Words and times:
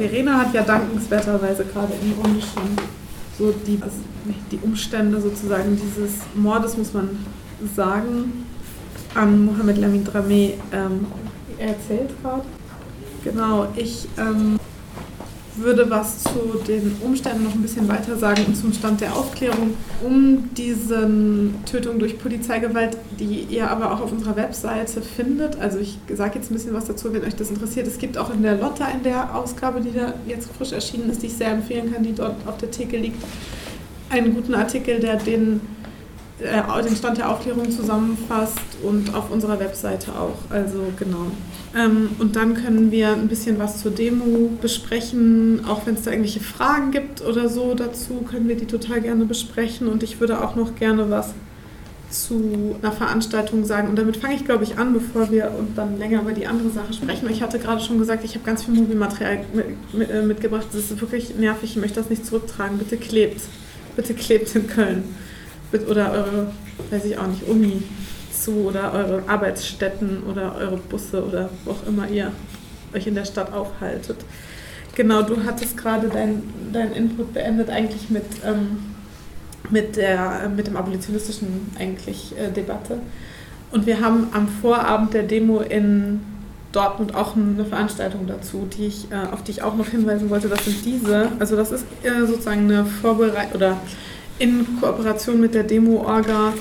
Verena 0.00 0.38
hat 0.38 0.54
ja 0.54 0.62
dankenswerterweise 0.62 1.62
gerade 1.66 1.92
im 2.00 2.14
Grunde 2.18 2.40
schon 2.40 2.74
so 3.38 3.52
die, 3.66 3.78
die 4.50 4.58
Umstände 4.62 5.20
sozusagen 5.20 5.76
dieses 5.76 6.20
Mordes, 6.34 6.78
muss 6.78 6.94
man 6.94 7.10
sagen, 7.76 8.46
an 9.14 9.44
Mohamed 9.44 9.76
Lamin 9.76 10.02
Dramé 10.06 10.54
ähm, 10.72 11.06
erzählt 11.58 12.10
gerade. 12.22 12.44
Genau, 13.24 13.68
ich 13.76 14.08
ähm, 14.16 14.58
würde 15.60 15.88
was 15.90 16.22
zu 16.24 16.60
den 16.66 16.96
Umständen 17.02 17.44
noch 17.44 17.54
ein 17.54 17.62
bisschen 17.62 17.88
weiter 17.88 18.16
sagen 18.16 18.44
und 18.46 18.56
zum 18.56 18.72
Stand 18.72 19.00
der 19.00 19.14
Aufklärung 19.14 19.74
um 20.02 20.50
diese 20.56 21.08
Tötung 21.66 21.98
durch 21.98 22.18
Polizeigewalt, 22.18 22.96
die 23.18 23.46
ihr 23.50 23.70
aber 23.70 23.92
auch 23.92 24.00
auf 24.00 24.12
unserer 24.12 24.36
Webseite 24.36 25.02
findet. 25.02 25.58
Also 25.58 25.78
ich 25.78 25.98
sage 26.14 26.38
jetzt 26.38 26.50
ein 26.50 26.54
bisschen 26.54 26.74
was 26.74 26.86
dazu, 26.86 27.12
wenn 27.12 27.24
euch 27.24 27.36
das 27.36 27.50
interessiert. 27.50 27.86
Es 27.86 27.98
gibt 27.98 28.18
auch 28.18 28.32
in 28.32 28.42
der 28.42 28.56
Lotta, 28.56 28.88
in 28.88 29.02
der 29.02 29.34
Ausgabe, 29.34 29.80
die 29.80 29.92
da 29.92 30.14
jetzt 30.26 30.50
frisch 30.56 30.72
erschienen 30.72 31.10
ist, 31.10 31.22
die 31.22 31.26
ich 31.26 31.34
sehr 31.34 31.50
empfehlen 31.50 31.92
kann, 31.92 32.02
die 32.02 32.14
dort 32.14 32.36
auf 32.46 32.58
der 32.58 32.70
Theke 32.70 32.96
liegt, 32.96 33.22
einen 34.10 34.34
guten 34.34 34.54
Artikel, 34.54 34.98
der 34.98 35.16
den 35.16 35.60
äh, 36.40 36.82
den 36.82 36.96
Stand 36.96 37.18
der 37.18 37.28
Aufklärung 37.30 37.70
zusammenfasst 37.70 38.58
und 38.82 39.14
auf 39.14 39.30
unserer 39.30 39.60
Webseite 39.60 40.12
auch. 40.12 40.38
Also 40.50 40.78
genau. 40.98 41.26
Ähm, 41.76 42.10
und 42.18 42.36
dann 42.36 42.54
können 42.54 42.90
wir 42.90 43.12
ein 43.12 43.28
bisschen 43.28 43.58
was 43.58 43.80
zur 43.80 43.92
Demo 43.92 44.50
besprechen. 44.60 45.64
Auch 45.66 45.86
wenn 45.86 45.94
es 45.94 46.02
da 46.02 46.10
irgendwelche 46.10 46.40
Fragen 46.40 46.90
gibt 46.90 47.22
oder 47.22 47.48
so 47.48 47.74
dazu, 47.74 48.22
können 48.28 48.48
wir 48.48 48.56
die 48.56 48.66
total 48.66 49.00
gerne 49.00 49.24
besprechen. 49.24 49.88
Und 49.88 50.02
ich 50.02 50.20
würde 50.20 50.42
auch 50.42 50.56
noch 50.56 50.74
gerne 50.76 51.10
was 51.10 51.34
zu 52.10 52.76
einer 52.82 52.90
Veranstaltung 52.90 53.64
sagen. 53.64 53.88
Und 53.88 53.96
damit 53.96 54.16
fange 54.16 54.34
ich, 54.34 54.44
glaube 54.44 54.64
ich, 54.64 54.78
an, 54.78 54.92
bevor 54.92 55.30
wir 55.30 55.52
und 55.56 55.78
dann 55.78 55.96
länger 55.98 56.22
über 56.22 56.32
die 56.32 56.48
andere 56.48 56.70
Sache 56.70 56.92
sprechen. 56.92 57.30
Ich 57.30 57.40
hatte 57.40 57.60
gerade 57.60 57.80
schon 57.80 57.98
gesagt, 57.98 58.24
ich 58.24 58.34
habe 58.34 58.44
ganz 58.44 58.64
viel 58.64 58.74
Mobilmaterial 58.74 59.44
mit, 59.54 59.94
mit, 59.94 60.10
äh, 60.10 60.22
mitgebracht. 60.22 60.66
Das 60.72 60.90
ist 60.90 61.00
wirklich 61.00 61.36
nervig. 61.36 61.70
Ich 61.70 61.76
möchte 61.76 62.00
das 62.00 62.10
nicht 62.10 62.26
zurücktragen. 62.26 62.78
Bitte 62.78 62.96
klebt. 62.96 63.42
Bitte 63.94 64.14
klebt 64.14 64.54
in 64.56 64.66
Köln 64.66 65.04
oder 65.88 66.10
eure, 66.10 66.52
weiß 66.90 67.04
ich 67.04 67.16
auch 67.16 67.26
nicht, 67.28 67.46
Uni 67.46 67.82
zu 68.40 68.66
oder 68.66 68.92
eure 68.92 69.22
Arbeitsstätten 69.26 70.22
oder 70.24 70.54
eure 70.56 70.76
Busse 70.76 71.24
oder 71.24 71.50
wo 71.64 71.72
auch 71.72 71.86
immer 71.86 72.08
ihr 72.08 72.32
euch 72.94 73.06
in 73.06 73.14
der 73.14 73.24
Stadt 73.24 73.52
aufhaltet. 73.52 74.16
Genau, 74.94 75.22
du 75.22 75.44
hattest 75.44 75.76
gerade 75.76 76.08
deinen 76.08 76.70
dein 76.72 76.92
Input 76.92 77.32
beendet 77.32 77.70
eigentlich 77.70 78.10
mit, 78.10 78.24
ähm, 78.44 78.78
mit, 79.70 79.96
der, 79.96 80.50
mit 80.54 80.66
dem 80.66 80.76
abolitionistischen 80.76 81.70
eigentlich 81.78 82.34
äh, 82.36 82.50
Debatte. 82.50 82.98
Und 83.70 83.86
wir 83.86 84.00
haben 84.00 84.28
am 84.32 84.48
Vorabend 84.48 85.14
der 85.14 85.22
Demo 85.22 85.60
in 85.60 86.20
Dortmund 86.72 87.14
auch 87.14 87.36
eine 87.36 87.64
Veranstaltung 87.64 88.26
dazu, 88.26 88.68
die 88.76 88.86
ich, 88.86 89.10
äh, 89.10 89.32
auf 89.32 89.42
die 89.42 89.52
ich 89.52 89.62
auch 89.62 89.76
noch 89.76 89.86
hinweisen 89.86 90.30
wollte. 90.30 90.48
Das 90.48 90.64
sind 90.64 90.84
diese, 90.84 91.28
also 91.38 91.56
das 91.56 91.72
ist 91.72 91.84
äh, 92.02 92.26
sozusagen 92.26 92.64
eine 92.64 92.84
Vorbereitung 92.84 93.54
oder 93.54 93.76
in 94.38 94.66
Kooperation 94.80 95.40
mit 95.40 95.54
der 95.54 95.64
Demo-Orga 95.64 96.52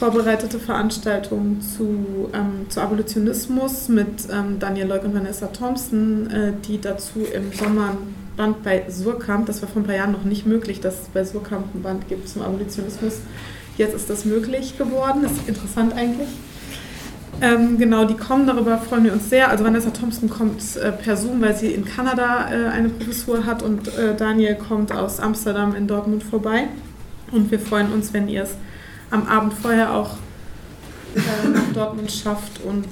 vorbereitete 0.00 0.58
Veranstaltung 0.58 1.60
zu, 1.60 2.30
ähm, 2.32 2.70
zu 2.70 2.80
Abolitionismus 2.80 3.90
mit 3.90 4.28
ähm, 4.32 4.58
Daniel 4.58 4.88
Leuk 4.88 5.04
und 5.04 5.14
Vanessa 5.14 5.48
Thompson, 5.48 6.30
äh, 6.30 6.52
die 6.66 6.80
dazu 6.80 7.20
im 7.20 7.52
Sommer 7.52 7.90
ein 7.90 8.14
Band 8.34 8.62
bei 8.62 8.84
Surkamp, 8.88 9.44
das 9.44 9.60
war 9.60 9.68
vor 9.68 9.82
ein 9.82 9.84
paar 9.84 9.94
Jahren 9.94 10.12
noch 10.12 10.24
nicht 10.24 10.46
möglich, 10.46 10.80
dass 10.80 11.02
es 11.02 11.08
bei 11.08 11.22
Surkamp 11.22 11.74
ein 11.74 11.82
Band 11.82 12.08
gibt 12.08 12.30
zum 12.30 12.40
Abolitionismus. 12.40 13.18
Jetzt 13.76 13.94
ist 13.94 14.08
das 14.08 14.24
möglich 14.24 14.78
geworden, 14.78 15.20
das 15.22 15.32
ist 15.32 15.46
interessant 15.46 15.92
eigentlich. 15.92 16.28
Ähm, 17.42 17.76
genau, 17.76 18.06
die 18.06 18.16
kommen, 18.16 18.46
darüber 18.46 18.78
freuen 18.78 19.04
wir 19.04 19.12
uns 19.12 19.28
sehr. 19.28 19.50
Also 19.50 19.64
Vanessa 19.64 19.90
Thompson 19.90 20.30
kommt 20.30 20.62
äh, 20.76 20.92
per 20.92 21.18
Zoom, 21.18 21.42
weil 21.42 21.54
sie 21.54 21.72
in 21.72 21.84
Kanada 21.84 22.50
äh, 22.50 22.68
eine 22.68 22.88
Professur 22.88 23.44
hat 23.44 23.62
und 23.62 23.88
äh, 23.88 24.16
Daniel 24.16 24.54
kommt 24.54 24.92
aus 24.92 25.20
Amsterdam 25.20 25.74
in 25.74 25.86
Dortmund 25.86 26.22
vorbei. 26.22 26.68
Und 27.32 27.50
wir 27.50 27.60
freuen 27.60 27.92
uns, 27.92 28.14
wenn 28.14 28.26
ihr 28.26 28.44
es 28.44 28.56
am 29.10 29.26
Abend 29.26 29.54
vorher 29.54 29.94
auch 29.94 30.16
äh, 31.14 31.48
nach 31.48 31.72
Dortmund 31.74 32.10
schafft 32.10 32.60
und 32.64 32.88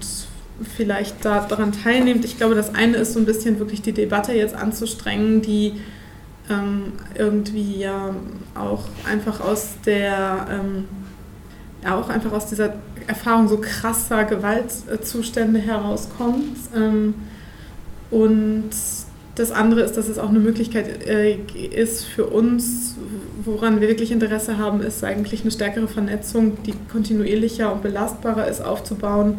vielleicht 0.76 1.24
daran 1.24 1.72
teilnehmt. 1.72 2.24
Ich 2.24 2.36
glaube, 2.36 2.54
das 2.54 2.74
eine 2.74 2.96
ist 2.96 3.12
so 3.12 3.20
ein 3.20 3.26
bisschen 3.26 3.58
wirklich 3.58 3.82
die 3.82 3.92
Debatte 3.92 4.32
jetzt 4.32 4.54
anzustrengen, 4.54 5.40
die 5.40 5.80
ähm, 6.50 6.94
irgendwie 7.14 7.78
ja 7.78 8.14
auch 8.54 8.84
einfach 9.08 9.40
aus 9.40 9.74
der 9.84 10.46
ähm, 10.50 10.84
ja, 11.84 11.96
auch 11.96 12.08
einfach 12.08 12.32
aus 12.32 12.46
dieser 12.46 12.74
Erfahrung 13.06 13.48
so 13.48 13.58
krasser 13.58 14.24
Gewaltzustände 14.24 15.60
herauskommt. 15.60 16.56
Ähm, 16.74 17.14
und 18.10 18.70
das 19.34 19.52
andere 19.52 19.82
ist, 19.82 19.96
dass 19.96 20.08
es 20.08 20.18
auch 20.18 20.30
eine 20.30 20.40
Möglichkeit 20.40 21.06
äh, 21.06 21.36
ist 21.36 22.04
für 22.04 22.26
uns, 22.26 22.87
woran 23.48 23.80
wir 23.80 23.88
wirklich 23.88 24.12
Interesse 24.12 24.58
haben, 24.58 24.80
ist 24.82 25.02
eigentlich 25.02 25.42
eine 25.42 25.50
stärkere 25.50 25.88
Vernetzung, 25.88 26.62
die 26.64 26.74
kontinuierlicher 26.90 27.72
und 27.72 27.82
belastbarer 27.82 28.46
ist, 28.46 28.60
aufzubauen, 28.60 29.38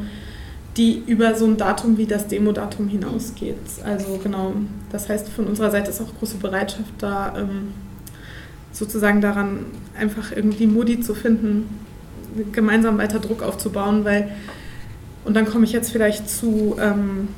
die 0.78 1.03
über 1.06 1.36
so 1.36 1.46
ein 1.46 1.58
Datum 1.58 1.97
wie 1.97 2.06
das 2.06 2.28
Demo-Datum 2.28 2.88
hinausgeht. 2.88 3.56
Also 3.84 4.20
genau, 4.22 4.53
das 4.92 5.09
heißt, 5.09 5.30
von 5.30 5.46
unserer 5.47 5.72
Seite 5.72 5.90
ist 5.92 6.02
auch 6.02 6.18
große 6.20 6.38
Bereitschaft 6.38 6.92
da, 6.97 7.34
ähm, 7.38 7.70
sozusagen 8.72 9.22
daran 9.22 9.66
einfach 9.97 10.31
irgendwie 10.36 10.68
Modi 10.68 11.02
zu 11.02 11.14
finden, 11.14 11.70
gemeinsam 12.52 12.97
weiter 12.97 13.20
Druck 13.20 13.41
aufzubauen, 13.44 14.06
weil, 14.06 14.31
und 15.26 15.36
dann 15.36 15.46
komme 15.46 15.66
ich 15.66 15.72
jetzt 15.72 15.91
vielleicht 15.91 16.30
zu... 16.30 16.76
Ähm, 16.80 17.30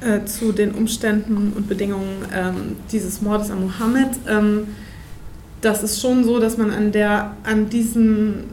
äh, 0.00 0.26
zu 0.26 0.52
den 0.52 0.72
Umständen 0.72 1.54
und 1.56 1.66
Bedingungen 1.66 2.26
ähm, 2.34 2.76
dieses 2.92 3.22
Mordes 3.22 3.50
an 3.50 3.62
Mohammed. 3.62 4.10
Ähm, 4.28 4.66
das 5.64 5.82
ist 5.82 6.00
schon 6.00 6.24
so, 6.24 6.38
dass 6.38 6.56
man 6.58 6.70
an, 6.70 6.92
der, 6.92 7.36
an 7.44 7.68
diesem 7.68 8.44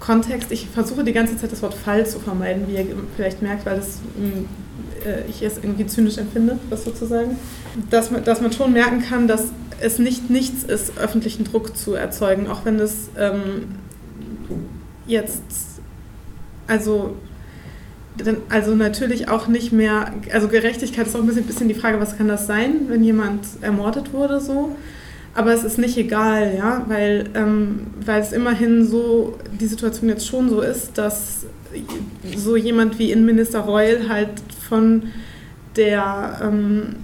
Kontext, 0.00 0.50
ich 0.52 0.66
versuche 0.68 1.04
die 1.04 1.12
ganze 1.12 1.36
Zeit 1.36 1.52
das 1.52 1.62
Wort 1.62 1.74
Fall 1.74 2.06
zu 2.06 2.18
vermeiden, 2.18 2.64
wie 2.66 2.76
ihr 2.76 2.86
vielleicht 3.16 3.42
merkt, 3.42 3.66
weil 3.66 3.76
das, 3.76 3.98
äh, 5.04 5.28
ich 5.28 5.42
es 5.42 5.58
irgendwie 5.58 5.86
zynisch 5.86 6.18
empfinde, 6.18 6.58
das 6.70 6.84
sozusagen, 6.84 7.36
dass 7.90 8.10
man, 8.10 8.24
dass 8.24 8.40
man 8.40 8.52
schon 8.52 8.72
merken 8.72 9.02
kann, 9.02 9.28
dass 9.28 9.46
es 9.80 9.98
nicht 9.98 10.30
nichts 10.30 10.64
ist, 10.64 10.96
öffentlichen 10.98 11.44
Druck 11.44 11.76
zu 11.76 11.94
erzeugen, 11.94 12.48
auch 12.48 12.64
wenn 12.64 12.80
es 12.80 13.10
ähm, 13.18 13.66
jetzt, 15.06 15.42
also 16.66 17.14
also 18.48 18.74
natürlich 18.74 19.28
auch 19.28 19.46
nicht 19.46 19.72
mehr, 19.72 20.12
also 20.32 20.48
Gerechtigkeit 20.48 21.06
ist 21.06 21.14
auch 21.14 21.20
ein 21.20 21.26
bisschen, 21.26 21.44
bisschen 21.44 21.68
die 21.68 21.74
Frage, 21.74 22.00
was 22.00 22.18
kann 22.18 22.26
das 22.26 22.48
sein, 22.48 22.88
wenn 22.88 23.04
jemand 23.04 23.46
ermordet 23.60 24.12
wurde 24.12 24.40
so. 24.40 24.74
Aber 25.38 25.54
es 25.54 25.62
ist 25.62 25.78
nicht 25.78 25.96
egal, 25.96 26.56
ja, 26.58 26.84
weil, 26.88 27.30
ähm, 27.36 27.86
weil 28.04 28.20
es 28.20 28.32
immerhin 28.32 28.84
so, 28.84 29.38
die 29.60 29.68
Situation 29.68 30.08
jetzt 30.08 30.26
schon 30.26 30.50
so 30.50 30.60
ist, 30.60 30.98
dass 30.98 31.46
so 32.36 32.56
jemand 32.56 32.98
wie 32.98 33.12
Innenminister 33.12 33.60
Reul 33.60 34.08
halt 34.08 34.30
von 34.68 35.04
der 35.76 36.40
ähm, 36.42 36.96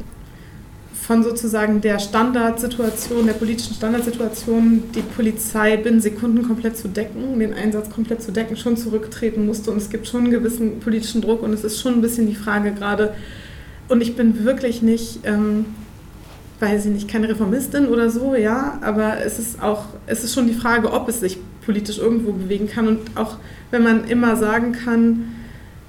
von 1.00 1.22
sozusagen 1.22 1.80
der 1.80 2.00
Standardsituation, 2.00 3.26
der 3.26 3.34
politischen 3.34 3.74
Standardsituation, 3.74 4.82
die 4.92 5.02
Polizei 5.02 5.76
binnen 5.76 6.00
Sekunden 6.00 6.42
komplett 6.44 6.76
zu 6.76 6.88
decken, 6.88 7.38
den 7.38 7.54
Einsatz 7.54 7.88
komplett 7.88 8.20
zu 8.20 8.32
decken, 8.32 8.56
schon 8.56 8.76
zurücktreten 8.76 9.46
musste. 9.46 9.70
Und 9.70 9.76
es 9.76 9.90
gibt 9.90 10.08
schon 10.08 10.22
einen 10.22 10.30
gewissen 10.32 10.80
politischen 10.80 11.20
Druck 11.20 11.40
und 11.44 11.52
es 11.52 11.62
ist 11.62 11.80
schon 11.80 11.92
ein 11.94 12.00
bisschen 12.00 12.26
die 12.26 12.34
Frage 12.34 12.72
gerade, 12.72 13.14
und 13.86 14.00
ich 14.00 14.16
bin 14.16 14.44
wirklich 14.44 14.82
nicht, 14.82 15.20
ähm, 15.22 15.66
weiß 16.64 16.86
ich 16.86 16.92
nicht, 16.92 17.08
keine 17.08 17.28
Reformistin 17.28 17.86
oder 17.86 18.10
so, 18.10 18.34
ja, 18.34 18.78
aber 18.80 19.20
es 19.24 19.38
ist 19.38 19.62
auch, 19.62 19.84
es 20.06 20.24
ist 20.24 20.34
schon 20.34 20.46
die 20.46 20.54
Frage, 20.54 20.92
ob 20.92 21.08
es 21.08 21.20
sich 21.20 21.38
politisch 21.64 21.98
irgendwo 21.98 22.32
bewegen 22.32 22.68
kann. 22.68 22.88
Und 22.88 23.00
auch 23.16 23.36
wenn 23.70 23.82
man 23.82 24.04
immer 24.04 24.36
sagen 24.36 24.72
kann, 24.72 25.34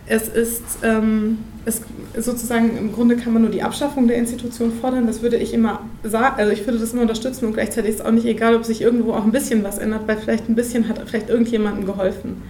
es 0.08 0.28
ist, 0.28 0.64
ähm, 0.84 1.40
es 1.66 1.82
sozusagen 2.18 2.78
im 2.78 2.94
Grunde 2.94 3.16
kann 3.16 3.34
man 3.34 3.42
nur 3.42 3.52
die 3.52 3.64
Abschaffung 3.64 4.08
der 4.08 4.18
Institution 4.18 4.72
fordern. 4.80 5.08
Das 5.08 5.22
würde 5.22 5.38
ich 5.38 5.54
immer 5.54 5.82
sagen, 6.04 6.36
also 6.38 6.52
ich 6.52 6.66
würde 6.68 6.78
das 6.78 6.94
immer 6.94 7.02
unterstützen 7.02 7.46
und 7.46 7.54
gleichzeitig 7.54 7.92
ist 7.92 8.00
es 8.02 8.06
auch 8.06 8.12
nicht 8.12 8.26
egal, 8.26 8.56
ob 8.56 8.66
sich 8.66 8.82
irgendwo 8.82 9.14
auch 9.14 9.24
ein 9.24 9.32
bisschen 9.32 9.64
was 9.64 9.78
ändert, 9.78 10.08
weil 10.08 10.18
vielleicht 10.18 10.48
ein 10.48 10.56
bisschen 10.56 10.88
hat 10.88 11.02
vielleicht 11.08 11.30
irgendjemandem 11.30 11.86
geholfen. 11.86 12.44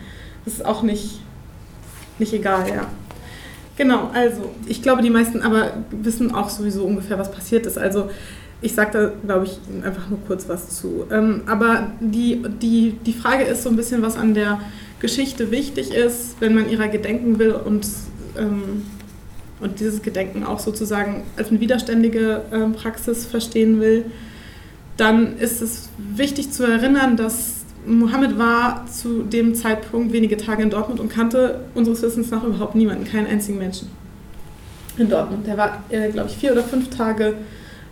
Das 0.44 0.56
ist 0.56 0.66
auch 0.66 0.84
nicht, 0.84 1.22
nicht 2.20 2.34
egal, 2.34 2.68
ja. 2.68 2.88
Genau, 3.77 4.10
also 4.13 4.54
ich 4.68 4.81
glaube, 4.81 5.01
die 5.01 5.10
meisten 5.10 5.42
aber 5.42 5.74
wissen 5.92 6.33
auch 6.33 6.50
sowieso 6.50 6.86
ungefähr, 6.86 7.19
was 7.19 7.31
passiert 7.31 7.66
ist. 7.66 7.77
Also 7.77 8.10
ich 8.62 8.74
sage 8.74 8.92
da, 8.94 9.12
glaube 9.25 9.45
ich, 9.45 9.60
einfach 9.86 10.10
nur 10.10 10.19
kurz 10.25 10.48
was 10.48 10.69
zu. 10.69 11.06
Ähm, 11.12 11.42
aber 11.45 11.92
die, 12.00 12.42
die, 12.62 12.98
die 13.06 13.13
Frage 13.13 13.44
ist 13.44 13.63
so 13.63 13.69
ein 13.69 13.75
bisschen, 13.75 14.01
was 14.01 14.18
an 14.18 14.33
der 14.33 14.60
Geschichte 15.00 15.51
wichtig 15.51 15.94
ist, 15.94 16.38
wenn 16.39 16.56
man 16.56 16.69
ihrer 16.69 16.88
gedenken 16.88 17.38
will 17.38 17.51
und 17.51 17.86
ähm, 18.38 18.83
und 19.60 19.80
dieses 19.80 20.01
Gedenken 20.01 20.44
auch 20.44 20.60
sozusagen 20.60 21.24
als 21.38 21.50
eine 21.50 21.60
widerständige 21.60 22.42
äh, 22.51 22.69
Praxis 22.77 23.25
verstehen 23.25 23.80
will, 23.80 24.06
dann 24.98 25.38
ist 25.38 25.62
es 25.62 25.89
wichtig 25.98 26.51
zu 26.51 26.63
erinnern, 26.63 27.18
dass 27.18 27.65
Mohammed 27.86 28.38
war 28.38 28.86
zu 28.88 29.24
dem 29.24 29.56
Zeitpunkt 29.56 30.14
wenige 30.14 30.38
Tage 30.38 30.64
in 30.64 30.70
Dortmund 30.70 31.00
und 31.00 31.10
kannte 31.10 31.62
unseres 31.74 32.02
Wissens 32.02 32.32
nach 32.32 32.44
überhaupt 32.44 32.76
niemanden, 32.76 33.06
keinen 33.06 33.28
einzigen 33.28 33.58
Menschen. 33.58 33.90
in 34.98 35.10
Dortmund. 35.10 35.46
Der 35.46 35.58
war, 35.58 35.84
äh, 35.90 36.10
glaube 36.10 36.30
ich, 36.30 36.38
vier 36.38 36.54
oder 36.54 36.64
fünf 36.64 36.90
Tage 36.90 37.34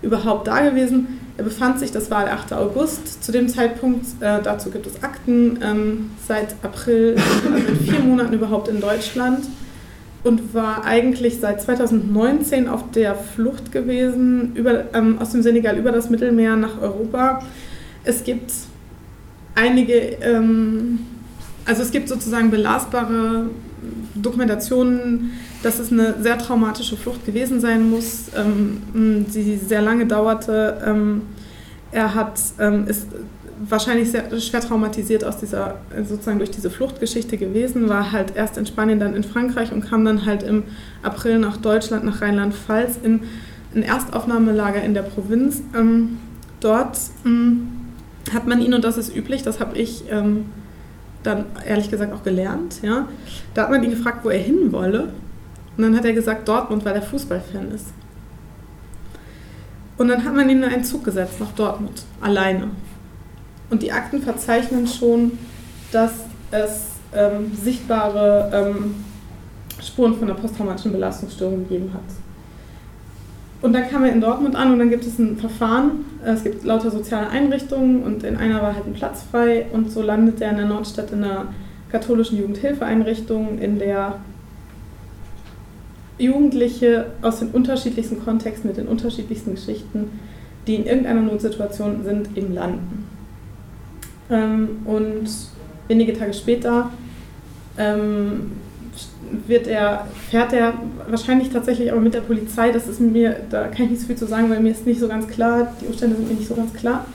überhaupt 0.01 0.47
da 0.47 0.61
gewesen. 0.61 1.19
Er 1.37 1.43
befand 1.43 1.79
sich, 1.79 1.91
das 1.91 2.11
war 2.11 2.23
der 2.23 2.33
8. 2.33 2.53
August, 2.53 3.23
zu 3.23 3.31
dem 3.31 3.49
Zeitpunkt, 3.49 4.05
äh, 4.21 4.41
dazu 4.41 4.69
gibt 4.69 4.85
es 4.85 5.01
Akten, 5.03 5.59
ähm, 5.63 6.11
seit 6.25 6.55
April, 6.63 7.15
also 7.17 7.55
in 7.55 7.75
vier 7.77 7.99
Monaten 7.99 8.33
überhaupt 8.33 8.67
in 8.67 8.79
Deutschland 8.79 9.45
und 10.23 10.53
war 10.53 10.85
eigentlich 10.85 11.39
seit 11.39 11.61
2019 11.61 12.69
auf 12.69 12.91
der 12.91 13.15
Flucht 13.15 13.71
gewesen, 13.71 14.55
über, 14.55 14.85
ähm, 14.93 15.17
aus 15.19 15.31
dem 15.31 15.41
Senegal 15.41 15.77
über 15.77 15.91
das 15.91 16.09
Mittelmeer 16.09 16.55
nach 16.55 16.81
Europa. 16.81 17.43
Es 18.03 18.23
gibt 18.23 18.51
einige, 19.55 19.93
ähm, 20.21 20.99
also 21.65 21.81
es 21.81 21.91
gibt 21.91 22.09
sozusagen 22.09 22.51
belastbare 22.51 23.49
Dokumentationen, 24.15 25.31
dass 25.61 25.79
es 25.79 25.91
eine 25.91 26.15
sehr 26.21 26.37
traumatische 26.37 26.97
Flucht 26.97 27.25
gewesen 27.25 27.59
sein 27.59 27.89
muss, 27.89 28.25
ähm, 28.35 29.25
die 29.33 29.57
sehr 29.57 29.81
lange 29.81 30.05
dauerte. 30.05 30.81
Ähm, 30.85 31.21
er 31.91 32.15
hat, 32.15 32.39
ähm, 32.59 32.87
ist 32.87 33.07
wahrscheinlich 33.69 34.11
sehr 34.11 34.39
schwer 34.39 34.61
traumatisiert 34.61 35.23
aus 35.23 35.37
dieser, 35.37 35.75
sozusagen 36.07 36.39
durch 36.39 36.51
diese 36.51 36.69
Fluchtgeschichte 36.69 37.37
gewesen, 37.37 37.87
war 37.87 38.11
halt 38.11 38.35
erst 38.35 38.57
in 38.57 38.65
Spanien, 38.65 38.99
dann 38.99 39.15
in 39.15 39.23
Frankreich 39.23 39.71
und 39.71 39.85
kam 39.85 40.03
dann 40.03 40.25
halt 40.25 40.43
im 40.43 40.63
April 41.01 41.39
nach 41.39 41.57
Deutschland, 41.57 42.03
nach 42.03 42.21
Rheinland-Pfalz 42.21 42.99
in 43.03 43.21
ein 43.75 43.83
Erstaufnahmelager 43.83 44.81
in 44.81 44.93
der 44.93 45.03
Provinz. 45.03 45.61
Ähm, 45.75 46.17
dort 46.59 46.97
ähm, 47.25 47.69
hat 48.31 48.47
man 48.47 48.61
ihn, 48.61 48.73
und 48.73 48.83
das 48.83 48.97
ist 48.97 49.15
üblich, 49.15 49.43
das 49.43 49.59
habe 49.59 49.77
ich 49.77 50.03
ähm, 50.09 50.45
dann 51.23 51.45
ehrlich 51.65 51.89
gesagt 51.89 52.13
auch 52.13 52.23
gelernt, 52.23 52.79
ja, 52.81 53.07
da 53.53 53.63
hat 53.63 53.71
man 53.71 53.83
ihn 53.83 53.89
gefragt, 53.89 54.23
wo 54.23 54.29
er 54.29 54.39
hin 54.39 54.71
wolle. 54.71 55.13
Und 55.75 55.83
dann 55.83 55.97
hat 55.97 56.05
er 56.05 56.13
gesagt, 56.13 56.47
Dortmund, 56.47 56.85
weil 56.85 56.95
er 56.95 57.01
Fußballfan 57.01 57.71
ist. 57.71 57.87
Und 59.97 60.07
dann 60.07 60.23
hat 60.23 60.35
man 60.35 60.49
ihn 60.49 60.63
in 60.63 60.69
einen 60.69 60.83
Zug 60.83 61.03
gesetzt 61.03 61.39
nach 61.39 61.51
Dortmund, 61.51 62.03
alleine. 62.21 62.69
Und 63.69 63.81
die 63.81 63.91
Akten 63.91 64.21
verzeichnen 64.21 64.87
schon, 64.87 65.37
dass 65.91 66.11
es 66.51 66.87
ähm, 67.15 67.51
sichtbare 67.55 68.51
ähm, 68.53 68.95
Spuren 69.81 70.15
von 70.15 70.29
einer 70.29 70.39
posttraumatischen 70.39 70.91
Belastungsstörung 70.91 71.67
gegeben 71.67 71.91
hat. 71.93 72.22
Und 73.63 73.71
dann 73.71 73.89
kam 73.89 74.03
er 74.03 74.11
in 74.11 74.19
Dortmund 74.19 74.57
an 74.57 74.73
und 74.73 74.79
dann 74.79 74.89
gibt 74.89 75.05
es 75.05 75.17
ein 75.17 75.37
Verfahren. 75.37 76.03
Es 76.21 76.43
gibt 76.43 76.65
lauter 76.65 76.91
soziale 76.91 77.29
Einrichtungen 77.29 78.03
und 78.03 78.25
in 78.25 78.35
einer 78.35 78.61
war 78.61 78.75
halt 78.75 78.85
ein 78.85 78.93
Platz 78.93 79.23
frei 79.31 79.67
und 79.71 79.89
so 79.89 80.01
landet 80.01 80.41
er 80.41 80.51
in 80.51 80.57
der 80.57 80.65
Nordstadt 80.65 81.13
in 81.13 81.23
einer 81.23 81.45
katholischen 81.89 82.37
Jugendhilfeeinrichtung, 82.37 83.59
in 83.59 83.79
der 83.79 84.19
Jugendliche 86.17 87.05
aus 87.21 87.39
den 87.39 87.51
unterschiedlichsten 87.51 88.21
Kontexten 88.21 88.67
mit 88.67 88.75
den 88.75 88.87
unterschiedlichsten 88.89 89.55
Geschichten, 89.55 90.19
die 90.67 90.75
in 90.75 90.85
irgendeiner 90.85 91.21
Notsituation 91.21 92.03
sind, 92.03 92.37
eben 92.37 92.53
landen. 92.53 93.07
Ähm, 94.29 94.81
und 94.83 95.29
wenige 95.87 96.11
Tage 96.11 96.33
später 96.33 96.89
ähm, 97.77 98.51
wird 99.47 99.67
er, 99.67 100.07
fährt 100.29 100.53
er 100.53 100.73
wahrscheinlich 101.09 101.49
tatsächlich 101.49 101.91
aber 101.91 102.01
mit 102.01 102.13
der 102.13 102.21
Polizei, 102.21 102.71
das 102.71 102.87
ist 102.87 102.99
mir, 102.99 103.37
da 103.49 103.67
kann 103.67 103.85
ich 103.85 103.91
nicht 103.91 104.01
so 104.01 104.07
viel 104.07 104.15
zu 104.15 104.27
sagen, 104.27 104.49
weil 104.49 104.59
mir 104.59 104.71
ist 104.71 104.85
nicht 104.85 104.99
so 104.99 105.07
ganz 105.07 105.27
klar, 105.27 105.73
die 105.81 105.87
Umstände 105.87 106.15
sind 106.15 106.27
mir 106.27 106.35
nicht 106.35 106.47
so 106.47 106.55
ganz 106.55 106.73
klar, 106.73 107.05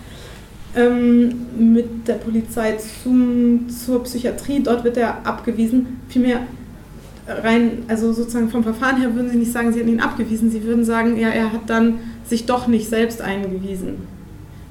ähm, 0.77 1.47
mit 1.57 2.07
der 2.09 2.15
Polizei 2.15 2.77
zum, 3.03 3.69
zur 3.69 4.05
Psychiatrie, 4.05 4.61
dort 4.63 4.85
wird 4.85 4.97
er 4.97 5.27
abgewiesen, 5.27 6.01
vielmehr 6.09 6.41
rein, 7.27 7.85
also 7.89 8.13
sozusagen 8.13 8.49
vom 8.49 8.63
Verfahren 8.63 9.01
her 9.01 9.15
würden 9.15 9.31
Sie 9.31 9.37
nicht 9.37 9.53
sagen, 9.53 9.73
Sie 9.73 9.81
hätten 9.81 9.91
ihn 9.91 10.01
abgewiesen, 10.01 10.51
Sie 10.51 10.65
würden 10.65 10.85
sagen, 10.85 11.19
ja, 11.19 11.29
er 11.29 11.53
hat 11.53 11.69
dann 11.69 12.01
sich 12.25 12.47
doch 12.47 12.67
nicht 12.67 12.89
selbst 12.89 13.21
eingewiesen. 13.21 14.07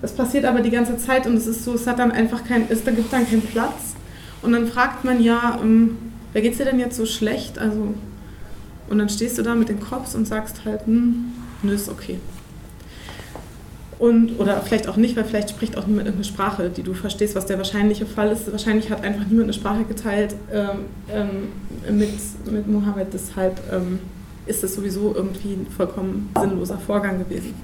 Das 0.02 0.14
passiert 0.14 0.46
aber 0.46 0.62
die 0.62 0.70
ganze 0.70 0.98
Zeit 0.98 1.26
und 1.28 1.36
es 1.36 1.48
ist 1.48 1.64
so, 1.64 1.74
es 1.74 1.88
hat 1.88 2.00
dann 2.00 2.12
einfach 2.12 2.44
kein, 2.44 2.66
es 2.70 2.84
gibt 2.86 3.12
dann 3.12 3.28
keinen 3.28 3.42
Platz. 3.42 3.96
Und 4.42 4.52
dann 4.52 4.68
fragt 4.68 5.04
man 5.04 5.22
ja, 5.22 5.60
ähm, 5.62 5.98
wer 6.38 6.44
geht's 6.44 6.60
dir 6.60 6.66
denn 6.66 6.78
jetzt 6.78 6.96
so 6.96 7.08
schlecht? 7.08 7.58
Also, 7.58 7.96
und 8.92 9.00
dann 9.00 9.10
stehst 9.10 9.40
du 9.40 9.42
da 9.42 9.56
mit 9.56 9.70
den 9.70 9.80
Cops 9.80 10.14
und 10.14 10.28
sagst 10.28 10.66
halt, 10.66 10.86
hm, 10.86 11.32
nö, 11.64 11.74
ist 11.74 11.90
okay. 11.90 12.20
Und, 13.98 14.40
oder 14.40 14.62
vielleicht 14.62 14.88
auch 14.88 14.98
nicht, 14.98 15.16
weil 15.16 15.24
vielleicht 15.24 15.50
spricht 15.50 15.76
auch 15.80 15.88
niemand 15.88 16.06
irgendeine 16.06 16.32
Sprache, 16.32 16.70
die 16.70 16.84
du 16.84 16.94
verstehst, 16.94 17.34
was 17.34 17.48
der 17.48 17.58
wahrscheinliche 17.58 18.06
Fall 18.06 18.32
ist. 18.32 18.52
Wahrscheinlich 18.52 18.92
hat 18.92 19.04
einfach 19.04 19.26
niemand 19.26 19.46
eine 19.46 19.54
Sprache 19.54 19.86
geteilt 19.86 20.36
ähm, 20.54 20.86
ähm, 21.12 21.98
mit, 21.98 22.12
mit 22.52 22.68
Mohammed, 22.68 23.08
deshalb 23.12 23.60
ähm, 23.74 23.98
ist 24.46 24.64
es 24.64 24.76
sowieso 24.76 25.16
irgendwie 25.16 25.54
ein 25.54 25.66
vollkommen 25.76 26.30
sinnloser 26.40 26.78
Vorgang 26.78 27.18
gewesen. 27.18 27.56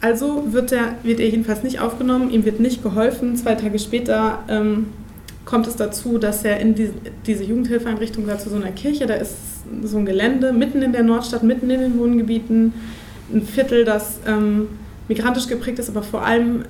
Also 0.00 0.52
wird 0.52 0.72
er, 0.72 0.96
wird 1.04 1.20
er 1.20 1.28
jedenfalls 1.28 1.62
nicht 1.62 1.78
aufgenommen, 1.78 2.30
ihm 2.30 2.44
wird 2.44 2.58
nicht 2.58 2.82
geholfen. 2.82 3.36
Zwei 3.36 3.54
Tage 3.54 3.78
später 3.78 4.40
ähm, 4.48 4.88
kommt 5.46 5.66
es 5.68 5.76
dazu, 5.76 6.18
dass 6.18 6.44
er 6.44 6.60
in 6.60 6.74
die, 6.74 6.90
diese 7.24 7.44
Jugendhilfeeinrichtung 7.44 8.26
da 8.26 8.36
zu 8.36 8.50
so 8.50 8.56
einer 8.56 8.72
Kirche, 8.72 9.06
da 9.06 9.14
ist 9.14 9.34
so 9.84 9.96
ein 9.96 10.04
Gelände 10.04 10.52
mitten 10.52 10.82
in 10.82 10.92
der 10.92 11.04
Nordstadt, 11.04 11.42
mitten 11.42 11.70
in 11.70 11.80
den 11.80 11.98
Wohngebieten, 11.98 12.74
ein 13.32 13.42
Viertel, 13.42 13.84
das 13.84 14.18
ähm, 14.26 14.68
migrantisch 15.08 15.46
geprägt 15.46 15.78
ist, 15.78 15.88
aber 15.88 16.02
vor 16.02 16.24
allem 16.24 16.64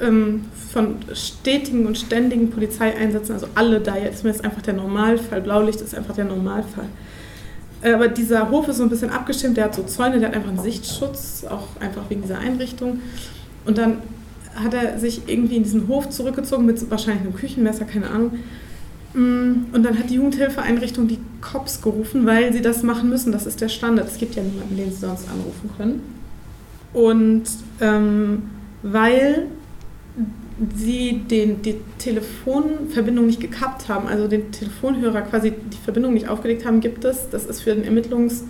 ähm, 0.00 0.44
von 0.72 0.96
stetigen 1.12 1.86
und 1.86 1.98
ständigen 1.98 2.50
Polizeieinsätzen, 2.50 3.34
also 3.34 3.48
alle 3.56 3.80
da 3.80 3.96
jetzt, 3.96 4.24
ist 4.24 4.44
einfach 4.44 4.62
der 4.62 4.74
Normalfall, 4.74 5.40
Blaulicht 5.40 5.80
ist 5.80 5.94
einfach 5.94 6.14
der 6.14 6.24
Normalfall. 6.24 6.86
Äh, 7.82 7.94
aber 7.94 8.06
dieser 8.06 8.48
Hof 8.50 8.68
ist 8.68 8.76
so 8.76 8.84
ein 8.84 8.90
bisschen 8.90 9.10
abgestimmt, 9.10 9.56
der 9.56 9.64
hat 9.64 9.74
so 9.74 9.82
Zäune, 9.82 10.20
der 10.20 10.28
hat 10.28 10.36
einfach 10.36 10.50
einen 10.50 10.62
Sichtschutz, 10.62 11.44
auch 11.48 11.80
einfach 11.80 12.08
wegen 12.08 12.22
dieser 12.22 12.38
Einrichtung. 12.38 13.00
Und 13.64 13.76
dann 13.76 13.98
hat 14.62 14.74
er 14.74 14.98
sich 14.98 15.22
irgendwie 15.26 15.56
in 15.56 15.62
diesen 15.62 15.88
Hof 15.88 16.08
zurückgezogen 16.10 16.66
mit 16.66 16.90
wahrscheinlich 16.90 17.22
einem 17.24 17.34
Küchenmesser, 17.34 17.84
keine 17.84 18.10
Ahnung. 18.10 18.32
Mm, 19.14 19.66
und 19.72 19.82
dann 19.82 19.98
hat 19.98 20.10
die 20.10 20.14
Jugendhilfeeinrichtung 20.14 21.08
die 21.08 21.18
Cops 21.40 21.80
gerufen, 21.80 22.26
weil 22.26 22.52
sie 22.52 22.60
das 22.60 22.82
machen 22.82 23.08
müssen. 23.08 23.32
Das 23.32 23.46
ist 23.46 23.60
der 23.60 23.68
Standard. 23.68 24.08
Es 24.08 24.18
gibt 24.18 24.34
ja 24.34 24.42
niemanden, 24.42 24.76
den 24.76 24.90
sie 24.90 24.98
sonst 24.98 25.26
anrufen 25.30 25.70
können. 25.76 26.00
Und 26.92 27.44
ähm, 27.80 28.42
weil 28.82 29.46
sie 30.74 31.22
den, 31.30 31.62
die 31.62 31.76
Telefonverbindung 31.98 33.26
nicht 33.26 33.40
gekappt 33.40 33.88
haben, 33.88 34.08
also 34.08 34.26
den 34.26 34.50
Telefonhörer 34.50 35.22
quasi 35.22 35.52
die 35.52 35.76
Verbindung 35.76 36.14
nicht 36.14 36.28
aufgelegt 36.28 36.66
haben, 36.66 36.80
gibt 36.80 37.04
es, 37.04 37.30
das 37.30 37.46
ist 37.46 37.62
für, 37.62 37.74
den 37.74 37.84
Ermittlungs, 37.84 38.44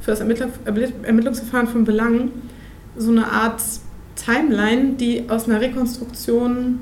für 0.00 0.10
das 0.10 0.20
Ermittlungsverfahren 0.20 1.68
von 1.68 1.84
Belang, 1.84 2.30
so 2.96 3.10
eine 3.10 3.30
Art 3.30 3.62
Timeline, 4.16 4.94
die 4.94 5.28
aus 5.28 5.48
einer 5.48 5.60
Rekonstruktion, 5.60 6.80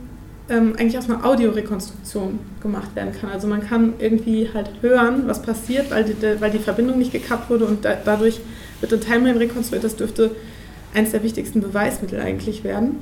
ähm, 0.48 0.74
eigentlich 0.78 0.96
aus 0.98 1.10
einer 1.10 1.24
Audiorekonstruktion 1.24 2.38
gemacht 2.62 2.94
werden 2.94 3.12
kann. 3.12 3.30
Also 3.30 3.46
man 3.46 3.66
kann 3.66 3.94
irgendwie 3.98 4.48
halt 4.52 4.70
hören, 4.80 5.24
was 5.26 5.42
passiert, 5.42 5.90
weil 5.90 6.04
die, 6.04 6.40
weil 6.40 6.50
die 6.50 6.58
Verbindung 6.58 6.98
nicht 6.98 7.12
gekappt 7.12 7.50
wurde 7.50 7.66
und 7.66 7.84
da, 7.84 7.96
dadurch 8.02 8.40
wird 8.80 8.92
eine 8.92 9.02
Timeline 9.02 9.40
rekonstruiert. 9.40 9.84
Das 9.84 9.96
dürfte 9.96 10.30
eines 10.94 11.10
der 11.10 11.22
wichtigsten 11.22 11.60
Beweismittel 11.60 12.20
eigentlich 12.20 12.64
werden. 12.64 12.96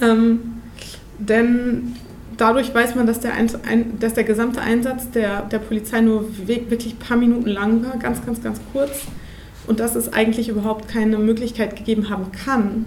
Ähm, 0.00 0.60
denn 1.18 1.96
dadurch 2.36 2.74
weiß 2.74 2.94
man, 2.94 3.06
dass 3.06 3.20
der, 3.20 3.32
ein, 3.34 3.98
dass 3.98 4.14
der 4.14 4.24
gesamte 4.24 4.60
Einsatz 4.60 5.10
der, 5.10 5.42
der 5.42 5.58
Polizei 5.58 6.00
nur 6.00 6.26
wirklich 6.46 6.94
ein 6.94 6.98
paar 6.98 7.16
Minuten 7.16 7.48
lang 7.48 7.82
war, 7.84 7.98
ganz, 7.98 8.24
ganz, 8.24 8.42
ganz 8.42 8.60
kurz. 8.72 9.06
Und 9.66 9.80
dass 9.80 9.96
es 9.96 10.12
eigentlich 10.12 10.48
überhaupt 10.48 10.88
keine 10.88 11.18
Möglichkeit 11.18 11.76
gegeben 11.76 12.10
haben 12.10 12.30
kann, 12.30 12.86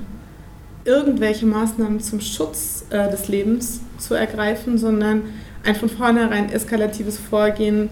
irgendwelche 0.89 1.46
Maßnahmen 1.46 2.00
zum 2.00 2.19
Schutz 2.19 2.84
äh, 2.89 3.10
des 3.12 3.27
Lebens 3.27 3.81
zu 4.00 4.15
ergreifen, 4.15 4.79
sondern 4.79 5.22
ein 5.63 5.75
von 5.75 5.88
vornherein 5.88 6.51
eskalatives 6.51 7.19
Vorgehen 7.19 7.89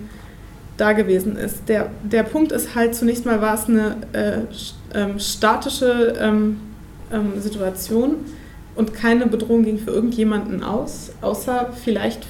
da 0.78 0.94
gewesen 0.94 1.36
ist. 1.36 1.70
Der, 1.70 1.92
der 2.04 2.24
Punkt 2.24 2.52
ist 2.52 2.74
halt, 2.74 2.96
zunächst 2.96 3.26
mal 3.26 3.40
war 3.40 3.54
es 3.54 3.68
eine 3.68 3.98
äh, 4.14 4.40
ähm, 4.96 5.20
statische 5.20 6.16
ähm, 6.20 6.60
ähm, 7.12 7.40
Situation 7.40 8.16
und 8.76 8.94
keine 8.94 9.28
Bedrohung 9.28 9.64
ging 9.64 9.78
für 9.78 9.92
irgendjemanden 9.92 10.64
aus, 10.64 11.12
außer 11.22 11.74
vielleicht 11.84 12.26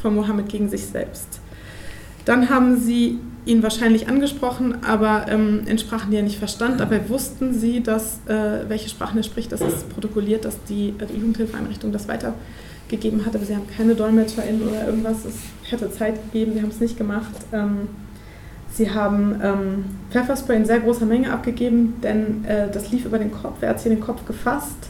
von 0.00 0.14
Mohammed 0.14 0.48
gegen 0.48 0.68
sich 0.68 0.86
selbst. 0.86 1.40
Dann 2.24 2.48
haben 2.48 2.80
sie 2.80 3.18
ihn 3.44 3.62
wahrscheinlich 3.62 4.08
angesprochen, 4.08 4.84
aber 4.84 5.26
ähm, 5.28 5.62
in 5.66 5.78
Sprachen, 5.78 6.10
die 6.10 6.16
er 6.16 6.22
nicht 6.22 6.38
verstand. 6.38 6.80
Dabei 6.80 7.08
wussten 7.08 7.52
sie, 7.52 7.82
dass, 7.82 8.20
äh, 8.26 8.68
welche 8.68 8.88
Sprachen 8.88 9.16
er 9.16 9.24
spricht. 9.24 9.50
Das 9.50 9.60
ist 9.60 9.88
protokolliert, 9.88 10.44
dass 10.44 10.62
die, 10.64 10.94
äh, 10.98 11.12
Jugendhilfeeinrichtung 11.12 11.92
das 11.92 12.06
weitergegeben 12.08 13.26
hat. 13.26 13.34
Aber 13.34 13.44
sie 13.44 13.54
haben 13.54 13.66
keine 13.76 13.94
DolmetscherInnen 13.94 14.68
oder 14.68 14.86
irgendwas. 14.86 15.24
Es 15.24 15.70
hätte 15.70 15.90
Zeit 15.90 16.14
gegeben, 16.30 16.52
sie 16.54 16.62
haben 16.62 16.70
es 16.70 16.80
nicht 16.80 16.96
gemacht. 16.96 17.32
Ähm, 17.52 17.88
sie 18.72 18.90
haben 18.90 19.40
ähm, 19.42 19.84
Pfefferspray 20.10 20.56
in 20.56 20.64
sehr 20.64 20.80
großer 20.80 21.06
Menge 21.06 21.32
abgegeben, 21.32 21.94
denn 22.02 22.44
äh, 22.44 22.70
das 22.70 22.92
lief 22.92 23.04
über 23.04 23.18
den 23.18 23.32
Kopf. 23.32 23.60
Er 23.60 23.70
hat 23.70 23.80
sich 23.80 23.92
den 23.92 24.00
Kopf 24.00 24.24
gefasst 24.24 24.88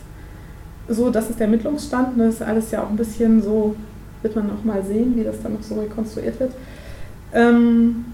so, 0.89 1.11
das 1.11 1.31
ist 1.31 1.39
der 1.39 1.47
Ermittlungsstand. 1.47 2.19
Das 2.19 2.35
ist 2.35 2.43
alles 2.43 2.71
ja 2.71 2.83
auch 2.83 2.91
ein 2.91 2.97
bisschen 2.97 3.43
so, 3.43 3.77
wird 4.23 4.37
man 4.37 4.49
noch 4.49 4.65
mal 4.65 4.83
sehen, 4.85 5.17
wie 5.17 5.25
das 5.25 5.43
dann 5.43 5.55
noch 5.55 5.63
so 5.63 5.81
rekonstruiert 5.81 6.39
wird. 6.41 6.53
Ähm, 7.33 8.05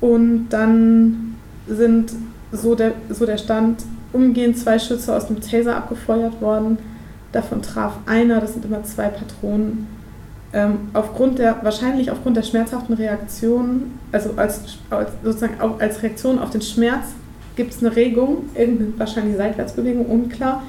und 0.00 0.48
dann 0.50 1.36
sind 1.66 2.12
so 2.52 2.74
der, 2.74 2.92
so 3.08 3.26
der 3.26 3.38
Stand 3.38 3.82
umgehend 4.12 4.58
zwei 4.58 4.78
Schüsse 4.78 5.14
aus 5.14 5.26
dem 5.26 5.40
Taser 5.40 5.76
abgefeuert 5.76 6.40
worden. 6.40 6.78
Davon 7.32 7.60
traf 7.62 7.98
einer, 8.06 8.40
das 8.40 8.54
sind 8.54 8.64
immer 8.64 8.82
zwei 8.84 9.08
Patronen. 9.08 9.88
Ähm, 10.52 10.88
aufgrund 10.92 11.38
der, 11.38 11.62
wahrscheinlich 11.62 12.10
aufgrund 12.10 12.36
der 12.36 12.42
schmerzhaften 12.42 12.94
Reaktion, 12.94 13.98
also 14.12 14.30
als, 14.36 14.78
als 14.90 15.10
sozusagen 15.22 15.60
auch 15.60 15.80
als 15.80 16.02
Reaktion 16.02 16.38
auf 16.38 16.50
den 16.50 16.62
Schmerz, 16.62 17.08
gibt 17.56 17.74
es 17.74 17.80
eine 17.84 17.94
Regung, 17.94 18.48
irgendeine 18.54 18.98
wahrscheinlich 18.98 19.36
Seitwärtsbewegung, 19.36 20.06
unklar. 20.06 20.62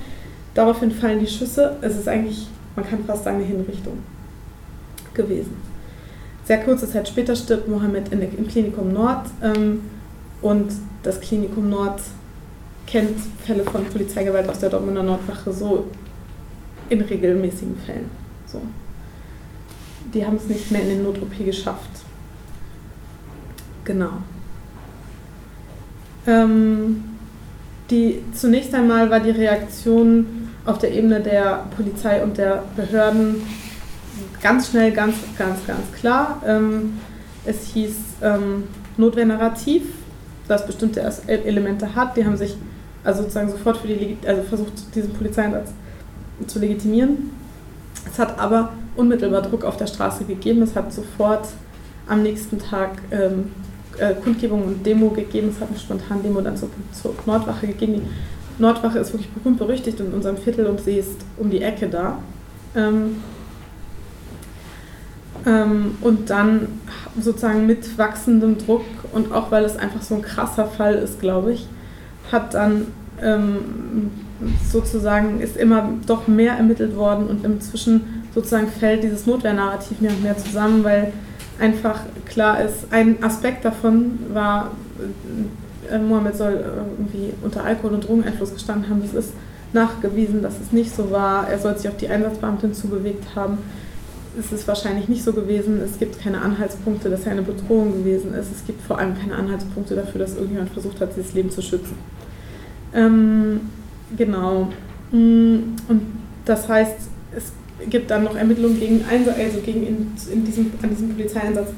Daraufhin 0.56 0.92
fallen 0.92 1.20
die 1.20 1.28
Schüsse. 1.28 1.78
Es 1.82 1.96
ist 1.96 2.08
eigentlich, 2.08 2.48
man 2.76 2.90
kann 2.90 3.06
fast 3.06 3.24
sagen, 3.24 3.38
eine 3.38 3.46
Hinrichtung 3.46 4.00
gewesen. 5.14 5.56
Sehr 6.48 6.60
kurze 6.60 6.90
Zeit 6.90 7.10
später 7.10 7.36
stirbt 7.36 7.68
Mohammed 7.68 8.08
in 8.14 8.22
im 8.22 8.48
Klinikum 8.48 8.94
Nord 8.94 9.28
ähm, 9.44 9.82
und 10.42 10.72
das 11.04 11.20
Klinikum 11.20 11.70
Nord 11.70 12.00
kennt 12.86 13.20
Fälle 13.46 13.66
von 13.66 13.84
Polizeigewalt 13.84 14.48
aus 14.48 14.60
der 14.60 14.70
Dortmunder 14.70 15.04
Nordwache 15.04 15.52
so 15.52 15.88
in 16.88 17.02
regelmäßigen 17.02 17.76
Fällen. 17.86 18.10
So. 18.46 18.62
Die 20.14 20.26
haben 20.26 20.38
es 20.38 20.48
nicht 20.48 20.72
mehr 20.72 20.84
in 20.84 20.88
den 20.88 21.04
Not-OP 21.04 21.38
geschafft. 21.44 21.90
Genau. 23.84 24.12
Ähm, 26.26 27.04
die, 27.90 28.24
zunächst 28.34 28.74
einmal 28.74 29.10
war 29.10 29.20
die 29.20 29.32
Reaktion 29.32 30.48
auf 30.66 30.78
der 30.78 30.94
Ebene 30.94 31.20
der 31.20 31.66
Polizei 31.76 32.24
und 32.24 32.38
der 32.38 32.64
Behörden 32.78 33.42
ganz 34.42 34.70
schnell, 34.70 34.92
ganz, 34.92 35.16
ganz, 35.38 35.66
ganz 35.66 35.92
klar. 36.00 36.42
Ähm, 36.46 37.00
es 37.46 37.68
hieß 37.68 37.96
ähm, 38.22 38.64
Notwehr-Narrativ, 38.98 39.84
das 40.48 40.66
bestimmte 40.66 41.02
Elemente 41.28 41.96
hat. 41.96 42.18
Die 42.18 42.26
haben 42.26 42.38
sich 42.38 42.56
also 43.04 43.22
sozusagen 43.22 43.50
sofort 43.50 43.78
für 43.78 43.88
die, 43.88 44.18
also 44.26 44.44
versucht, 44.44 44.96
diesen 44.96 45.14
Polizeieinsatz 45.14 45.72
zu 46.46 46.60
legitimieren. 46.60 47.32
Es 48.06 48.20
hat 48.20 48.38
aber 48.40 48.74
unmittelbar 48.96 49.42
Druck 49.42 49.64
auf 49.64 49.78
der 49.78 49.88
Straße 49.88 50.26
gegeben. 50.26 50.62
Es 50.62 50.76
hat 50.76 50.94
sofort 50.94 51.48
am 52.08 52.24
nächsten 52.24 52.60
Tag 52.60 52.92
ähm, 53.12 53.52
äh, 53.98 54.14
Kundgebung 54.16 54.64
und 54.66 54.86
Demo 54.86 55.10
gegeben. 55.10 55.50
Es 55.50 55.62
hat 55.62 55.70
eine 55.70 55.80
spontane 55.80 56.22
Demo 56.22 56.42
dann 56.42 56.58
zur, 56.58 56.70
zur 56.92 57.14
Nordwache 57.26 57.68
gegeben. 57.68 58.02
Die 58.58 58.62
Nordwache 58.62 59.00
ist 59.00 59.14
wirklich 59.14 59.30
berühmt 59.32 59.60
berüchtigt 59.60 60.00
in 60.00 60.12
unserem 60.14 60.38
Viertel 60.38 60.66
und 60.68 60.82
sie 60.82 60.98
ist 60.98 61.18
um 61.38 61.50
die 61.50 61.62
Ecke 61.62 61.88
da. 61.88 62.20
Ähm, 62.76 63.18
und 66.02 66.30
dann 66.30 66.68
sozusagen 67.20 67.66
mit 67.66 67.98
wachsendem 67.98 68.58
Druck 68.58 68.84
und 69.14 69.32
auch 69.32 69.50
weil 69.50 69.64
es 69.64 69.78
einfach 69.78 70.02
so 70.02 70.16
ein 70.16 70.22
krasser 70.22 70.66
Fall 70.66 70.96
ist, 70.96 71.22
glaube 71.22 71.54
ich, 71.54 71.68
hat 72.32 72.54
dann 72.54 72.88
ähm, 73.22 74.12
sozusagen 74.70 75.40
ist 75.40 75.56
immer 75.56 75.90
doch 76.06 76.28
mehr 76.28 76.54
ermittelt 76.54 76.98
worden 76.98 77.28
und 77.28 77.46
inzwischen 77.46 78.24
sozusagen 78.36 78.68
fällt 78.68 79.04
dieses 79.04 79.26
Notwehrnarrativ 79.26 80.02
mehr 80.02 80.12
und 80.12 80.22
mehr 80.22 80.38
zusammen, 80.38 80.84
weil 80.84 81.14
einfach 81.60 82.02
klar 82.26 82.62
ist, 82.62 82.88
ein 82.92 83.24
Aspekt 83.24 83.64
davon 83.64 84.20
war, 84.34 84.72
äh, 85.90 85.98
Mohammed 85.98 86.36
soll 86.36 86.64
irgendwie 87.00 87.34
unter 87.42 87.64
Alkohol- 87.64 87.94
und 87.94 88.08
Drogeneinfluss 88.08 88.54
gestanden 88.54 88.90
haben. 88.90 89.02
Das 89.02 89.14
ist 89.14 89.34
nachgewiesen, 89.72 90.42
dass 90.42 90.60
es 90.60 90.74
nicht 90.74 90.94
so 90.94 91.10
war. 91.10 91.48
Er 91.48 91.58
soll 91.58 91.78
sich 91.78 91.88
auf 91.88 91.98
die 91.98 92.10
Einsatzbeamtin 92.10 92.74
zubewegt 92.74 93.24
haben 93.34 93.60
ist 94.38 94.52
es 94.52 94.68
wahrscheinlich 94.68 95.08
nicht 95.08 95.24
so 95.24 95.34
gewesen. 95.34 95.82
Es 95.82 96.00
gibt 96.00 96.20
keine 96.20 96.42
Anhaltspunkte, 96.42 97.10
dass 97.10 97.26
er 97.26 97.34
eine 97.34 97.42
Bedrohung 97.42 97.94
gewesen 97.94 98.34
ist. 98.34 98.52
Es 98.52 98.66
gibt 98.66 98.82
vor 98.82 99.00
allem 99.00 99.18
keine 99.18 99.36
Anhaltspunkte 99.36 99.96
dafür, 99.96 100.20
dass 100.20 100.36
irgendjemand 100.36 100.70
versucht 100.72 101.02
hat, 101.02 101.16
dieses 101.16 101.34
Leben 101.34 101.50
zu 101.50 101.62
schützen. 101.62 101.96
Ähm, 102.94 103.62
genau. 104.16 104.70
Mm, 105.12 105.76
und 105.88 106.02
das 106.46 106.68
heißt, 106.70 106.96
es 107.36 107.52
gibt 107.90 108.10
dann 108.12 108.24
noch 108.24 108.36
Ermittlungen 108.36 108.80
gegen, 108.80 109.04
also 109.10 109.60
gegen 109.62 109.86
in, 109.86 110.12
in 110.32 110.46
diesem, 110.46 110.72
an 110.82 110.90
diesem 110.90 111.10
Polizeieinsatz 111.10 111.70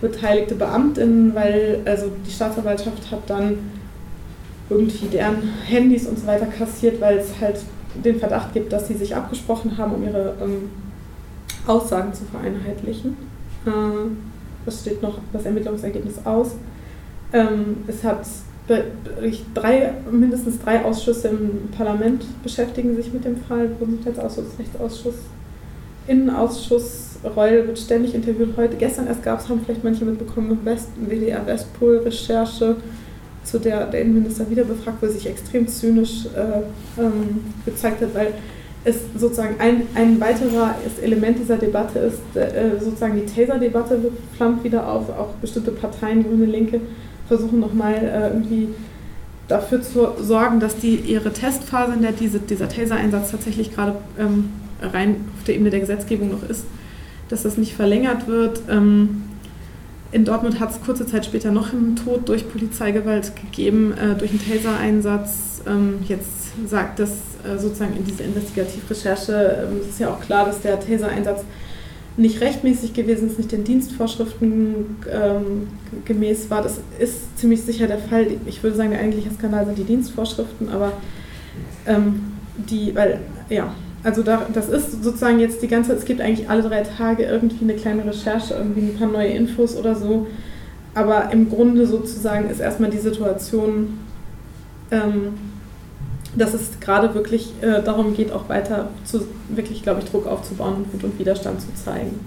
beteiligte 0.00 0.54
Beamtinnen, 0.54 1.34
weil 1.34 1.80
also 1.84 2.10
die 2.26 2.30
Staatsanwaltschaft 2.30 3.10
hat 3.10 3.20
dann 3.28 3.58
irgendwie 4.68 5.06
deren 5.06 5.42
Handys 5.66 6.06
und 6.06 6.18
so 6.18 6.26
weiter 6.26 6.46
kassiert, 6.46 7.00
weil 7.00 7.18
es 7.18 7.40
halt 7.40 7.60
den 8.04 8.18
Verdacht 8.18 8.54
gibt, 8.54 8.72
dass 8.72 8.88
sie 8.88 8.94
sich 8.94 9.14
abgesprochen 9.14 9.76
haben, 9.76 9.92
um 9.92 10.04
ihre 10.04 10.34
ähm, 10.40 10.70
Aussagen 11.66 12.12
zu 12.12 12.24
vereinheitlichen. 12.24 13.16
Äh, 13.66 13.70
das 14.64 14.80
steht 14.80 15.02
noch 15.02 15.18
das 15.32 15.44
Ermittlungsergebnis 15.44 16.24
aus. 16.24 16.52
Ähm, 17.32 17.78
es 17.86 18.04
hat 18.04 18.26
drei, 19.54 19.94
mindestens 20.10 20.58
drei 20.60 20.84
Ausschüsse 20.84 21.28
im 21.28 21.68
Parlament 21.76 22.24
beschäftigen 22.42 22.94
sich 22.96 23.12
mit 23.12 23.24
dem 23.24 23.36
Fall. 23.36 23.70
Gesundheitsausschuss, 23.78 24.58
Rechtsausschuss, 24.58 25.14
Innenausschuss. 26.06 27.06
Reul 27.24 27.66
wird 27.66 27.78
ständig 27.78 28.14
interviewt. 28.14 28.56
Heute, 28.56 28.76
gestern 28.76 29.06
erst 29.06 29.22
gab 29.22 29.40
es, 29.40 29.48
haben 29.48 29.60
vielleicht 29.64 29.84
manche 29.84 30.04
mitbekommen, 30.04 30.58
West, 30.64 30.88
WDR 30.96 31.44
Westpol-Recherche, 31.46 32.76
zu 33.44 33.58
der 33.58 33.86
der 33.86 34.02
Innenminister 34.02 34.48
wieder 34.48 34.64
befragt 34.64 35.02
wurde, 35.02 35.12
sich 35.12 35.26
extrem 35.26 35.66
zynisch 35.66 36.26
äh, 36.26 37.00
ähm, 37.00 37.40
gezeigt 37.64 38.00
hat, 38.00 38.14
weil 38.14 38.34
ist 38.84 39.18
sozusagen 39.18 39.56
ein, 39.60 39.82
ein 39.94 40.20
weiteres 40.20 40.98
Element 41.02 41.38
dieser 41.38 41.58
Debatte 41.58 41.98
ist 41.98 42.36
äh, 42.36 42.78
sozusagen 42.80 43.16
die 43.16 43.26
Taser-Debatte 43.26 43.98
flammt 44.36 44.64
wieder 44.64 44.88
auf. 44.88 45.10
Auch 45.10 45.34
bestimmte 45.40 45.70
Parteien, 45.70 46.24
Grüne 46.24 46.46
Linke, 46.46 46.80
versuchen 47.28 47.60
nochmal 47.60 47.94
äh, 47.94 48.28
irgendwie 48.28 48.68
dafür 49.48 49.82
zu 49.82 50.08
sorgen, 50.20 50.60
dass 50.60 50.76
die 50.76 50.94
ihre 50.94 51.32
Testphase, 51.32 51.92
in 51.92 52.02
der 52.02 52.12
diese, 52.12 52.38
dieser 52.38 52.68
Taser-Einsatz 52.68 53.32
tatsächlich 53.32 53.74
gerade 53.74 53.96
ähm, 54.18 54.50
rein 54.80 55.16
auf 55.36 55.44
der 55.44 55.56
Ebene 55.56 55.70
der 55.70 55.80
Gesetzgebung 55.80 56.30
noch 56.30 56.48
ist, 56.48 56.64
dass 57.28 57.42
das 57.42 57.58
nicht 57.58 57.74
verlängert 57.74 58.28
wird. 58.28 58.62
Ähm, 58.70 59.24
in 60.12 60.24
Dortmund 60.24 60.58
hat 60.58 60.70
es 60.70 60.80
kurze 60.80 61.06
Zeit 61.06 61.26
später 61.26 61.52
noch 61.52 61.72
einen 61.72 61.96
Tod 61.96 62.28
durch 62.28 62.50
Polizeigewalt 62.50 63.32
gegeben, 63.36 63.92
äh, 63.92 64.16
durch 64.16 64.30
einen 64.30 64.40
Taser-Einsatz. 64.40 65.62
Ähm, 65.66 65.98
jetzt 66.08 66.49
sagt 66.66 66.98
das 66.98 67.10
äh, 67.44 67.58
sozusagen 67.58 67.96
in 67.96 68.04
dieser 68.04 68.24
Investigativrecherche, 68.24 69.68
ähm, 69.70 69.80
ist 69.88 70.00
ja 70.00 70.10
auch 70.10 70.20
klar, 70.20 70.46
dass 70.46 70.60
der 70.60 70.80
Taser-Einsatz 70.80 71.44
nicht 72.16 72.40
rechtmäßig 72.40 72.92
gewesen 72.92 73.28
ist, 73.28 73.38
nicht 73.38 73.52
den 73.52 73.64
Dienstvorschriften 73.64 74.96
ähm, 75.10 75.68
gemäß 76.04 76.50
war. 76.50 76.62
Das 76.62 76.80
ist 76.98 77.38
ziemlich 77.38 77.62
sicher 77.62 77.86
der 77.86 77.98
Fall. 77.98 78.26
Ich 78.46 78.62
würde 78.62 78.76
sagen, 78.76 78.90
der 78.90 79.00
eigentliche 79.00 79.30
Skandal 79.30 79.64
sind 79.66 79.78
die 79.78 79.84
Dienstvorschriften, 79.84 80.68
aber 80.68 80.92
ähm, 81.86 82.32
die, 82.56 82.94
weil, 82.94 83.20
ja, 83.48 83.72
also 84.02 84.22
da, 84.22 84.46
das 84.52 84.68
ist 84.68 85.02
sozusagen 85.02 85.40
jetzt 85.40 85.62
die 85.62 85.68
ganze, 85.68 85.92
es 85.92 86.04
gibt 86.04 86.20
eigentlich 86.20 86.48
alle 86.48 86.62
drei 86.62 86.82
Tage 86.82 87.24
irgendwie 87.24 87.64
eine 87.64 87.74
kleine 87.74 88.04
Recherche, 88.04 88.54
irgendwie 88.54 88.80
ein 88.80 88.96
paar 88.98 89.08
neue 89.08 89.28
Infos 89.28 89.76
oder 89.76 89.94
so. 89.94 90.26
Aber 90.94 91.30
im 91.32 91.48
Grunde 91.48 91.86
sozusagen 91.86 92.50
ist 92.50 92.60
erstmal 92.60 92.90
die 92.90 92.98
Situation 92.98 93.98
ähm, 94.90 95.34
dass 96.36 96.54
es 96.54 96.78
gerade 96.80 97.14
wirklich 97.14 97.52
äh, 97.60 97.82
darum 97.82 98.14
geht, 98.14 98.32
auch 98.32 98.48
weiter 98.48 98.88
zu, 99.04 99.26
wirklich, 99.48 99.82
glaube 99.82 100.00
ich, 100.00 100.10
Druck 100.10 100.26
aufzubauen 100.26 100.84
und 100.92 101.04
und 101.04 101.18
Widerstand 101.18 101.60
zu 101.60 101.74
zeigen. 101.74 102.20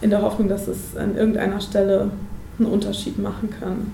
In 0.00 0.10
der 0.10 0.22
Hoffnung, 0.22 0.48
dass 0.48 0.66
es 0.66 0.96
an 0.96 1.16
irgendeiner 1.16 1.60
Stelle 1.60 2.10
einen 2.58 2.68
Unterschied 2.68 3.18
machen 3.18 3.50
kann. 3.50 3.92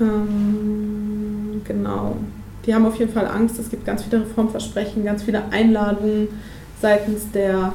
Ähm, 0.00 1.62
genau. 1.64 2.16
Die 2.66 2.74
haben 2.74 2.86
auf 2.86 2.96
jeden 2.96 3.12
Fall 3.12 3.26
Angst. 3.26 3.58
Es 3.58 3.70
gibt 3.70 3.84
ganz 3.84 4.02
viele 4.04 4.22
Reformversprechen, 4.22 5.04
ganz 5.04 5.22
viele 5.22 5.42
Einladungen 5.50 6.28
seitens 6.80 7.30
der 7.32 7.72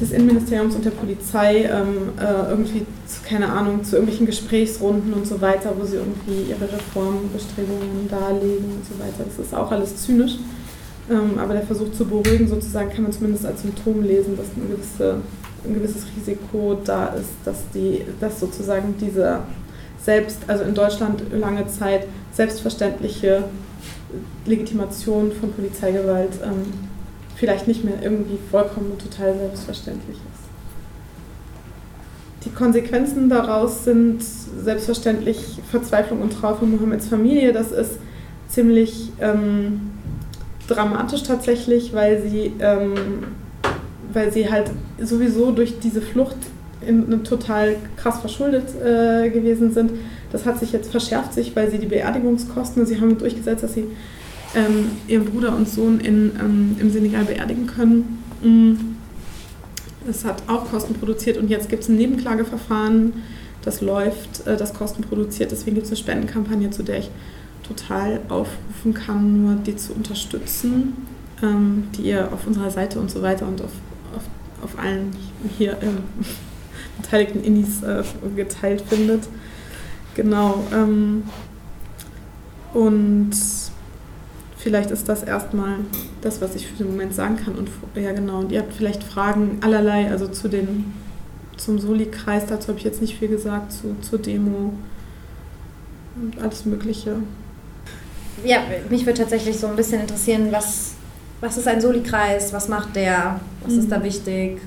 des 0.00 0.12
Innenministeriums 0.12 0.76
und 0.76 0.84
der 0.84 0.90
Polizei 0.90 1.64
ähm, 1.64 2.12
äh, 2.20 2.50
irgendwie, 2.50 2.86
zu, 3.06 3.20
keine 3.28 3.48
Ahnung, 3.48 3.82
zu 3.82 3.96
irgendwelchen 3.96 4.26
Gesprächsrunden 4.26 5.12
und 5.12 5.26
so 5.26 5.40
weiter, 5.40 5.72
wo 5.76 5.84
sie 5.84 5.96
irgendwie 5.96 6.50
ihre 6.50 6.72
Reformbestrebungen 6.72 8.08
darlegen 8.08 8.64
und 8.64 8.84
so 8.84 8.98
weiter. 9.02 9.24
Das 9.28 9.44
ist 9.44 9.54
auch 9.54 9.70
alles 9.72 10.04
zynisch. 10.04 10.36
Ähm, 11.10 11.38
aber 11.38 11.54
der 11.54 11.62
Versuch 11.62 11.90
zu 11.92 12.04
beruhigen, 12.04 12.46
sozusagen, 12.46 12.90
kann 12.90 13.02
man 13.02 13.12
zumindest 13.12 13.44
als 13.46 13.62
Symptom 13.62 14.02
lesen, 14.02 14.36
dass 14.36 14.46
ein, 14.56 14.70
gewisse, 14.70 15.16
ein 15.64 15.74
gewisses 15.74 16.04
Risiko 16.16 16.78
da 16.84 17.06
ist, 17.08 17.30
dass, 17.44 17.64
die, 17.74 18.02
dass 18.20 18.38
sozusagen 18.38 18.94
diese 19.00 19.40
selbst, 20.04 20.38
also 20.46 20.64
in 20.64 20.74
Deutschland 20.74 21.22
lange 21.32 21.66
Zeit 21.66 22.06
selbstverständliche 22.32 23.44
Legitimation 24.46 25.32
von 25.32 25.52
Polizeigewalt 25.52 26.32
ähm, 26.44 26.87
vielleicht 27.38 27.68
nicht 27.68 27.84
mehr 27.84 27.94
irgendwie 28.02 28.38
vollkommen 28.50 28.98
total 28.98 29.36
selbstverständlich 29.38 30.16
ist. 30.16 30.48
Die 32.44 32.50
Konsequenzen 32.50 33.28
daraus 33.28 33.84
sind 33.84 34.22
selbstverständlich 34.22 35.60
Verzweiflung 35.70 36.20
und 36.20 36.32
Trauer 36.32 36.56
von 36.56 36.70
Mohammeds 36.70 37.08
Familie. 37.08 37.52
Das 37.52 37.72
ist 37.72 37.98
ziemlich 38.48 39.12
ähm, 39.20 39.90
dramatisch 40.66 41.22
tatsächlich, 41.22 41.92
weil 41.92 42.22
sie, 42.22 42.52
ähm, 42.60 42.94
weil 44.12 44.32
sie 44.32 44.50
halt 44.50 44.70
sowieso 45.00 45.52
durch 45.52 45.78
diese 45.80 46.00
Flucht 46.00 46.36
in 46.86 47.24
total 47.24 47.76
krass 47.96 48.20
verschuldet 48.20 48.68
äh, 48.80 49.30
gewesen 49.30 49.72
sind. 49.72 49.92
Das 50.30 50.46
hat 50.46 50.58
sich 50.58 50.72
jetzt 50.72 50.90
verschärft 50.90 51.34
sich, 51.34 51.54
weil 51.56 51.70
sie 51.70 51.78
die 51.78 51.86
Beerdigungskosten, 51.86 52.86
sie 52.86 53.00
haben 53.00 53.18
durchgesetzt, 53.18 53.62
dass 53.62 53.74
sie 53.74 53.86
ähm, 54.54 54.90
ihren 55.06 55.26
Bruder 55.26 55.54
und 55.54 55.68
Sohn 55.68 56.00
in, 56.00 56.32
ähm, 56.40 56.76
im 56.78 56.90
Senegal 56.90 57.24
beerdigen 57.24 57.66
können. 57.66 58.22
Mm. 58.42 58.96
Das 60.06 60.24
hat 60.24 60.42
auch 60.46 60.70
Kosten 60.70 60.94
produziert 60.94 61.36
und 61.36 61.50
jetzt 61.50 61.68
gibt 61.68 61.82
es 61.82 61.88
ein 61.90 61.96
Nebenklageverfahren, 61.96 63.12
das 63.62 63.82
läuft, 63.82 64.46
äh, 64.46 64.56
das 64.56 64.72
Kosten 64.72 65.02
produziert. 65.02 65.50
Deswegen 65.50 65.74
gibt 65.74 65.84
es 65.84 65.92
eine 65.92 65.98
Spendenkampagne, 65.98 66.70
zu 66.70 66.82
der 66.82 67.00
ich 67.00 67.10
total 67.66 68.20
aufrufen 68.28 68.94
kann, 68.94 69.42
nur 69.42 69.56
die 69.56 69.76
zu 69.76 69.92
unterstützen, 69.92 70.94
ähm, 71.42 71.88
die 71.96 72.02
ihr 72.02 72.32
auf 72.32 72.46
unserer 72.46 72.70
Seite 72.70 72.98
und 72.98 73.10
so 73.10 73.20
weiter 73.20 73.46
und 73.46 73.60
auf, 73.60 73.72
auf, 74.16 74.22
auf 74.64 74.78
allen 74.78 75.10
hier 75.58 75.76
ähm, 75.82 75.98
beteiligten 77.02 77.44
Indies 77.44 77.82
äh, 77.82 78.02
geteilt 78.34 78.82
findet. 78.88 79.28
Genau. 80.14 80.64
Ähm, 80.72 81.24
und 82.72 83.30
vielleicht 84.68 84.90
ist 84.90 85.08
das 85.08 85.22
erstmal 85.22 85.76
das, 86.20 86.42
was 86.42 86.54
ich 86.54 86.66
für 86.66 86.76
den 86.76 86.90
Moment 86.90 87.14
sagen 87.14 87.38
kann. 87.42 87.54
Und 87.54 87.70
ja, 87.94 88.12
genau. 88.12 88.40
Und 88.40 88.52
ihr 88.52 88.60
habt 88.60 88.74
vielleicht 88.74 89.02
Fragen 89.02 89.56
allerlei, 89.62 90.10
also 90.10 90.28
zu 90.28 90.46
den, 90.46 90.92
zum 91.56 91.78
Soli-Kreis, 91.78 92.44
dazu 92.46 92.68
habe 92.68 92.78
ich 92.78 92.84
jetzt 92.84 93.00
nicht 93.00 93.18
viel 93.18 93.28
gesagt, 93.28 93.72
zu, 93.72 93.96
zur 94.02 94.18
Demo 94.18 94.74
und 96.16 96.38
alles 96.42 96.66
Mögliche. 96.66 97.16
Ja, 98.44 98.58
mich 98.90 99.06
würde 99.06 99.22
tatsächlich 99.22 99.58
so 99.58 99.68
ein 99.68 99.76
bisschen 99.76 100.02
interessieren, 100.02 100.48
was, 100.50 100.96
was 101.40 101.56
ist 101.56 101.66
ein 101.66 101.80
Soli-Kreis, 101.80 102.52
was 102.52 102.68
macht 102.68 102.94
der, 102.94 103.40
was 103.64 103.72
mhm. 103.72 103.78
ist 103.78 103.90
da 103.90 104.04
wichtig, 104.04 104.60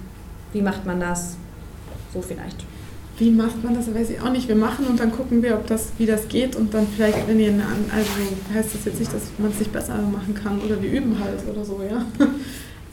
wie 0.52 0.64
macht 0.64 0.84
man 0.84 1.00
das? 1.00 1.36
So 2.12 2.24
vielleicht 2.24 2.66
wie 3.22 3.30
macht 3.30 3.64
man 3.64 3.76
das? 3.76 3.94
Weiß 3.94 4.10
ich 4.10 4.20
auch 4.20 4.32
nicht. 4.32 4.48
Wir 4.48 4.56
machen 4.56 4.88
und 4.88 5.00
dann 5.00 5.12
gucken 5.12 5.44
wir, 5.44 5.54
ob 5.54 5.68
das, 5.68 5.90
wie 6.00 6.08
das 6.08 6.28
geht 6.28 6.56
und 6.56 6.74
dann 6.74 6.88
vielleicht, 6.96 7.28
wenn 7.28 7.40
ihr 7.40 7.50
eine, 7.50 7.64
also 7.96 8.10
heißt 8.52 8.70
das 8.74 8.86
jetzt 8.86 9.00
nicht, 9.00 9.14
dass 9.14 9.22
man 9.38 9.52
es 9.52 9.60
nicht 9.60 9.72
besser 9.72 9.96
machen 9.98 10.34
kann 10.34 10.60
oder 10.60 10.82
wir 10.82 10.90
üben 10.90 11.16
halt 11.24 11.38
oder 11.48 11.64
so, 11.64 11.82
ja. 11.88 12.04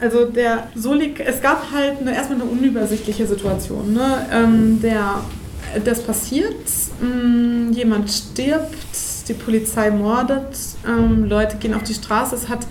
Also 0.01 0.27
der 0.27 0.69
Solik, 0.75 1.19
es 1.19 1.41
gab 1.41 1.73
halt 1.73 1.99
eine, 1.99 2.15
erstmal 2.15 2.39
eine 2.39 2.49
unübersichtliche 2.49 3.27
Situation. 3.27 3.91
Ne? 3.91 4.25
Ähm, 4.31 4.79
der, 4.81 5.25
das 5.83 6.03
passiert, 6.03 6.55
mh, 7.01 7.07
mm, 7.07 7.73
jemand 7.73 8.09
stirbt, 8.09 8.77
die 9.27 9.33
Polizei 9.33 9.91
mordet, 9.91 10.55
ähm, 10.87 11.25
Leute 11.25 11.57
gehen 11.57 11.73
auf 11.73 11.83
die 11.83 11.95
Straße, 11.95 12.35
es 12.35 12.47
hat 12.47 12.65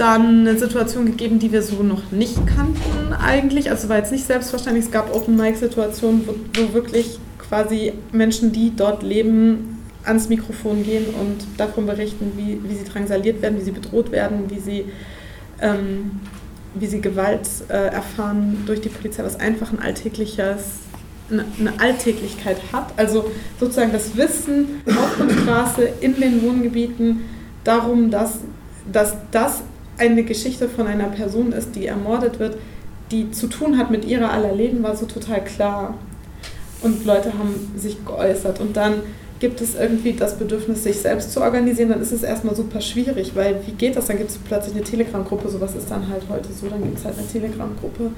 dann 0.00 0.40
eine 0.40 0.58
Situation 0.58 1.04
gegeben, 1.04 1.38
die 1.38 1.52
wir 1.52 1.62
so 1.62 1.82
noch 1.82 2.10
nicht 2.10 2.46
kannten 2.46 3.12
eigentlich. 3.12 3.70
Also 3.70 3.88
war 3.90 3.98
jetzt 3.98 4.12
nicht 4.12 4.24
selbstverständlich. 4.24 4.86
Es 4.86 4.90
gab 4.90 5.14
Open-Mic-Situationen, 5.14 6.26
wo, 6.26 6.34
wo, 6.54 6.72
wirklich 6.72 7.18
quasi 7.38 7.92
Menschen, 8.10 8.52
die 8.52 8.72
dort 8.74 9.02
leben, 9.02 9.78
ans 10.04 10.30
Mikrofon 10.30 10.82
gehen 10.82 11.04
und 11.20 11.44
davon 11.58 11.84
berichten, 11.84 12.32
wie, 12.36 12.58
wie 12.66 12.74
sie 12.74 12.84
drangsaliert 12.84 13.42
werden, 13.42 13.58
wie 13.58 13.64
sie 13.64 13.72
bedroht 13.72 14.10
werden, 14.10 14.48
wie 14.48 14.58
sie, 14.58 14.86
ähm, 15.60 16.12
wie 16.74 16.86
sie 16.86 17.02
Gewalt 17.02 17.46
äh, 17.68 17.88
erfahren 17.88 18.62
durch 18.64 18.80
die 18.80 18.88
Polizei, 18.88 19.22
was 19.22 19.38
einfach 19.38 19.70
ein 19.72 19.80
alltägliches 19.80 20.80
eine, 21.30 21.44
Alltäglichkeit 21.78 22.56
hat. 22.72 22.92
Also 22.96 23.30
sozusagen 23.58 23.92
das 23.92 24.16
Wissen 24.16 24.80
auf 24.86 25.16
der 25.18 25.30
Straße, 25.30 25.88
in 26.00 26.18
den 26.18 26.42
Wohngebieten 26.42 27.20
darum, 27.62 28.10
dass, 28.10 28.38
dass 28.90 29.16
das 29.30 29.62
eine 30.00 30.24
Geschichte 30.24 30.68
von 30.68 30.86
einer 30.86 31.08
Person 31.08 31.52
ist, 31.52 31.76
die 31.76 31.86
ermordet 31.86 32.38
wird, 32.38 32.56
die 33.10 33.30
zu 33.30 33.46
tun 33.46 33.78
hat 33.78 33.90
mit 33.90 34.04
ihrer 34.04 34.32
aller 34.32 34.54
Leben, 34.54 34.82
war 34.82 34.96
so 34.96 35.06
total 35.06 35.44
klar. 35.44 35.94
Und 36.82 37.04
Leute 37.04 37.34
haben 37.34 37.72
sich 37.76 38.04
geäußert. 38.04 38.60
Und 38.60 38.76
dann 38.76 39.02
gibt 39.40 39.60
es 39.60 39.74
irgendwie 39.74 40.12
das 40.12 40.38
Bedürfnis, 40.38 40.84
sich 40.84 40.98
selbst 40.98 41.32
zu 41.32 41.40
organisieren, 41.40 41.88
dann 41.88 42.00
ist 42.00 42.12
es 42.12 42.22
erstmal 42.22 42.54
super 42.54 42.80
schwierig, 42.80 43.32
weil 43.34 43.56
wie 43.66 43.72
geht 43.72 43.96
das? 43.96 44.06
Dann 44.06 44.18
gibt 44.18 44.30
es 44.30 44.38
plötzlich 44.38 44.74
eine 44.74 44.84
Telegram-Gruppe, 44.84 45.48
sowas 45.48 45.74
ist 45.74 45.90
dann 45.90 46.08
halt 46.08 46.22
heute 46.28 46.52
so, 46.52 46.68
dann 46.68 46.82
gibt 46.82 46.98
es 46.98 47.04
halt 47.04 47.18
eine 47.18 47.26
Telegram-Gruppe. 47.26 48.10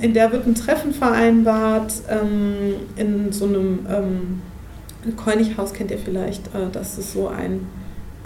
In 0.00 0.14
der 0.14 0.32
wird 0.32 0.46
ein 0.46 0.54
Treffen 0.54 0.94
vereinbart, 0.94 1.92
ähm, 2.08 2.74
in 2.96 3.32
so 3.32 3.44
einem 3.44 3.86
ähm, 3.90 4.42
Koinighaus 5.16 5.72
kennt 5.74 5.90
ihr 5.90 5.98
vielleicht, 5.98 6.46
äh, 6.48 6.70
das 6.72 6.96
ist 6.96 7.12
so 7.12 7.28
ein 7.28 7.66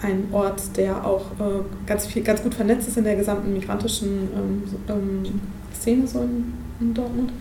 ein 0.01 0.27
Ort, 0.31 0.77
der 0.77 1.05
auch 1.05 1.25
äh, 1.39 1.63
ganz, 1.85 2.05
viel, 2.05 2.23
ganz 2.23 2.43
gut 2.43 2.53
vernetzt 2.53 2.87
ist 2.87 2.97
in 2.97 3.03
der 3.03 3.15
gesamten 3.15 3.51
migrantischen 3.53 4.29
ähm, 4.35 4.63
ähm, 4.87 5.41
Szene 5.73 6.07
so 6.07 6.19
in, 6.21 6.53
in 6.79 6.93
Dortmund. 6.93 7.31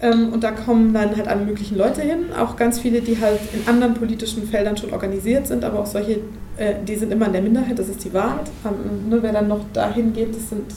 Ähm, 0.00 0.32
und 0.32 0.44
da 0.44 0.52
kommen 0.52 0.92
dann 0.92 1.16
halt 1.16 1.26
alle 1.26 1.44
möglichen 1.44 1.78
Leute 1.78 2.02
hin, 2.02 2.26
auch 2.38 2.56
ganz 2.56 2.78
viele, 2.78 3.00
die 3.00 3.20
halt 3.20 3.40
in 3.52 3.66
anderen 3.66 3.94
politischen 3.94 4.46
Feldern 4.46 4.76
schon 4.76 4.92
organisiert 4.92 5.46
sind, 5.46 5.64
aber 5.64 5.80
auch 5.80 5.86
solche, 5.86 6.20
äh, 6.56 6.74
die 6.86 6.96
sind 6.96 7.12
immer 7.12 7.26
in 7.26 7.32
der 7.32 7.42
Minderheit, 7.42 7.78
das 7.78 7.88
ist 7.88 8.04
die 8.04 8.12
Wahrheit. 8.12 8.50
Ähm, 8.64 9.08
nur 9.08 9.22
wer 9.22 9.32
dann 9.32 9.48
noch 9.48 9.60
dahin 9.72 10.12
geht, 10.12 10.34
das 10.34 10.50
sind, 10.50 10.72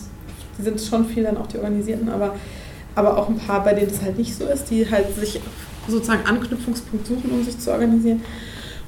die 0.58 0.64
sind 0.64 0.82
schon 0.82 1.06
viel 1.06 1.24
dann 1.24 1.38
auch 1.38 1.48
die 1.48 1.58
Organisierten, 1.58 2.10
aber, 2.10 2.36
aber 2.96 3.18
auch 3.18 3.30
ein 3.30 3.38
paar, 3.38 3.64
bei 3.64 3.74
denen 3.74 3.90
das 3.90 4.02
halt 4.02 4.18
nicht 4.18 4.36
so 4.36 4.46
ist, 4.46 4.70
die 4.72 4.90
halt 4.90 5.14
sich 5.16 5.40
sozusagen 5.88 6.26
Anknüpfungspunkt 6.26 7.06
suchen, 7.06 7.32
um 7.32 7.44
sich 7.44 7.60
zu 7.60 7.72
organisieren. 7.72 8.22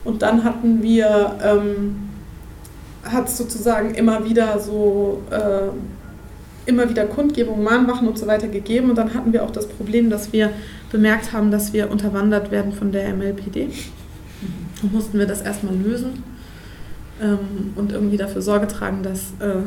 Und 0.04 0.22
dann 0.22 0.44
hatten 0.44 0.82
wir, 0.82 1.36
ähm, 1.44 2.10
hat 3.04 3.28
es 3.28 3.38
sozusagen 3.38 3.94
immer 3.96 4.26
wieder 4.26 4.60
so, 4.60 5.22
äh, 5.32 5.70
immer 6.66 6.90
wieder 6.90 7.06
Kundgebungen, 7.06 7.64
Mahnwachen 7.64 8.08
und 8.08 8.18
so 8.18 8.28
weiter 8.28 8.48
gegeben. 8.48 8.90
Und 8.90 8.98
dann 8.98 9.14
hatten 9.14 9.34
wir 9.34 9.44
auch 9.44 9.52
das 9.52 9.68
Problem, 9.68 10.10
dass 10.10 10.32
wir 10.32 10.52
bemerkt 10.92 11.34
haben, 11.34 11.52
dass 11.52 11.74
wir 11.74 11.92
unterwandert 11.92 12.52
werden 12.52 12.72
von 12.72 12.92
der 12.92 13.14
MLPD. 13.14 13.70
Und 14.82 14.94
mussten 14.94 15.20
wir 15.20 15.26
das 15.26 15.42
erstmal 15.42 15.76
lösen 15.76 16.24
ähm, 17.22 17.74
und 17.76 17.92
irgendwie 17.92 18.18
dafür 18.18 18.42
Sorge 18.42 18.68
tragen, 18.68 19.04
dass, 19.04 19.34
äh, 19.40 19.64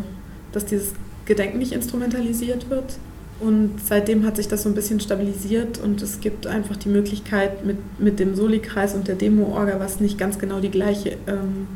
dass 0.52 0.64
dieses 0.64 0.94
Gedenken 1.26 1.58
nicht 1.58 1.72
instrumentalisiert 1.72 2.70
wird. 2.70 2.96
Und 3.40 3.80
seitdem 3.84 4.24
hat 4.24 4.36
sich 4.36 4.46
das 4.46 4.62
so 4.62 4.68
ein 4.68 4.74
bisschen 4.74 5.00
stabilisiert 5.00 5.78
und 5.78 6.00
es 6.00 6.20
gibt 6.20 6.46
einfach 6.46 6.76
die 6.76 6.88
Möglichkeit 6.88 7.64
mit, 7.64 7.78
mit 7.98 8.20
dem 8.20 8.36
Soli-Kreis 8.36 8.94
und 8.94 9.08
der 9.08 9.16
Demo-Orga, 9.16 9.80
was 9.80 9.98
nicht 9.98 10.16
ganz 10.16 10.38
genau 10.38 10.60
die 10.60 10.70
gleiche 10.70 11.16
ähm, 11.26 11.66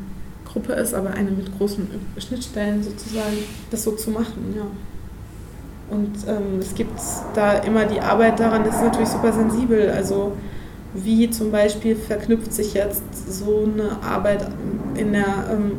Gruppe 0.45 0.73
ist, 0.73 0.93
aber 0.93 1.11
eine 1.11 1.31
mit 1.31 1.57
großen 1.57 1.87
Schnittstellen 2.17 2.83
sozusagen, 2.83 3.37
das 3.69 3.83
so 3.83 3.91
zu 3.91 4.11
machen, 4.11 4.53
ja. 4.55 4.65
Und 5.89 6.15
ähm, 6.27 6.59
es 6.59 6.75
gibt 6.75 6.99
da 7.33 7.59
immer 7.59 7.85
die 7.85 7.99
Arbeit 8.01 8.39
daran, 8.39 8.63
das 8.63 8.75
ist 8.75 8.83
natürlich 8.83 9.07
super 9.07 9.31
sensibel. 9.31 9.89
Also 9.89 10.33
wie 10.93 11.29
zum 11.29 11.51
Beispiel 11.51 11.95
verknüpft 11.95 12.51
sich 12.51 12.73
jetzt 12.73 13.03
so 13.29 13.69
eine 13.73 14.01
Arbeit 14.03 14.49
in 14.95 15.13
der 15.13 15.49
ähm, 15.51 15.71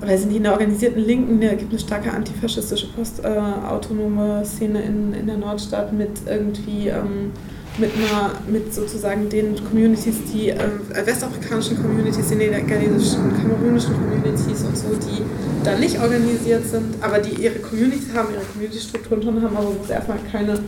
weiß 0.00 0.26
nicht, 0.26 0.36
in 0.36 0.42
der 0.42 0.52
organisierten 0.52 1.02
Linken, 1.02 1.40
da 1.40 1.54
gibt 1.54 1.70
eine 1.70 1.78
starke 1.78 2.12
antifaschistische 2.12 2.88
postautonome 2.88 4.42
äh, 4.42 4.44
Szene 4.44 4.82
in, 4.82 5.12
in 5.14 5.26
der 5.26 5.36
Nordstadt 5.36 5.92
mit 5.92 6.10
irgendwie 6.26 6.88
ähm, 6.88 7.32
mit 7.78 7.90
einer, 7.94 8.32
mit 8.50 8.72
sozusagen 8.72 9.28
den 9.28 9.54
Communities, 9.64 10.16
die 10.32 10.50
äh, 10.50 10.58
westafrikanischen 11.04 11.76
Communities, 11.76 12.28
den 12.28 12.38
senegalesischen, 12.38 13.36
kamerunischen 13.36 13.94
Communities 13.94 14.62
und 14.64 14.76
so, 14.76 14.88
die 14.94 15.22
da 15.64 15.76
nicht 15.76 16.00
organisiert 16.00 16.64
sind, 16.66 16.94
aber 17.02 17.18
die 17.18 17.42
ihre 17.42 17.58
Communities 17.58 18.14
haben, 18.14 18.28
ihre 18.32 18.44
Community-Strukturen 18.44 19.22
schon 19.22 19.42
haben, 19.42 19.56
aber 19.56 19.66
wo 19.66 19.82
es 19.82 19.90
erstmal 19.90 20.18
keine 20.30 20.58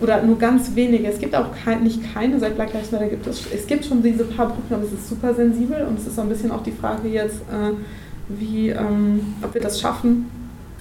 oder 0.00 0.22
nur 0.22 0.38
ganz 0.38 0.74
wenige. 0.74 1.08
Es 1.08 1.18
gibt 1.18 1.34
auch 1.34 1.48
kein, 1.64 1.82
nicht 1.82 2.00
keine, 2.12 2.38
seit 2.38 2.54
Black 2.54 2.72
Lives 2.74 2.92
Matter 2.92 3.06
gibt 3.06 3.26
es, 3.26 3.42
es 3.52 3.66
gibt 3.66 3.84
schon 3.84 4.02
diese 4.02 4.24
paar 4.24 4.48
Brücken, 4.48 4.74
aber 4.74 4.84
es 4.84 4.92
ist 4.92 5.08
super 5.08 5.34
sensibel 5.34 5.86
und 5.86 5.98
es 5.98 6.06
ist 6.06 6.16
so 6.16 6.22
ein 6.22 6.28
bisschen 6.28 6.50
auch 6.50 6.62
die 6.62 6.72
Frage 6.72 7.08
jetzt, 7.08 7.36
äh, 7.50 7.72
wie, 8.28 8.70
ähm, 8.70 9.20
ob 9.42 9.54
wir 9.54 9.60
das 9.60 9.80
schaffen, 9.80 10.26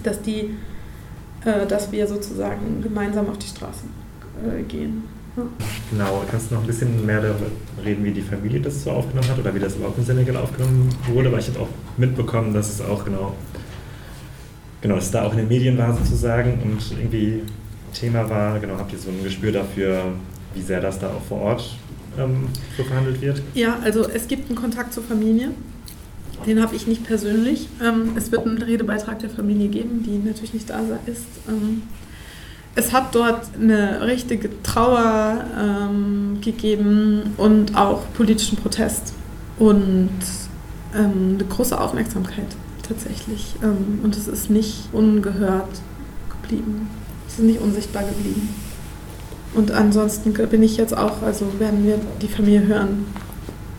dass, 0.03 0.21
die, 0.21 0.51
äh, 1.45 1.65
dass 1.67 1.91
wir 1.91 2.07
sozusagen 2.07 2.81
gemeinsam 2.81 3.29
auf 3.29 3.37
die 3.37 3.47
Straßen 3.47 3.89
äh, 4.43 4.63
gehen. 4.63 5.03
Ja. 5.37 5.43
Genau, 5.91 6.23
kannst 6.29 6.49
du 6.49 6.55
noch 6.55 6.61
ein 6.61 6.67
bisschen 6.67 7.05
mehr 7.05 7.21
darüber 7.21 7.47
reden, 7.83 8.05
wie 8.05 8.11
die 8.11 8.21
Familie 8.21 8.61
das 8.61 8.83
so 8.83 8.91
aufgenommen 8.91 9.27
hat 9.29 9.37
oder 9.37 9.53
wie 9.53 9.59
das 9.59 9.75
überhaupt 9.75 9.97
in 9.97 10.05
Senegal 10.05 10.37
aufgenommen 10.37 10.89
wurde? 11.07 11.31
Weil 11.31 11.39
ich 11.39 11.49
habe 11.49 11.59
auch 11.59 11.67
mitbekommen, 11.97 12.53
dass 12.53 12.69
es 12.69 12.81
auch 12.81 13.03
genau, 13.03 13.35
genau, 14.81 14.95
dass 14.95 15.05
es 15.05 15.11
da 15.11 15.23
auch 15.23 15.31
in 15.31 15.39
den 15.39 15.47
Medien 15.49 15.77
war 15.77 15.93
sozusagen 15.93 16.61
und 16.63 16.79
irgendwie 16.97 17.41
Thema 17.93 18.29
war. 18.29 18.59
Genau, 18.59 18.77
habt 18.77 18.93
ihr 18.93 18.99
so 18.99 19.09
ein 19.09 19.23
Gespür 19.23 19.51
dafür, 19.51 20.13
wie 20.53 20.61
sehr 20.61 20.79
das 20.79 20.99
da 20.99 21.07
auch 21.09 21.21
vor 21.21 21.41
Ort 21.41 21.77
ähm, 22.17 22.47
so 22.77 22.83
verhandelt 22.83 23.21
wird? 23.21 23.41
Ja, 23.53 23.77
also 23.83 24.07
es 24.07 24.27
gibt 24.27 24.49
einen 24.49 24.57
Kontakt 24.57 24.93
zur 24.93 25.03
Familie. 25.03 25.51
Den 26.45 26.61
habe 26.61 26.75
ich 26.75 26.87
nicht 26.87 27.03
persönlich. 27.05 27.69
Ähm, 27.81 28.11
es 28.15 28.31
wird 28.31 28.45
einen 28.45 28.61
Redebeitrag 28.61 29.19
der 29.19 29.29
Familie 29.29 29.67
geben, 29.67 30.03
die 30.03 30.17
natürlich 30.17 30.53
nicht 30.53 30.69
da 30.69 30.79
ist. 31.05 31.25
Ähm, 31.47 31.83
es 32.75 32.91
hat 32.91 33.15
dort 33.15 33.47
eine 33.59 34.05
richtige 34.05 34.49
Trauer 34.61 35.45
ähm, 35.57 36.39
gegeben 36.41 37.33
und 37.37 37.75
auch 37.75 38.01
politischen 38.13 38.57
Protest 38.57 39.13
und 39.57 40.09
eine 40.93 41.43
große 41.49 41.77
Aufmerksamkeit 41.77 42.47
tatsächlich. 42.87 43.55
und 43.61 44.15
es 44.15 44.29
ist 44.29 44.49
nicht 44.49 44.87
ungehört 44.93 45.81
geblieben. 46.29 46.87
Es 47.27 47.33
ist 47.33 47.43
nicht 47.43 47.59
unsichtbar 47.59 48.03
geblieben. 48.03 48.47
Und 49.55 49.71
ansonsten 49.71 50.33
bin 50.33 50.63
ich 50.63 50.77
jetzt 50.77 50.95
auch, 50.95 51.21
also 51.21 51.47
werden 51.59 51.85
wir 51.85 51.97
die 52.21 52.27
Familie 52.27 52.67
hören 52.67 53.05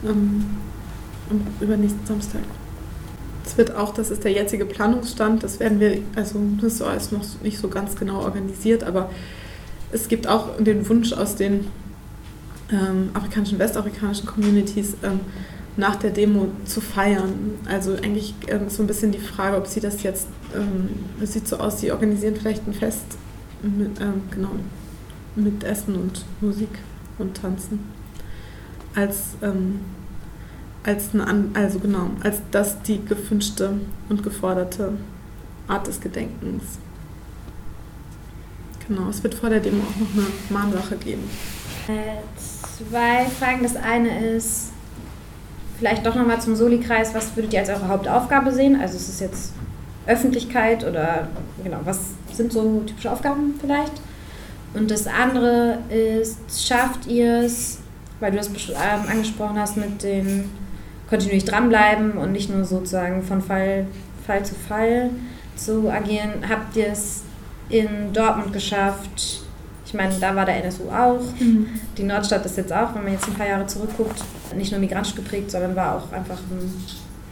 ähm, 0.04 0.44
am 1.30 1.40
übernächsten 1.60 2.04
Samstag. 2.06 2.42
Es 3.46 3.56
wird 3.56 3.74
auch, 3.74 3.94
das 3.94 4.10
ist 4.10 4.24
der 4.24 4.32
jetzige 4.32 4.66
Planungsstand, 4.66 5.44
das 5.44 5.60
werden 5.60 5.78
wir, 5.78 5.98
also 6.16 6.40
das 6.60 6.80
ist 6.80 7.12
noch 7.12 7.22
nicht 7.42 7.58
so 7.58 7.68
ganz 7.68 7.94
genau 7.94 8.20
organisiert, 8.22 8.82
aber 8.82 9.08
es 9.92 10.08
gibt 10.08 10.26
auch 10.26 10.56
den 10.58 10.88
Wunsch 10.88 11.12
aus 11.12 11.36
den 11.36 11.68
ähm, 12.72 13.10
afrikanischen, 13.14 13.60
westafrikanischen 13.60 14.26
Communities, 14.26 14.96
ähm, 15.04 15.20
nach 15.76 15.96
der 15.96 16.10
Demo 16.10 16.48
zu 16.64 16.80
feiern. 16.80 17.54
Also 17.66 17.92
eigentlich 17.92 18.34
ähm, 18.48 18.68
so 18.68 18.82
ein 18.82 18.86
bisschen 18.86 19.12
die 19.12 19.18
Frage, 19.18 19.56
ob 19.56 19.66
sie 19.66 19.80
das 19.80 20.02
jetzt, 20.02 20.26
ähm, 20.54 20.88
es 21.22 21.34
sieht 21.34 21.46
so 21.46 21.58
aus, 21.58 21.80
sie 21.80 21.92
organisieren 21.92 22.34
vielleicht 22.34 22.66
ein 22.66 22.74
Fest 22.74 23.04
mit, 23.62 24.00
ähm, 24.00 24.22
genau, 24.30 24.50
mit 25.36 25.64
Essen 25.64 25.94
und 25.94 26.24
Musik 26.40 26.70
und 27.18 27.36
Tanzen. 27.36 27.78
Als, 28.94 29.36
ähm, 29.42 29.80
als, 30.86 31.10
eine, 31.12 31.46
also 31.54 31.78
genau, 31.80 32.10
als 32.22 32.40
das 32.50 32.80
die 32.82 33.04
gewünschte 33.04 33.74
und 34.08 34.22
geforderte 34.22 34.92
Art 35.68 35.86
des 35.86 36.00
Gedenkens. 36.00 36.62
Genau, 38.86 39.08
es 39.08 39.22
wird 39.22 39.34
vor 39.34 39.50
der 39.50 39.58
Demo 39.60 39.82
auch 39.82 40.00
noch 40.00 40.14
eine 40.14 40.26
Mahnwache 40.48 40.96
geben. 40.96 41.28
Zwei 42.78 43.24
Fragen. 43.24 43.62
Das 43.64 43.74
eine 43.74 44.36
ist, 44.36 44.70
vielleicht 45.78 46.06
doch 46.06 46.14
nochmal 46.14 46.40
zum 46.40 46.54
Soli-Kreis, 46.54 47.12
was 47.14 47.34
würdet 47.34 47.52
ihr 47.52 47.60
als 47.60 47.68
eure 47.68 47.88
Hauptaufgabe 47.88 48.52
sehen? 48.52 48.80
Also 48.80 48.96
ist 48.96 49.08
es 49.08 49.20
jetzt 49.20 49.52
Öffentlichkeit 50.06 50.84
oder 50.84 51.28
genau, 51.64 51.78
was 51.84 51.98
sind 52.32 52.52
so 52.52 52.82
typische 52.86 53.10
Aufgaben 53.10 53.54
vielleicht? 53.60 53.92
Und 54.74 54.90
das 54.90 55.08
andere 55.08 55.78
ist, 55.88 56.38
schafft 56.64 57.06
ihr 57.06 57.40
es, 57.40 57.78
weil 58.20 58.30
du 58.30 58.36
das 58.36 58.48
ähm, 58.48 59.08
angesprochen 59.10 59.58
hast, 59.58 59.76
mit 59.76 60.02
dem 60.02 60.50
kontinuierlich 61.08 61.44
dranbleiben 61.44 62.12
und 62.12 62.32
nicht 62.32 62.50
nur 62.50 62.64
sozusagen 62.64 63.22
von 63.22 63.42
Fall, 63.42 63.86
Fall 64.26 64.44
zu 64.44 64.54
Fall 64.54 65.10
zu 65.56 65.90
agieren, 65.90 66.44
habt 66.48 66.76
ihr 66.76 66.88
es 66.88 67.22
in 67.68 68.12
Dortmund 68.12 68.52
geschafft, 68.52 69.42
ich 69.86 69.94
meine, 69.94 70.12
da 70.18 70.34
war 70.34 70.44
der 70.44 70.64
NSU 70.64 70.90
auch. 70.90 71.20
Mhm. 71.38 71.68
Die 71.96 72.02
Nordstadt 72.02 72.44
ist 72.44 72.56
jetzt 72.56 72.72
auch, 72.72 72.92
wenn 72.94 73.04
man 73.04 73.12
jetzt 73.12 73.28
ein 73.28 73.34
paar 73.34 73.46
Jahre 73.46 73.66
zurückguckt, 73.66 74.22
nicht 74.56 74.72
nur 74.72 74.80
migrantisch 74.80 75.14
geprägt, 75.14 75.50
sondern 75.50 75.76
war 75.76 75.96
auch 75.96 76.12
einfach 76.12 76.38
ein, 76.38 76.74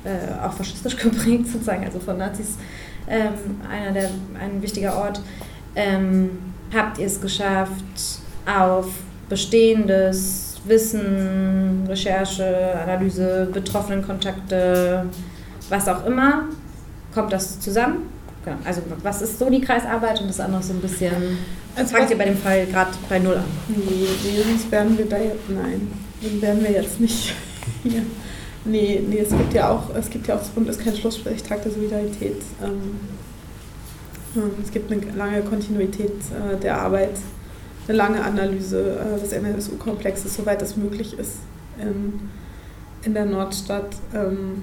äh, 0.05 0.41
auch 0.41 0.53
faschistisch 0.53 0.97
geprägt, 1.03 1.49
sozusagen, 1.49 1.85
also 1.85 1.99
von 1.99 2.17
Nazis 2.17 2.57
ähm, 3.09 3.33
einer 3.69 3.93
der, 3.93 4.11
ein 4.41 4.63
wichtiger 4.63 4.97
Ort. 4.97 5.21
Ähm, 5.75 6.31
habt 6.73 6.99
ihr 6.99 7.07
es 7.07 7.21
geschafft, 7.21 8.21
auf 8.47 8.87
bestehendes 9.29 10.44
Wissen, 10.65 11.85
Recherche, 11.89 12.75
Analyse, 12.83 13.49
Betroffenenkontakte, 13.53 15.07
was 15.69 15.89
auch 15.89 16.07
immer, 16.07 16.45
kommt 17.13 17.33
das 17.33 17.61
zusammen? 17.61 18.09
Genau. 18.45 18.57
Also 18.65 18.83
was 19.03 19.23
ist 19.23 19.39
so 19.39 19.49
die 19.49 19.61
Kreisarbeit 19.61 20.21
und 20.21 20.29
das 20.29 20.41
andere 20.41 20.63
so 20.63 20.73
ein 20.73 20.81
bisschen 20.81 21.39
also 21.77 21.97
fangt 21.97 22.11
ihr 22.11 22.19
bei 22.19 22.27
dem 22.27 22.37
Fall 22.37 22.67
gerade 22.67 22.91
bei 23.09 23.19
Null 23.19 23.37
an? 23.37 23.45
Nee, 23.69 23.77
nee, 23.77 24.43
sonst 24.43 24.71
werden 24.71 24.97
wir 24.97 25.07
da 25.07 25.19
jetzt, 25.19 25.49
nein, 25.49 25.91
dann 26.23 26.43
werden 26.43 26.63
wir 26.63 26.71
jetzt 26.71 27.01
nicht 27.01 27.35
hier. 27.83 28.03
Nee, 28.65 29.03
nee, 29.09 29.19
es 29.19 29.31
gibt 29.31 29.53
ja 29.53 29.71
auch, 29.71 29.95
es 29.95 30.09
gibt 30.09 30.27
ja 30.27 30.37
auch, 30.37 30.39
das 30.39 30.49
Bund 30.51 30.69
ist 30.69 30.81
kein 30.83 30.97
Schlusssprechtag 30.97 31.63
der 31.63 31.73
Solidarität. 31.73 32.41
Ähm, 32.63 33.01
ähm, 34.37 34.51
es 34.63 34.71
gibt 34.71 34.91
eine 34.91 35.03
lange 35.17 35.43
Kontinuität 35.43 36.13
äh, 36.13 36.57
der 36.61 36.81
Arbeit, 36.81 37.19
eine 37.87 37.97
lange 37.97 38.25
Analyse 38.25 38.99
äh, 38.99 39.21
des 39.21 39.33
NSU-Komplexes, 39.33 40.35
soweit 40.35 40.63
das 40.63 40.77
möglich 40.77 41.19
ist 41.19 41.39
in, 41.79 42.31
in 43.03 43.15
der 43.15 43.27
Nordstadt. 43.27 43.97
Ähm, 44.15 44.63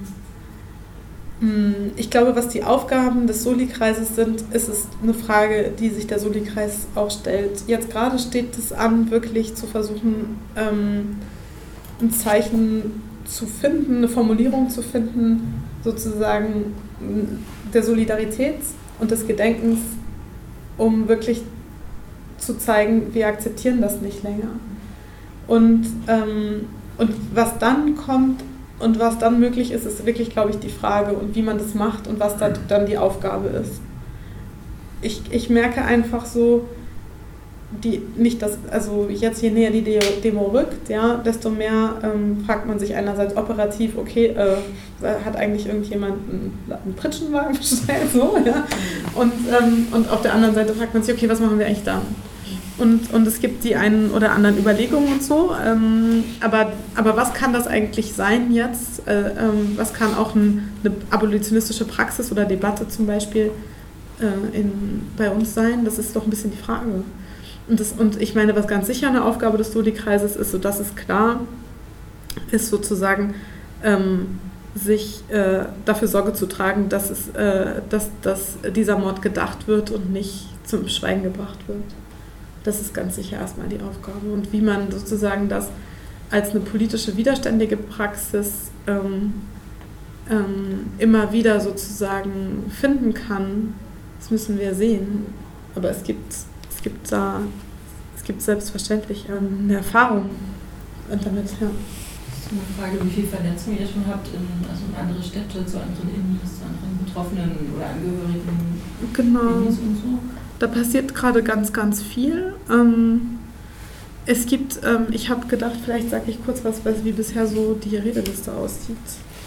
hm, 1.40 1.92
ich 1.96 2.10
glaube, 2.10 2.36
was 2.36 2.48
die 2.48 2.64
Aufgaben 2.64 3.26
des 3.26 3.42
Soli-Kreises 3.42 4.14
sind, 4.14 4.44
ist 4.52 4.68
es 4.68 4.86
eine 5.02 5.14
Frage, 5.14 5.72
die 5.78 5.90
sich 5.90 6.06
der 6.06 6.18
Soli-Kreis 6.18 6.86
auch 6.94 7.10
stellt. 7.10 7.64
Jetzt 7.66 7.90
gerade 7.90 8.18
steht 8.18 8.56
es 8.56 8.72
an, 8.72 9.10
wirklich 9.10 9.54
zu 9.54 9.66
versuchen, 9.66 10.38
ähm, 10.56 11.16
ein 12.00 12.10
Zeichen 12.10 13.02
zu 13.24 13.46
finden, 13.46 13.98
eine 13.98 14.08
Formulierung 14.08 14.68
zu 14.68 14.82
finden, 14.82 15.64
sozusagen 15.84 16.74
der 17.72 17.82
Solidarität 17.82 18.58
und 19.00 19.10
des 19.10 19.26
Gedenkens, 19.26 19.80
um 20.76 21.08
wirklich 21.08 21.42
zu 22.44 22.58
zeigen, 22.58 23.14
wir 23.14 23.26
akzeptieren 23.26 23.80
das 23.80 24.00
nicht 24.00 24.22
länger. 24.22 24.50
Und, 25.46 25.86
ähm, 26.08 26.68
und 26.98 27.10
was 27.34 27.58
dann 27.58 27.96
kommt, 27.96 28.42
und 28.82 28.98
was 28.98 29.18
dann 29.18 29.38
möglich 29.38 29.70
ist, 29.70 29.86
ist 29.86 30.04
wirklich, 30.06 30.30
glaube 30.30 30.50
ich, 30.50 30.58
die 30.58 30.68
Frage 30.68 31.12
und 31.12 31.36
wie 31.36 31.42
man 31.42 31.56
das 31.56 31.74
macht 31.74 32.08
und 32.08 32.18
was 32.18 32.36
da 32.36 32.52
dann 32.68 32.84
die 32.84 32.98
Aufgabe 32.98 33.48
ist. 33.48 33.80
Ich, 35.02 35.22
ich 35.30 35.48
merke 35.48 35.82
einfach 35.82 36.26
so, 36.26 36.64
die, 37.82 38.02
nicht 38.16 38.42
das, 38.42 38.58
also 38.70 39.08
jetzt 39.08 39.40
je 39.40 39.50
näher 39.50 39.70
die 39.70 39.98
Demo 40.22 40.48
rückt, 40.48 40.88
ja, 40.88 41.14
desto 41.14 41.48
mehr 41.48 41.94
ähm, 42.02 42.42
fragt 42.44 42.66
man 42.66 42.78
sich 42.78 42.94
einerseits 42.94 43.36
operativ, 43.36 43.96
okay, 43.96 44.26
äh, 44.26 44.56
hat 45.24 45.36
eigentlich 45.36 45.66
irgendjemand 45.66 46.14
einen, 46.28 46.60
einen 46.68 46.94
Pritschenwagen 46.94 47.56
bestellt, 47.56 48.10
so, 48.12 48.36
ja, 48.44 48.66
und, 49.14 49.32
ähm, 49.48 49.86
und 49.92 50.10
auf 50.10 50.22
der 50.22 50.34
anderen 50.34 50.54
Seite 50.54 50.74
fragt 50.74 50.92
man 50.92 51.02
sich, 51.02 51.14
okay, 51.14 51.28
was 51.28 51.40
machen 51.40 51.58
wir 51.58 51.66
eigentlich 51.66 51.84
da? 51.84 52.02
Und, 52.78 53.12
und 53.12 53.26
es 53.26 53.40
gibt 53.40 53.64
die 53.64 53.76
einen 53.76 54.10
oder 54.12 54.32
anderen 54.32 54.58
Überlegungen 54.58 55.12
und 55.12 55.22
so. 55.22 55.52
Ähm, 55.64 56.24
aber, 56.40 56.72
aber 56.94 57.16
was 57.16 57.34
kann 57.34 57.52
das 57.52 57.66
eigentlich 57.66 58.14
sein 58.14 58.52
jetzt? 58.52 59.06
Äh, 59.06 59.30
ähm, 59.30 59.72
was 59.76 59.92
kann 59.92 60.14
auch 60.14 60.34
ein, 60.34 60.70
eine 60.82 60.94
abolitionistische 61.10 61.84
Praxis 61.84 62.32
oder 62.32 62.44
Debatte 62.44 62.88
zum 62.88 63.06
Beispiel 63.06 63.50
äh, 64.20 64.58
in, 64.58 65.02
bei 65.16 65.30
uns 65.30 65.54
sein? 65.54 65.84
Das 65.84 65.98
ist 65.98 66.16
doch 66.16 66.24
ein 66.24 66.30
bisschen 66.30 66.50
die 66.50 66.62
Frage. 66.62 67.04
Und, 67.68 67.78
das, 67.78 67.92
und 67.92 68.20
ich 68.20 68.34
meine, 68.34 68.56
was 68.56 68.66
ganz 68.66 68.86
sicher 68.86 69.08
eine 69.08 69.24
Aufgabe 69.24 69.58
des 69.58 69.68
Studi-Kreises 69.68 70.36
ist, 70.36 70.50
so 70.50 70.58
dass 70.58 70.80
es 70.80 70.94
klar 70.96 71.40
ist, 72.50 72.68
sozusagen, 72.68 73.34
ähm, 73.84 74.38
sich 74.74 75.22
äh, 75.28 75.66
dafür 75.84 76.08
Sorge 76.08 76.32
zu 76.32 76.46
tragen, 76.46 76.88
dass, 76.88 77.10
es, 77.10 77.28
äh, 77.30 77.82
dass, 77.90 78.08
dass 78.22 78.56
dieser 78.74 78.98
Mord 78.98 79.20
gedacht 79.20 79.68
wird 79.68 79.90
und 79.90 80.12
nicht 80.12 80.46
zum 80.64 80.88
Schweigen 80.88 81.22
gebracht 81.22 81.58
wird. 81.66 81.82
Das 82.64 82.80
ist 82.80 82.94
ganz 82.94 83.16
sicher 83.16 83.38
erstmal 83.38 83.68
die 83.68 83.80
Aufgabe. 83.80 84.32
Und 84.32 84.52
wie 84.52 84.60
man 84.60 84.90
sozusagen 84.90 85.48
das 85.48 85.68
als 86.30 86.50
eine 86.50 86.60
politische 86.60 87.16
widerständige 87.16 87.76
Praxis 87.76 88.70
ähm, 88.86 89.34
ähm, 90.30 90.86
immer 90.98 91.32
wieder 91.32 91.60
sozusagen 91.60 92.70
finden 92.70 93.12
kann, 93.12 93.74
das 94.18 94.30
müssen 94.30 94.58
wir 94.58 94.74
sehen. 94.74 95.26
Aber 95.74 95.90
es 95.90 96.02
gibt, 96.02 96.32
es 96.32 96.82
gibt 96.82 97.10
da, 97.10 97.40
es 98.16 98.22
gibt 98.22 98.40
selbstverständlich 98.40 99.26
ähm, 99.28 99.64
eine 99.64 99.78
Erfahrung 99.78 100.30
damit, 101.20 101.50
ja. 101.60 101.68
Das 101.68 102.38
ist 102.38 102.50
eine 102.52 102.60
Frage, 102.78 103.04
wie 103.04 103.10
viel 103.10 103.26
Vernetzung 103.26 103.78
ihr 103.78 103.86
schon 103.86 104.06
habt 104.06 104.28
in, 104.28 104.46
also 104.68 104.82
in 104.88 104.94
andere 104.96 105.22
Städte, 105.22 105.66
zu 105.66 105.76
anderen 105.76 106.08
Innens, 106.08 106.58
zu 106.58 106.64
anderen 106.64 107.04
Betroffenen 107.04 107.50
oder 107.76 107.86
Angehörigen. 107.86 108.80
Genau. 109.12 109.68
Und 109.68 109.72
so. 109.72 110.41
Da 110.62 110.68
passiert 110.68 111.12
gerade 111.12 111.42
ganz, 111.42 111.72
ganz 111.72 112.00
viel. 112.00 112.54
Ähm, 112.70 113.40
es 114.26 114.46
gibt, 114.46 114.78
ähm, 114.84 115.08
ich 115.10 115.28
habe 115.28 115.48
gedacht, 115.48 115.72
vielleicht 115.84 116.10
sage 116.10 116.26
ich 116.28 116.44
kurz 116.44 116.64
was, 116.64 116.84
wie 117.02 117.10
bisher 117.10 117.48
so 117.48 117.74
die 117.74 117.96
Redeliste 117.96 118.52
aussieht. 118.52 118.96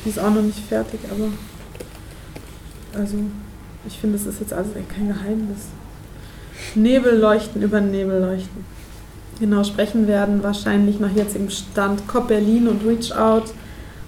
Die 0.04 0.10
ist 0.10 0.20
auch 0.20 0.30
noch 0.30 0.42
nicht 0.42 0.60
fertig, 0.60 1.00
aber 1.10 1.30
also 3.00 3.16
ich 3.88 3.98
finde, 3.98 4.18
es 4.18 4.26
ist 4.26 4.42
jetzt 4.42 4.52
also 4.52 4.72
kein 4.94 5.08
Geheimnis. 5.08 5.68
Nebelleuchten 6.76 7.62
über 7.62 7.80
Nebelleuchten. 7.80 8.66
Genau, 9.40 9.64
sprechen 9.64 10.10
werden 10.10 10.44
wahrscheinlich 10.44 11.00
nach 11.00 11.16
jetzigem 11.16 11.50
Stand 11.50 12.06
COP 12.10 12.28
Berlin 12.28 12.68
und 12.68 12.86
Reach 12.86 13.16
Out, 13.16 13.54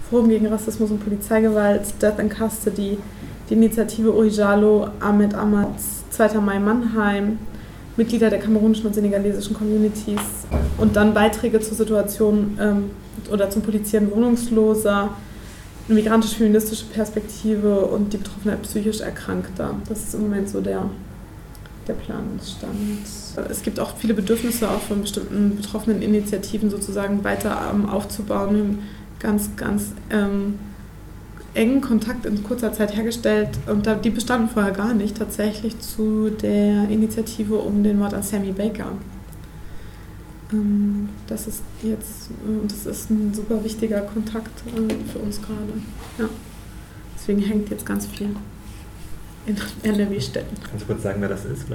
Forum 0.10 0.28
gegen 0.28 0.48
Rassismus 0.48 0.92
und 0.92 1.02
Polizeigewalt, 1.02 1.84
Death 2.02 2.20
in 2.20 2.30
Custody, 2.30 2.98
die 3.50 3.54
Initiative 3.54 4.14
Orijalo, 4.14 4.88
Ahmed 5.00 5.34
Ahmads 5.34 6.04
2. 6.12 6.40
Mai 6.40 6.60
Mannheim, 6.60 7.40
Mitglieder 7.96 8.30
der 8.30 8.40
kamerunischen 8.40 8.86
und 8.86 8.94
senegalesischen 8.94 9.56
Communities 9.56 10.20
und 10.78 10.96
dann 10.96 11.14
Beiträge 11.14 11.60
zur 11.60 11.76
Situation 11.76 12.58
ähm, 12.62 12.92
oder 13.32 13.50
zum 13.50 13.62
Polizieren 13.62 14.12
Wohnungsloser, 14.12 15.10
eine 15.88 15.96
migrantisch-feministische 15.96 16.86
Perspektive 16.86 17.86
und 17.86 18.14
die 18.14 18.18
Betroffenheit 18.18 18.62
psychisch 18.64 19.00
Erkrankter. 19.00 19.76
Das 19.88 20.00
ist 20.00 20.14
im 20.14 20.22
Moment 20.22 20.50
so 20.50 20.62
der, 20.62 20.90
der 21.88 21.94
Planungsstand. 21.94 22.76
Es 23.50 23.64
gibt 23.64 23.80
auch 23.80 23.96
viele 23.96 24.14
Bedürfnisse 24.14 24.70
auch 24.70 24.82
von 24.82 25.02
bestimmten 25.02 25.56
betroffenen 25.56 26.02
Initiativen 26.02 26.70
sozusagen 26.70 27.24
weiter 27.24 27.72
ähm, 27.74 27.90
aufzubauen. 27.90 28.80
Ganz, 29.20 29.50
ganz 29.56 29.94
ähm, 30.12 30.60
engen 31.58 31.82
Kontakt 31.82 32.26
in 32.26 32.44
kurzer 32.44 32.72
Zeit 32.72 32.96
hergestellt 32.96 33.50
und 33.66 33.90
die 34.04 34.10
bestanden 34.10 34.50
vorher 34.50 34.72
gar 34.72 34.94
nicht 34.94 35.18
tatsächlich 35.18 35.80
zu 35.80 36.30
der 36.30 36.88
Initiative 36.90 37.56
um 37.56 37.84
den 37.84 37.98
Mord 37.98 38.14
an 38.14 38.24
Sammy 38.24 38.52
Baker. 38.52 38.92
Ähm, 40.54 41.10
das 41.26 41.48
ist 41.48 41.64
jetzt, 41.82 42.30
äh, 42.30 42.68
das 42.68 42.86
ist 42.86 43.10
ein 43.10 43.34
super 43.34 43.64
wichtiger 43.64 44.02
Kontakt 44.02 44.52
äh, 44.68 45.12
für 45.12 45.20
uns 45.20 45.42
gerade. 45.42 45.74
Ja. 46.20 46.30
Deswegen 47.16 47.42
hängt 47.42 47.70
jetzt 47.70 47.86
ganz 47.86 48.06
viel 48.06 48.30
in 49.48 49.58
NRW-Städten. 49.84 50.56
Kannst 50.70 50.84
du 50.84 50.88
kurz 50.88 51.04
sagen, 51.04 51.22
wer 51.22 51.30
das 51.30 51.46
ist? 51.46 51.66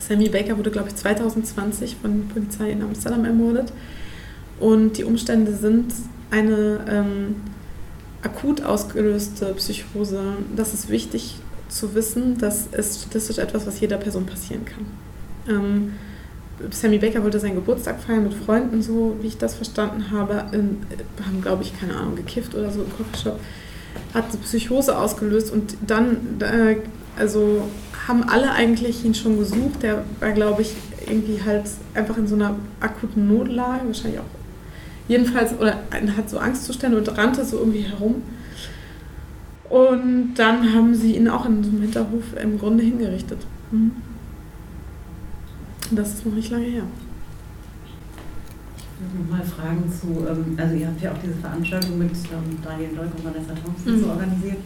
Sammy 0.00 0.28
Baker 0.28 0.56
wurde, 0.56 0.70
glaube 0.70 0.88
ich, 0.88 0.96
2020 0.96 1.96
von 2.00 2.22
der 2.22 2.34
Polizei 2.34 2.70
in 2.70 2.82
Amsterdam 2.82 3.24
ermordet. 3.24 3.72
Und 4.58 4.96
die 4.96 5.04
Umstände 5.04 5.52
sind 5.52 5.92
eine 6.30 6.80
ähm, 6.88 7.36
akut 8.26 8.62
ausgelöste 8.62 9.46
Psychose. 9.54 10.20
Das 10.54 10.74
ist 10.74 10.88
wichtig 10.88 11.36
zu 11.68 11.94
wissen, 11.94 12.38
das 12.38 12.66
ist 12.66 13.00
statistisch 13.00 13.38
etwas, 13.38 13.66
was 13.66 13.80
jeder 13.80 13.96
Person 13.96 14.26
passieren 14.26 14.64
kann. 14.64 14.86
Ähm, 15.48 15.92
Sammy 16.70 16.98
Baker 16.98 17.22
wollte 17.22 17.38
seinen 17.38 17.54
Geburtstag 17.54 18.00
feiern 18.00 18.24
mit 18.24 18.34
Freunden, 18.34 18.82
so 18.82 19.16
wie 19.20 19.26
ich 19.26 19.38
das 19.38 19.54
verstanden 19.54 20.10
habe, 20.10 20.46
in, 20.52 20.78
haben, 21.24 21.42
glaube 21.42 21.62
ich, 21.62 21.78
keine 21.78 21.96
Ahnung, 21.96 22.16
gekifft 22.16 22.54
oder 22.54 22.70
so 22.70 22.82
im 22.82 22.90
Coffeeshop, 22.96 23.38
hat 24.14 24.24
eine 24.30 24.38
Psychose 24.38 24.96
ausgelöst 24.96 25.52
und 25.52 25.76
dann, 25.86 26.40
äh, 26.40 26.76
also 27.18 27.68
haben 28.08 28.24
alle 28.24 28.52
eigentlich 28.52 29.04
ihn 29.04 29.14
schon 29.14 29.38
gesucht. 29.38 29.82
Der 29.82 30.04
war, 30.20 30.32
glaube 30.32 30.62
ich, 30.62 30.74
irgendwie 31.08 31.42
halt 31.44 31.64
einfach 31.94 32.16
in 32.16 32.26
so 32.26 32.36
einer 32.36 32.54
akuten 32.80 33.28
Notlage, 33.28 33.86
wahrscheinlich 33.86 34.20
auch 34.20 34.45
jedenfalls, 35.08 35.52
oder 35.58 35.78
hat 36.16 36.30
so 36.30 36.38
Angstzustände 36.38 36.98
und 36.98 37.16
rannte 37.16 37.44
so 37.44 37.58
irgendwie 37.58 37.82
herum. 37.82 38.22
Und 39.68 40.34
dann 40.34 40.72
haben 40.72 40.94
sie 40.94 41.16
ihn 41.16 41.28
auch 41.28 41.46
in 41.46 41.62
so 41.62 41.70
einem 41.70 41.82
Hinterhof 41.82 42.24
im 42.40 42.58
Grunde 42.58 42.84
hingerichtet. 42.84 43.38
Mhm. 43.70 43.92
Das 45.90 46.14
ist 46.14 46.26
noch 46.26 46.34
nicht 46.34 46.50
lange 46.50 46.66
her. 46.66 46.82
Ich 48.76 48.84
würde 49.00 49.24
noch 49.24 49.36
mal 49.36 49.44
fragen 49.44 49.84
zu, 49.90 50.26
ähm, 50.26 50.56
also 50.56 50.74
ihr 50.74 50.86
habt 50.86 51.00
ja 51.02 51.12
auch 51.12 51.18
diese 51.22 51.34
Veranstaltung 51.34 51.98
mit 51.98 52.10
ähm, 52.10 52.58
Daniel 52.62 52.90
Deuk 52.94 53.14
und 53.16 53.24
Vanessa 53.24 53.54
Thompson 53.54 53.96
mhm. 53.96 54.00
so 54.00 54.08
organisiert. 54.08 54.58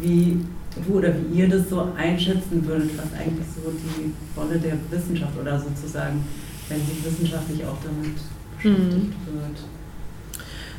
Wie 0.00 0.38
du 0.86 0.94
oder 0.94 1.14
wie 1.14 1.38
ihr 1.38 1.48
das 1.48 1.68
so 1.68 1.88
einschätzen 1.96 2.66
würdet, 2.66 2.90
was 2.96 3.18
eigentlich 3.18 3.46
so 3.54 3.70
die 3.70 4.12
Rolle 4.38 4.58
der 4.58 4.76
Wissenschaft 4.90 5.38
oder 5.40 5.58
sozusagen, 5.58 6.24
wenn 6.68 6.80
sich 6.80 7.04
wissenschaftlich 7.04 7.64
auch 7.64 7.76
damit 7.82 8.16
beschäftigt 8.64 8.94
mhm. 8.94 9.40
wird? 9.40 9.58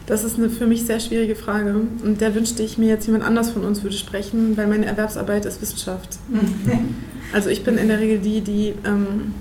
Das 0.08 0.24
ist 0.24 0.38
eine 0.38 0.50
für 0.50 0.68
mich 0.68 0.84
sehr 0.84 1.00
schwierige 1.00 1.36
Frage. 1.36 1.74
Und 2.04 2.22
da 2.22 2.36
wünschte 2.36 2.62
ich 2.62 2.78
mir 2.78 2.88
jetzt 2.90 3.08
jemand 3.08 3.24
anders 3.24 3.50
von 3.50 3.64
uns 3.64 3.82
würde 3.82 3.96
sprechen, 3.96 4.56
weil 4.56 4.68
meine 4.68 4.86
Erwerbsarbeit 4.86 5.46
ist 5.46 5.62
Wissenschaft. 5.62 6.20
also 7.34 7.50
ich 7.50 7.64
bin 7.64 7.78
in 7.78 7.88
der 7.88 8.00
Regel 8.00 8.20
die, 8.20 8.42
die 8.42 8.74
ähm, 8.86 9.34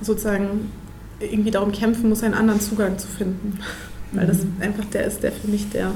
sozusagen 0.00 0.70
irgendwie 1.20 1.50
darum 1.50 1.72
kämpfen 1.72 2.08
muss, 2.08 2.22
einen 2.22 2.34
anderen 2.34 2.60
Zugang 2.60 2.98
zu 2.98 3.06
finden. 3.06 3.58
Weil 4.12 4.26
das 4.26 4.38
mhm. 4.38 4.56
einfach 4.60 4.84
der 4.86 5.04
ist, 5.04 5.22
der 5.22 5.32
für 5.32 5.48
mich 5.48 5.68
der 5.70 5.92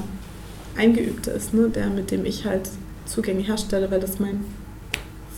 Eingeübte 0.77 1.31
ist, 1.31 1.53
ne? 1.53 1.69
der 1.69 1.87
mit 1.87 2.11
dem 2.11 2.25
ich 2.25 2.45
halt 2.45 2.69
Zugänge 3.05 3.41
herstelle, 3.41 3.91
weil 3.91 3.99
das 3.99 4.19
mein, 4.19 4.43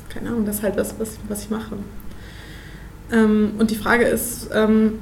keine 0.10 0.30
Ahnung, 0.30 0.46
das 0.46 0.58
ist 0.58 0.64
halt 0.64 0.78
das, 0.78 0.96
was, 1.00 1.18
was 1.28 1.44
ich 1.44 1.50
mache. 1.50 1.78
Ähm, 3.12 3.54
und 3.58 3.72
die 3.72 3.76
Frage 3.76 4.06
ist 4.06 4.50
ähm, 4.54 5.00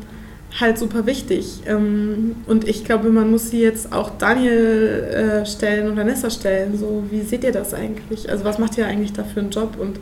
halt 0.59 0.77
super 0.77 1.05
wichtig. 1.05 1.61
Ähm, 1.65 2.35
und 2.45 2.67
ich 2.67 2.85
glaube, 2.85 3.09
man 3.09 3.31
muss 3.31 3.49
sie 3.49 3.61
jetzt 3.61 3.91
auch 3.91 4.11
Daniel 4.17 5.41
äh, 5.43 5.45
stellen 5.45 5.89
und 5.89 5.97
Vanessa 5.97 6.29
stellen. 6.29 6.77
So, 6.77 7.03
wie 7.09 7.21
seht 7.21 7.43
ihr 7.43 7.51
das 7.51 7.73
eigentlich? 7.73 8.29
Also 8.29 8.43
was 8.43 8.59
macht 8.59 8.77
ihr 8.77 8.85
eigentlich 8.85 9.13
da 9.13 9.23
für 9.23 9.39
einen 9.39 9.49
Job? 9.49 9.77
Und 9.79 9.99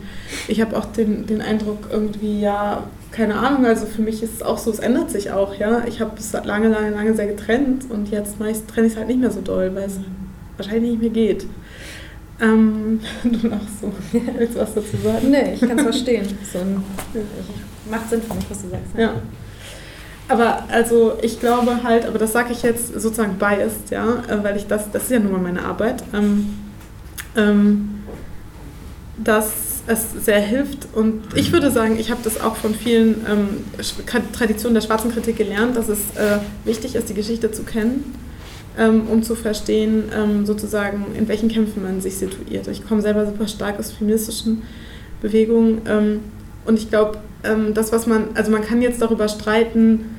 ich 0.48 0.60
habe 0.60 0.76
auch 0.76 0.86
den, 0.86 1.26
den 1.26 1.40
Eindruck 1.40 1.88
irgendwie, 1.90 2.40
ja, 2.40 2.84
keine 3.12 3.36
Ahnung, 3.36 3.66
also 3.66 3.86
für 3.86 4.02
mich 4.02 4.22
ist 4.22 4.36
es 4.36 4.42
auch 4.42 4.58
so, 4.58 4.70
es 4.70 4.78
ändert 4.78 5.10
sich 5.10 5.30
auch, 5.30 5.54
ja. 5.54 5.84
Ich 5.86 6.00
habe 6.00 6.12
es 6.18 6.32
lange, 6.32 6.68
lange, 6.68 6.90
lange 6.90 7.14
sehr 7.14 7.26
getrennt 7.26 7.90
und 7.90 8.10
jetzt 8.10 8.36
trenne 8.38 8.86
ich 8.86 8.92
es 8.92 8.96
halt 8.96 9.08
nicht 9.08 9.20
mehr 9.20 9.30
so 9.30 9.40
doll, 9.40 9.74
weil 9.74 9.84
es 9.84 9.98
wahrscheinlich 10.56 10.92
nicht 10.92 11.00
mehr 11.00 11.10
geht. 11.10 11.46
Ähm, 12.40 13.00
du 13.24 13.48
lachst 13.48 13.80
so. 13.80 13.92
Willst 14.12 14.54
du 14.54 14.60
was 14.60 14.74
dazu 14.74 14.96
sagen? 15.02 15.30
Nee, 15.30 15.54
ich 15.54 15.60
kann 15.60 15.78
es 15.78 15.82
verstehen. 15.82 16.26
So 16.52 16.58
ein, 16.58 16.82
macht 17.90 18.10
Sinn 18.10 18.20
für 18.22 18.34
mich, 18.34 18.44
was 18.50 18.62
du 18.62 18.68
sagst. 18.68 18.98
Ja. 18.98 19.14
Aber 20.32 20.64
also 20.70 21.12
ich 21.20 21.40
glaube 21.40 21.82
halt, 21.84 22.06
aber 22.06 22.18
das 22.18 22.32
sage 22.32 22.52
ich 22.52 22.62
jetzt 22.62 22.98
sozusagen 22.98 23.36
biased, 23.36 23.90
ja, 23.90 24.22
äh, 24.28 24.42
weil 24.42 24.56
ich 24.56 24.66
das, 24.66 24.90
das 24.90 25.02
ist 25.02 25.10
ja 25.10 25.18
nun 25.18 25.32
mal 25.32 25.42
meine 25.42 25.62
Arbeit, 25.62 26.02
ähm, 26.14 26.54
ähm, 27.36 28.00
dass 29.22 29.82
es 29.86 30.24
sehr 30.24 30.40
hilft. 30.40 30.88
Und 30.94 31.22
ich 31.34 31.52
würde 31.52 31.70
sagen, 31.70 31.98
ich 31.98 32.10
habe 32.10 32.22
das 32.24 32.40
auch 32.40 32.56
von 32.56 32.74
vielen 32.74 33.26
ähm, 33.28 33.64
Traditionen 34.32 34.72
der 34.72 34.80
schwarzen 34.80 35.12
Kritik 35.12 35.36
gelernt, 35.36 35.76
dass 35.76 35.90
es 35.90 35.98
äh, 36.16 36.38
wichtig 36.64 36.94
ist, 36.94 37.10
die 37.10 37.14
Geschichte 37.14 37.52
zu 37.52 37.64
kennen, 37.64 38.14
ähm, 38.78 39.08
um 39.08 39.22
zu 39.22 39.34
verstehen, 39.34 40.04
ähm, 40.16 40.46
sozusagen, 40.46 41.14
in 41.14 41.28
welchen 41.28 41.50
Kämpfen 41.50 41.82
man 41.82 42.00
sich 42.00 42.16
situiert. 42.16 42.68
Ich 42.68 42.88
komme 42.88 43.02
selber 43.02 43.26
super 43.26 43.48
stark 43.48 43.78
aus 43.78 43.90
feministischen 43.90 44.62
Bewegungen 45.20 45.82
ähm, 45.86 46.20
und 46.64 46.78
ich 46.78 46.88
glaube, 46.88 47.18
das, 47.74 47.90
was 47.90 48.06
man, 48.06 48.28
also 48.34 48.52
man 48.52 48.62
kann 48.62 48.82
jetzt 48.82 49.02
darüber 49.02 49.26
streiten, 49.26 50.11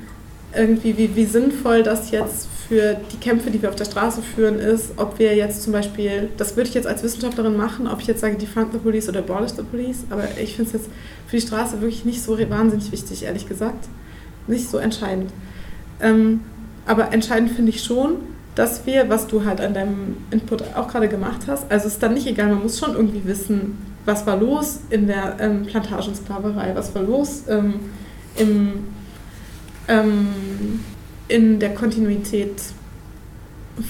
irgendwie, 0.55 0.97
wie, 0.97 1.15
wie 1.15 1.25
sinnvoll 1.25 1.83
das 1.83 2.11
jetzt 2.11 2.47
für 2.67 2.95
die 3.11 3.17
Kämpfe, 3.17 3.51
die 3.51 3.61
wir 3.61 3.69
auf 3.69 3.75
der 3.75 3.85
Straße 3.85 4.21
führen, 4.21 4.59
ist, 4.59 4.93
ob 4.97 5.19
wir 5.19 5.35
jetzt 5.35 5.63
zum 5.63 5.73
Beispiel, 5.73 6.29
das 6.37 6.55
würde 6.55 6.69
ich 6.69 6.75
jetzt 6.75 6.87
als 6.87 7.03
Wissenschaftlerin 7.03 7.57
machen, 7.57 7.87
ob 7.87 7.99
ich 7.99 8.07
jetzt 8.07 8.21
sage, 8.21 8.35
defund 8.35 8.71
the 8.71 8.79
police 8.79 9.09
oder 9.09 9.19
abolish 9.19 9.51
the 9.51 9.63
police, 9.63 10.03
aber 10.09 10.23
ich 10.41 10.55
finde 10.55 10.69
es 10.69 10.73
jetzt 10.73 10.89
für 11.27 11.35
die 11.35 11.41
Straße 11.41 11.81
wirklich 11.81 12.05
nicht 12.05 12.21
so 12.21 12.37
wahnsinnig 12.49 12.91
wichtig, 12.91 13.23
ehrlich 13.23 13.47
gesagt. 13.47 13.87
Nicht 14.47 14.69
so 14.69 14.77
entscheidend. 14.77 15.31
Ähm, 16.01 16.41
aber 16.85 17.13
entscheidend 17.13 17.51
finde 17.51 17.71
ich 17.71 17.83
schon, 17.83 18.15
dass 18.55 18.85
wir, 18.85 19.09
was 19.09 19.27
du 19.27 19.45
halt 19.45 19.61
an 19.61 19.73
deinem 19.73 20.17
Input 20.31 20.63
auch 20.75 20.87
gerade 20.87 21.07
gemacht 21.07 21.41
hast, 21.47 21.71
also 21.71 21.87
es 21.87 21.93
ist 21.93 22.03
dann 22.03 22.13
nicht 22.13 22.27
egal, 22.27 22.49
man 22.49 22.61
muss 22.61 22.79
schon 22.79 22.93
irgendwie 22.95 23.25
wissen, 23.25 23.77
was 24.05 24.27
war 24.27 24.37
los 24.37 24.79
in 24.89 25.07
der 25.07 25.37
ähm, 25.39 25.63
Plantagensklaverei, 25.65 26.75
was 26.75 26.93
war 26.93 27.03
los 27.03 27.43
ähm, 27.47 27.75
im 28.35 28.85
ähm, 29.87 30.79
in 31.27 31.59
der 31.59 31.73
Kontinuität 31.73 32.61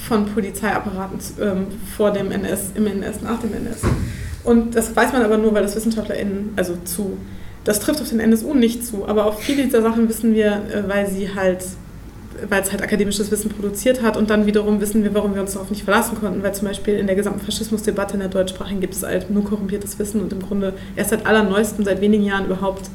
von 0.08 0.26
Polizeiapparaten 0.28 1.20
ähm, 1.42 1.68
vor 1.96 2.12
dem 2.12 2.32
NS, 2.32 2.72
im 2.76 2.88
NS, 2.88 3.22
nach 3.22 3.40
dem 3.40 3.54
NS. 3.54 3.82
Und 4.44 4.76
das 4.76 4.96
weiß 4.96 5.14
man 5.14 5.24
aber 5.24 5.38
nur, 5.38 5.54
weil 5.54 5.64
das 5.64 5.76
WissenschaftlerInnen, 5.76 6.54
also 6.56 6.78
zu, 6.86 7.18
das 7.64 7.80
trifft 7.80 8.02
auf 8.02 8.10
den 8.10 8.20
NSU 8.20 8.54
nicht 8.54 8.86
zu, 8.86 9.08
aber 9.08 9.26
auf 9.26 9.42
viele 9.42 9.64
dieser 9.64 9.82
Sachen 9.82 10.08
wissen 10.10 10.34
wir, 10.34 10.62
äh, 10.72 10.88
weil 10.88 11.10
sie 11.10 11.34
halt, 11.34 11.64
weil 12.48 12.62
es 12.62 12.72
halt 12.72 12.82
akademisches 12.82 13.30
Wissen 13.32 13.50
produziert 13.50 14.02
hat 14.02 14.18
und 14.18 14.30
dann 14.30 14.46
wiederum 14.46 14.82
wissen 14.82 15.04
wir, 15.04 15.14
warum 15.14 15.36
wir 15.36 15.42
uns 15.42 15.54
darauf 15.54 15.70
nicht 15.70 15.84
verlassen 15.84 16.18
konnten, 16.20 16.44
weil 16.44 16.54
zum 16.54 16.68
Beispiel 16.68 16.96
in 16.96 17.08
der 17.08 17.16
gesamten 17.16 17.42
Faschismusdebatte 17.42 18.16
in 18.16 18.20
der 18.22 18.30
deutschsprachigen 18.30 18.82
gibt 18.82 18.94
es 18.94 19.04
halt 19.04 19.30
nur 19.30 19.44
korrumpiertes 19.44 20.00
Wissen 20.00 20.22
und 20.22 20.34
im 20.34 20.42
Grunde 20.42 20.74
erst 20.96 21.12
seit 21.12 21.26
allerneuestem, 21.26 21.86
seit 21.86 22.02
wenigen 22.02 22.24
Jahren 22.24 22.46
überhaupt 22.46 22.90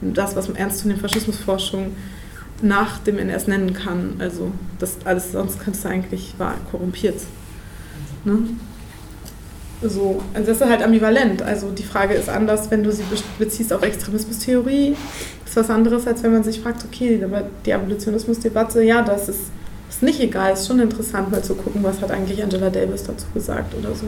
das, 0.00 0.34
was 0.36 0.48
man 0.48 0.56
ernst 0.56 0.82
in 0.84 0.90
der 0.90 0.98
Faschismusforschung 0.98 1.92
nach 2.62 2.98
dem 2.98 3.18
NS 3.18 3.46
nennen 3.46 3.72
kann. 3.72 4.14
Also 4.18 4.52
das 4.78 4.96
alles 5.04 5.32
sonst 5.32 5.60
kannst 5.60 5.84
du 5.84 5.88
eigentlich 5.88 6.34
war 6.38 6.54
korrumpiert. 6.70 7.20
Ne? 8.24 8.38
So, 9.82 10.22
also 10.34 10.46
das 10.46 10.60
ist 10.60 10.68
halt 10.68 10.82
ambivalent. 10.82 11.42
Also 11.42 11.70
die 11.70 11.82
Frage 11.82 12.14
ist 12.14 12.28
anders, 12.28 12.70
wenn 12.70 12.82
du 12.84 12.92
sie 12.92 13.04
beziehst 13.38 13.72
auf 13.72 13.82
Extremismustheorie, 13.82 14.94
ist 15.46 15.56
was 15.56 15.70
anderes, 15.70 16.06
als 16.06 16.22
wenn 16.22 16.32
man 16.32 16.44
sich 16.44 16.60
fragt, 16.60 16.84
okay, 16.84 17.22
aber 17.24 17.44
die 17.64 17.72
Abolitionismusdebatte, 17.72 18.82
ja, 18.82 19.02
das 19.02 19.30
ist, 19.30 19.44
ist 19.88 20.02
nicht 20.02 20.20
egal, 20.20 20.52
ist 20.52 20.66
schon 20.66 20.80
interessant 20.80 21.30
mal 21.30 21.42
zu 21.42 21.54
gucken, 21.54 21.82
was 21.82 22.00
hat 22.02 22.10
eigentlich 22.10 22.42
Angela 22.42 22.68
Davis 22.68 23.04
dazu 23.04 23.26
gesagt 23.32 23.74
oder 23.74 23.94
so. 23.94 24.06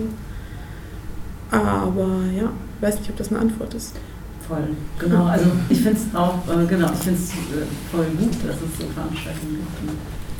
Aber 1.50 2.08
ja, 2.36 2.52
ich 2.76 2.82
weiß 2.82 2.98
nicht, 2.98 3.10
ob 3.10 3.16
das 3.16 3.30
eine 3.30 3.40
Antwort 3.40 3.72
ist. 3.72 3.94
Voll, 4.52 4.68
genau. 4.98 5.24
Also 5.24 5.46
ich 5.70 5.80
finde 5.80 5.98
es 5.98 6.14
auch, 6.14 6.36
äh, 6.46 6.66
genau, 6.66 6.90
ich 6.92 6.98
finde 6.98 7.18
es 7.18 7.30
äh, 7.30 7.64
voll 7.90 8.04
gut, 8.18 8.34
dass 8.46 8.56
es 8.56 8.78
so 8.78 8.84
Veranstaltungen 8.92 9.56
gibt 9.56 9.80
und 9.80 9.96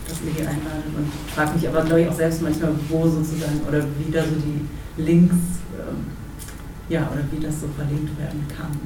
dass 0.07 0.19
ihr 0.21 0.33
hier 0.37 0.51
einladet. 0.51 0.93
Und 0.95 1.09
frage 1.35 1.55
mich 1.55 1.67
aber, 1.67 1.81
glaube 1.81 2.03
ich, 2.03 2.09
auch 2.09 2.15
selbst 2.15 2.43
manchmal, 2.43 2.73
wo 2.91 3.09
sozusagen 3.09 3.63
oder 3.67 3.83
wie 3.99 4.13
da 4.13 4.21
so 4.21 4.37
die 4.37 5.03
Links, 5.03 5.35
ähm, 5.79 6.13
ja, 6.91 7.09
oder 7.11 7.23
wie 7.31 7.43
das 7.43 7.59
so 7.63 7.69
verlinkt 7.75 8.19
werden 8.21 8.45
kann. 8.55 8.77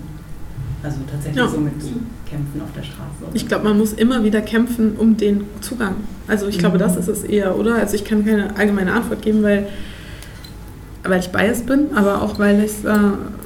Also 0.85 0.99
tatsächlich 1.11 1.43
ja. 1.43 1.49
so 1.49 1.59
mit 1.59 1.75
Kämpfen 2.31 2.61
auf 2.63 2.71
der 2.77 2.83
Straße. 2.85 3.25
Oder? 3.27 3.35
Ich 3.35 3.49
glaube, 3.49 3.65
man 3.65 3.79
muss 3.79 3.95
immer 3.95 4.23
wieder 4.23 4.43
kämpfen 4.43 4.95
um 4.97 5.17
den 5.17 5.43
Zugang. 5.61 5.97
Also 6.29 6.47
ich 6.47 6.61
glaube, 6.61 6.77
mhm. 6.77 6.83
das 6.83 6.97
ist 6.97 7.09
es 7.09 7.25
eher, 7.25 7.59
oder? 7.59 7.75
Also 7.75 7.97
ich 7.97 8.05
kann 8.05 8.25
keine 8.25 8.57
allgemeine 8.57 8.93
Antwort 8.93 9.23
geben, 9.23 9.43
weil 9.43 9.67
weil 11.09 11.21
ich 11.21 11.31
biased 11.31 11.67
bin, 11.67 11.95
aber 11.95 12.23
auch 12.23 12.39
weil 12.39 12.63
ich, 12.65 12.85
äh, 12.85 12.99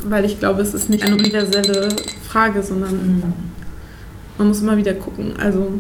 weil 0.09 0.25
ich 0.25 0.39
glaube, 0.39 0.63
es 0.63 0.75
ist 0.75 0.91
nicht 0.91 1.05
eine 1.05 1.17
universelle 1.17 1.89
Frage, 2.29 2.63
sondern 2.63 2.93
mhm. 2.93 3.23
man 4.39 4.49
muss 4.49 4.61
immer 4.63 4.77
wieder 4.77 4.95
gucken. 4.95 5.35
Also 5.39 5.73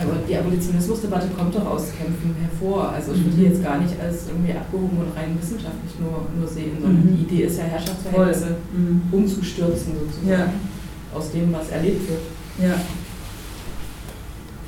aber 0.00 0.22
die 0.28 0.36
Abolitionismusdebatte 0.36 1.28
kommt 1.36 1.54
doch 1.54 1.66
aus 1.66 1.90
Kämpfen 1.98 2.36
hervor. 2.40 2.90
Also 2.90 3.12
ich 3.12 3.24
würde 3.24 3.36
die 3.36 3.42
jetzt 3.44 3.62
gar 3.62 3.78
nicht 3.78 3.98
als 4.00 4.28
irgendwie 4.28 4.52
abgehoben 4.52 4.98
und 4.98 5.16
rein 5.16 5.36
wissenschaftlich 5.40 5.98
nur, 5.98 6.26
nur 6.38 6.46
sehen, 6.46 6.78
sondern 6.80 7.04
mhm. 7.04 7.16
die 7.16 7.22
Idee 7.22 7.42
ist 7.44 7.58
ja 7.58 7.64
Herrschaftsverhältnisse 7.64 8.56
mhm. 8.72 9.02
umzustürzen 9.10 9.94
sozusagen 9.98 10.30
ja. 10.30 10.52
aus 11.12 11.32
dem, 11.32 11.52
was 11.52 11.70
erlebt 11.70 12.08
wird. 12.08 12.20
Ja. 12.62 12.74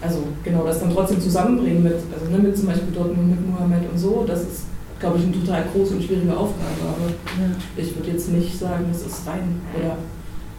also 0.02 0.24
genau 0.42 0.64
das 0.64 0.80
dann 0.80 0.92
trotzdem 0.92 1.20
zusammenbringen 1.20 1.84
mit, 1.84 1.94
also 1.94 2.28
ne, 2.28 2.38
mit 2.38 2.56
zum 2.56 2.66
Beispiel 2.66 2.92
dort 2.92 3.16
mit 3.16 3.48
Mohammed 3.48 3.88
und 3.92 3.96
so, 3.96 4.24
das 4.26 4.40
ist, 4.40 4.62
glaube 5.00 5.18
ich, 5.18 5.24
eine 5.24 5.32
total 5.32 5.64
große 5.72 5.94
und 5.94 6.02
schwierige 6.02 6.36
Aufgabe. 6.36 6.80
Aber 6.80 7.08
ja. 7.08 7.50
ich 7.76 7.94
würde 7.96 8.10
jetzt 8.10 8.30
nicht 8.30 8.58
sagen, 8.58 8.86
das 8.90 9.02
ist 9.02 9.26
rein, 9.26 9.60
oder 9.76 9.96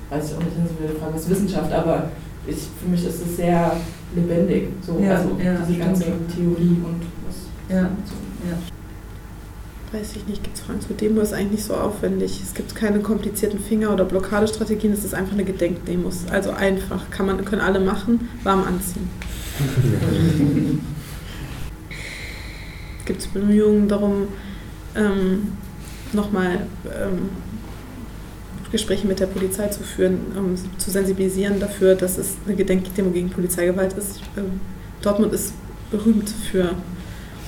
weiß 0.09 0.31
ich 0.31 0.35
auch 0.35 0.39
nicht, 0.39 0.51
ist 0.51 0.89
eine 0.89 0.99
Frage, 0.99 1.15
was 1.15 1.29
Wissenschaft, 1.29 1.71
aber 1.71 2.09
ich, 2.45 2.57
für 2.81 2.89
mich 2.89 3.05
ist 3.05 3.25
es 3.25 3.37
sehr 3.37 3.75
lebendig, 4.15 4.69
so, 4.81 4.99
ja, 4.99 5.15
also 5.15 5.37
ja, 5.43 5.55
diese 5.67 5.79
ganze 5.79 6.05
Theorie 6.33 6.77
und 6.83 7.01
was. 7.25 7.75
Ja, 7.75 7.89
so. 8.05 8.13
ja. 8.49 8.57
Weiß 9.91 10.15
ich 10.17 10.27
nicht, 10.27 10.43
gibt 10.43 10.57
es 10.57 10.63
Fragen 10.63 10.81
zu 10.81 10.93
Demo? 10.93 11.21
Ist 11.21 11.33
eigentlich 11.33 11.51
nicht 11.51 11.63
so 11.63 11.73
aufwendig. 11.73 12.41
Es 12.43 12.53
gibt 12.53 12.75
keine 12.75 12.99
komplizierten 12.99 13.59
Finger- 13.59 13.93
oder 13.93 14.03
Blockadestrategien, 14.03 14.91
es 14.91 15.05
ist 15.05 15.13
einfach 15.13 15.33
eine 15.33 15.45
Gedenkdemos. 15.45 16.25
Also 16.29 16.51
einfach, 16.51 17.09
kann 17.09 17.25
man, 17.25 17.43
können 17.45 17.61
alle 17.61 17.79
machen, 17.79 18.27
warm 18.43 18.63
anziehen. 18.65 19.09
gibt 23.07 23.21
es 23.21 23.27
Bemühungen 23.27 23.87
darum, 23.87 24.27
ähm, 24.95 25.53
nochmal 26.13 26.67
ähm, 26.85 27.29
Gespräche 28.71 29.07
mit 29.07 29.19
der 29.19 29.27
Polizei 29.27 29.67
zu 29.69 29.81
führen, 29.81 30.19
um 30.35 30.55
zu 30.77 30.91
sensibilisieren 30.91 31.59
dafür, 31.59 31.95
dass 31.95 32.17
es 32.17 32.35
eine 32.45 32.55
Gedenkdemo 32.55 33.09
gegen 33.11 33.29
Polizeigewalt 33.29 33.93
ist. 33.93 34.19
Ähm, 34.37 34.59
Dortmund 35.01 35.33
ist 35.33 35.53
berühmt 35.89 36.29
für 36.29 36.71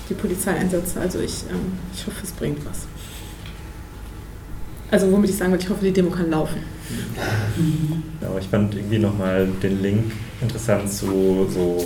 die 0.09 0.13
Polizeieinsätze, 0.13 0.99
also 0.99 1.19
ich, 1.19 1.43
ähm, 1.51 1.73
ich 1.93 2.07
hoffe, 2.07 2.21
es 2.23 2.31
bringt 2.31 2.65
was. 2.65 2.87
Also 4.91 5.11
womit 5.11 5.29
ich 5.29 5.37
sagen 5.37 5.51
will, 5.51 5.59
ich 5.59 5.69
hoffe, 5.69 5.85
die 5.85 5.91
Demo 5.91 6.09
kann 6.09 6.31
laufen. 6.31 6.63
Ja, 8.21 8.29
ich 8.39 8.47
fand 8.47 8.73
irgendwie 8.73 8.97
nochmal 8.97 9.47
den 9.61 9.81
Link 9.83 10.11
interessant 10.41 10.91
zu 10.91 11.47
so, 11.53 11.77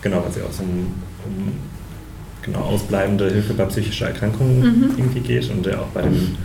genau, 0.00 0.24
was 0.24 0.36
ja 0.36 0.44
auch 0.44 0.52
so 0.52 0.62
um, 0.62 0.94
um 1.26 1.52
genau, 2.52 2.64
ausbleibende 2.64 3.30
Hilfe 3.30 3.54
bei 3.54 3.64
psychischer 3.64 4.06
Erkrankungen 4.06 4.60
mhm. 4.60 4.90
irgendwie 4.96 5.20
geht 5.20 5.50
und 5.50 5.64
der 5.64 5.80
auch 5.80 5.88
bei 5.88 6.02
dem 6.02 6.36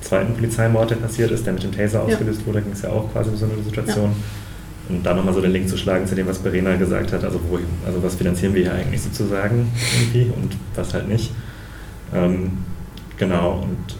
zweiten 0.00 0.34
Polizeimord, 0.34 0.90
der 0.90 0.96
passiert 0.96 1.30
ist, 1.30 1.46
der 1.46 1.54
mit 1.54 1.62
dem 1.62 1.72
Taser 1.72 2.02
ausgelöst 2.02 2.40
ja. 2.40 2.46
wurde, 2.46 2.62
ging 2.62 2.72
es 2.72 2.82
ja 2.82 2.90
auch 2.90 3.10
quasi 3.12 3.30
um 3.30 3.36
so 3.36 3.46
eine 3.46 3.62
Situation. 3.62 4.10
Ja. 4.10 4.96
Und 4.96 5.02
da 5.04 5.14
nochmal 5.14 5.32
so 5.32 5.40
den 5.40 5.52
Link 5.52 5.68
zu 5.68 5.78
schlagen 5.78 6.06
zu 6.06 6.14
dem, 6.14 6.26
was 6.26 6.38
Verena 6.38 6.76
gesagt 6.76 7.12
hat, 7.12 7.24
also, 7.24 7.40
wo, 7.48 7.58
also 7.86 8.02
was 8.02 8.16
finanzieren 8.16 8.54
wir 8.54 8.62
hier 8.62 8.74
eigentlich 8.74 9.00
sozusagen 9.00 9.72
irgendwie 9.98 10.30
und 10.36 10.56
was 10.74 10.92
halt 10.92 11.08
nicht. 11.08 11.32
Ähm, 12.14 12.52
genau, 13.16 13.62
und 13.62 13.96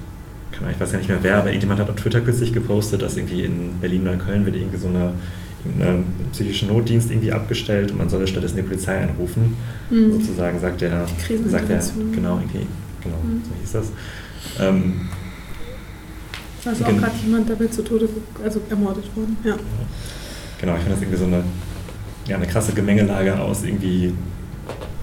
ich 0.71 0.81
weiß 0.81 0.93
ja 0.93 0.99
nicht 0.99 1.09
mehr 1.09 1.19
wer, 1.23 1.38
aber 1.38 1.49
irgendjemand 1.49 1.81
hat 1.81 1.88
auf 1.88 1.97
Twitter 1.97 2.21
kürzlich 2.21 2.53
gepostet, 2.53 3.03
dass 3.03 3.17
irgendwie 3.17 3.45
in 3.45 3.81
Berlin-Neukölln 3.81 4.45
wird 4.45 4.57
irgendwie 4.57 4.77
so 4.77 4.88
eine, 4.88 5.14
eine 5.79 6.03
psychische 6.33 6.66
Notdienst 6.66 7.11
irgendwie 7.11 7.33
abgestellt 7.33 7.90
und 7.90 7.98
man 7.98 8.09
solle 8.09 8.27
stattdessen 8.27 8.57
die 8.57 8.62
Polizei 8.62 9.03
anrufen. 9.03 9.57
Mhm. 9.90 10.12
Sozusagen 10.12 10.61
sagt 10.61 10.81
der, 10.81 11.07
sagt 11.48 11.68
der, 11.68 11.83
genau, 12.12 12.38
irgendwie, 12.38 12.66
genau, 13.03 13.16
mhm. 13.22 13.42
so 13.44 13.50
hieß 13.61 13.72
das. 13.72 13.87
Ähm, 14.61 15.09
also 16.66 16.85
auch 16.85 16.96
gerade 16.96 17.12
jemand 17.24 17.50
dabei 17.50 17.66
zu 17.66 17.83
Tode, 17.83 18.09
also 18.42 18.61
ermordet 18.70 19.05
worden, 19.14 19.37
ja. 19.44 19.57
Genau, 20.61 20.74
ich 20.74 20.81
finde 20.81 20.94
das 20.94 21.03
irgendwie 21.03 21.18
so 21.18 21.27
eine, 21.27 21.42
ja, 22.27 22.37
eine 22.37 22.46
krasse 22.46 22.72
Gemengelage 22.72 23.38
aus 23.38 23.64
irgendwie, 23.64 24.14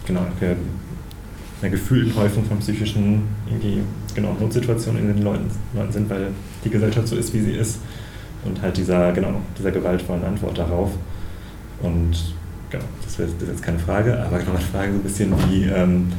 genau, 0.06 0.26
einer 1.62 1.69
gefühlten 1.69 2.15
Häufung 2.15 2.45
von 2.45 2.58
psychischen 2.60 3.24
irgendwie, 3.47 3.82
genau, 4.15 4.36
Notsituationen 4.39 5.02
in 5.02 5.15
den 5.15 5.24
Leuten, 5.24 5.52
Leuten 5.76 5.91
sind, 5.91 6.10
weil 6.10 6.28
die 6.63 6.69
Gesellschaft 6.69 7.08
so 7.08 7.15
ist, 7.15 7.34
wie 7.34 7.41
sie 7.41 7.52
ist. 7.52 7.80
Und 8.43 8.62
halt 8.62 8.77
dieser, 8.77 9.12
genau, 9.12 9.41
dieser 9.58 9.71
gewaltvollen 9.71 10.23
Antwort 10.23 10.58
darauf. 10.58 10.91
Und 11.82 12.36
genau, 12.69 12.84
das 13.04 13.19
ist 13.19 13.36
jetzt 13.47 13.63
keine 13.63 13.80
Frage, 13.80 14.17
aber 14.19 14.39
genau 14.39 14.51
eine 14.51 14.60
Frage 14.60 14.91
so 14.91 14.97
ein 14.99 15.04
bisschen 15.04 15.34
wie, 15.49 15.65
ähm, 15.65 16.12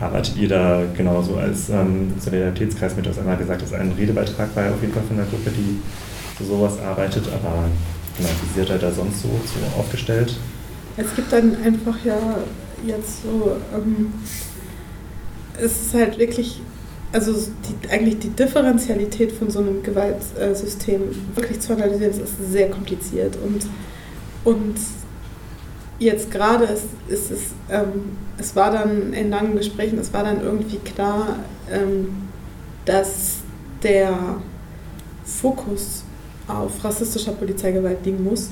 arbeitet 0.00 0.36
ihr 0.36 0.48
da 0.48 0.82
genauso 0.96 1.36
als 1.36 1.68
ähm, 1.68 2.12
Solidaritätskreis 2.18 2.96
mit? 2.96 3.04
Du 3.04 3.10
hast 3.10 3.18
einmal 3.18 3.36
gesagt, 3.36 3.62
dass 3.62 3.72
ein 3.72 3.92
Redebeitrag 3.92 4.54
war 4.56 4.70
auf 4.70 4.80
jeden 4.80 4.94
Fall 4.94 5.02
von 5.02 5.16
der 5.16 5.26
Gruppe, 5.26 5.50
die 5.50 5.78
für 6.36 6.44
sowas 6.44 6.78
arbeitet, 6.80 7.24
aber 7.28 7.68
genau, 8.16 8.28
wie 8.28 8.58
seid 8.58 8.70
ihr 8.70 8.78
da 8.78 8.90
sonst 8.90 9.22
so, 9.22 9.28
so 9.28 9.78
aufgestellt? 9.78 10.36
Es 10.96 11.14
gibt 11.14 11.32
dann 11.32 11.56
einfach 11.62 11.96
ja 12.04 12.18
jetzt 12.86 13.22
so, 13.22 13.56
ähm, 13.74 14.12
es 15.58 15.82
ist 15.82 15.94
halt 15.94 16.18
wirklich, 16.18 16.62
also 17.12 17.32
die, 17.32 17.88
eigentlich 17.88 18.18
die 18.20 18.30
Differentialität 18.30 19.32
von 19.32 19.50
so 19.50 19.60
einem 19.60 19.82
Gewaltsystem 19.82 21.02
wirklich 21.34 21.60
zu 21.60 21.72
analysieren, 21.72 22.12
ist 22.12 22.52
sehr 22.52 22.70
kompliziert 22.70 23.36
und, 23.44 23.66
und 24.44 24.76
jetzt 25.98 26.30
gerade 26.30 26.64
ist, 26.64 26.86
ist 27.08 27.30
es, 27.30 27.40
ähm, 27.70 28.16
es 28.38 28.54
war 28.56 28.72
dann 28.72 29.12
in 29.12 29.30
langen 29.30 29.56
Gesprächen, 29.56 29.98
es 29.98 30.12
war 30.12 30.24
dann 30.24 30.42
irgendwie 30.42 30.78
klar, 30.78 31.36
ähm, 31.70 32.08
dass 32.84 33.38
der 33.82 34.36
Fokus 35.24 36.04
auf 36.48 36.82
rassistischer 36.84 37.32
Polizeigewalt 37.32 38.04
liegen 38.04 38.24
muss. 38.24 38.50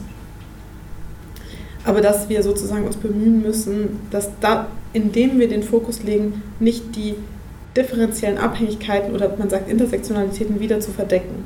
Aber 1.84 2.00
dass 2.00 2.28
wir 2.28 2.42
sozusagen 2.42 2.84
uns 2.84 2.96
bemühen 2.96 3.40
müssen, 3.40 4.00
dass 4.10 4.28
da, 4.40 4.68
indem 4.92 5.38
wir 5.38 5.48
den 5.48 5.62
Fokus 5.62 6.02
legen, 6.02 6.42
nicht 6.60 6.94
die 6.94 7.14
differenziellen 7.78 8.38
Abhängigkeiten 8.38 9.14
oder 9.14 9.34
man 9.38 9.48
sagt 9.48 9.70
Intersektionalitäten 9.70 10.60
wieder 10.60 10.80
zu 10.80 10.90
verdecken. 10.90 11.44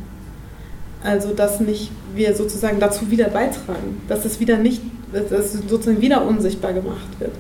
Also 1.05 1.35
dass 1.35 1.61
nicht 1.61 1.91
wir 2.15 2.35
sozusagen 2.35 2.81
dazu 2.81 3.11
wieder 3.11 3.29
beitragen, 3.29 4.01
dass 4.09 4.25
es 4.25 4.41
wieder 4.41 4.57
nicht 4.57 4.81
dass 5.13 5.31
es 5.31 5.53
sozusagen 5.69 6.01
wieder 6.01 6.27
unsichtbar 6.27 6.73
gemacht 6.73 7.21
wird. 7.21 7.33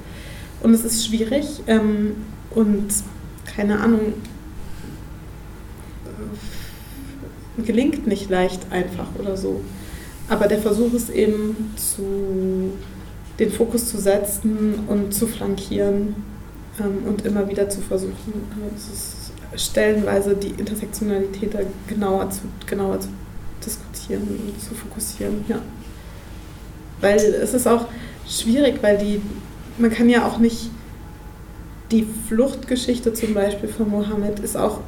Und 0.62 0.74
es 0.74 0.84
ist 0.84 1.06
schwierig 1.06 1.62
ähm, 1.66 2.16
und 2.50 2.88
keine 3.56 3.80
Ahnung, 3.80 4.12
äh, 7.58 7.62
gelingt 7.62 8.06
nicht 8.06 8.28
leicht 8.28 8.60
einfach 8.70 9.06
oder 9.18 9.38
so. 9.38 9.62
Aber 10.28 10.48
der 10.48 10.58
Versuch 10.58 10.92
ist 10.92 11.08
eben, 11.10 11.72
zu, 11.76 12.72
den 13.38 13.50
Fokus 13.50 13.88
zu 13.88 13.98
setzen 13.98 14.80
und 14.86 15.14
zu 15.14 15.26
flankieren 15.26 16.14
ähm, 16.82 17.06
und 17.08 17.24
immer 17.24 17.48
wieder 17.48 17.68
zu 17.68 17.80
versuchen, 17.80 18.32
äh, 19.54 19.58
stellenweise 19.58 20.34
die 20.34 20.50
Intersektionalität 20.50 21.54
da 21.54 21.60
genauer 21.86 22.30
zu, 22.30 22.40
genauer 22.66 23.00
zu 23.00 23.08
diskutieren 23.64 24.22
und 24.22 24.60
zu 24.60 24.74
fokussieren. 24.74 25.44
Ja. 25.48 25.58
Weil 27.00 27.16
es 27.16 27.54
ist 27.54 27.66
auch 27.66 27.86
schwierig, 28.28 28.82
weil 28.82 28.98
die, 28.98 29.20
man 29.78 29.90
kann 29.90 30.08
ja 30.08 30.26
auch 30.26 30.38
nicht, 30.38 30.70
die 31.90 32.06
Fluchtgeschichte 32.28 33.12
zum 33.12 33.34
Beispiel 33.34 33.68
von 33.68 33.90
Mohammed 33.90 34.38
ist 34.40 34.56
auch, 34.56 34.80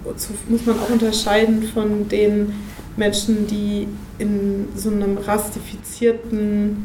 muss 0.49 0.65
man 0.65 0.79
auch 0.79 0.91
unterscheiden 0.91 1.63
von 1.63 2.09
den 2.09 2.55
Menschen, 2.97 3.47
die 3.47 3.89
in 4.19 4.69
so 4.75 4.91
einem 4.91 5.19
rastifizierten, 5.19 6.85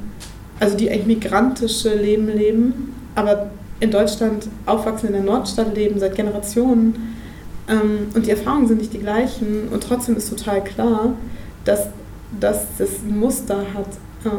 also 0.59 0.75
die 0.75 0.89
eigentlich 0.89 1.21
migrantische 1.21 1.95
Leben 1.95 2.27
leben, 2.27 2.93
aber 3.15 3.51
in 3.79 3.91
Deutschland 3.91 4.47
aufwachsen, 4.65 5.07
in 5.07 5.13
der 5.13 5.23
Nordstadt 5.23 5.75
leben, 5.75 5.99
seit 5.99 6.15
Generationen. 6.15 7.15
Ähm, 7.67 8.07
und 8.13 8.25
die 8.25 8.31
Erfahrungen 8.31 8.67
sind 8.67 8.79
nicht 8.79 8.93
die 8.93 8.99
gleichen. 8.99 9.69
Und 9.71 9.83
trotzdem 9.83 10.15
ist 10.17 10.29
total 10.29 10.63
klar, 10.63 11.13
dass, 11.65 11.87
dass 12.39 12.65
das 12.77 12.89
ein 13.05 13.19
Muster 13.19 13.57
hat 13.73 13.87
ja, 14.25 14.31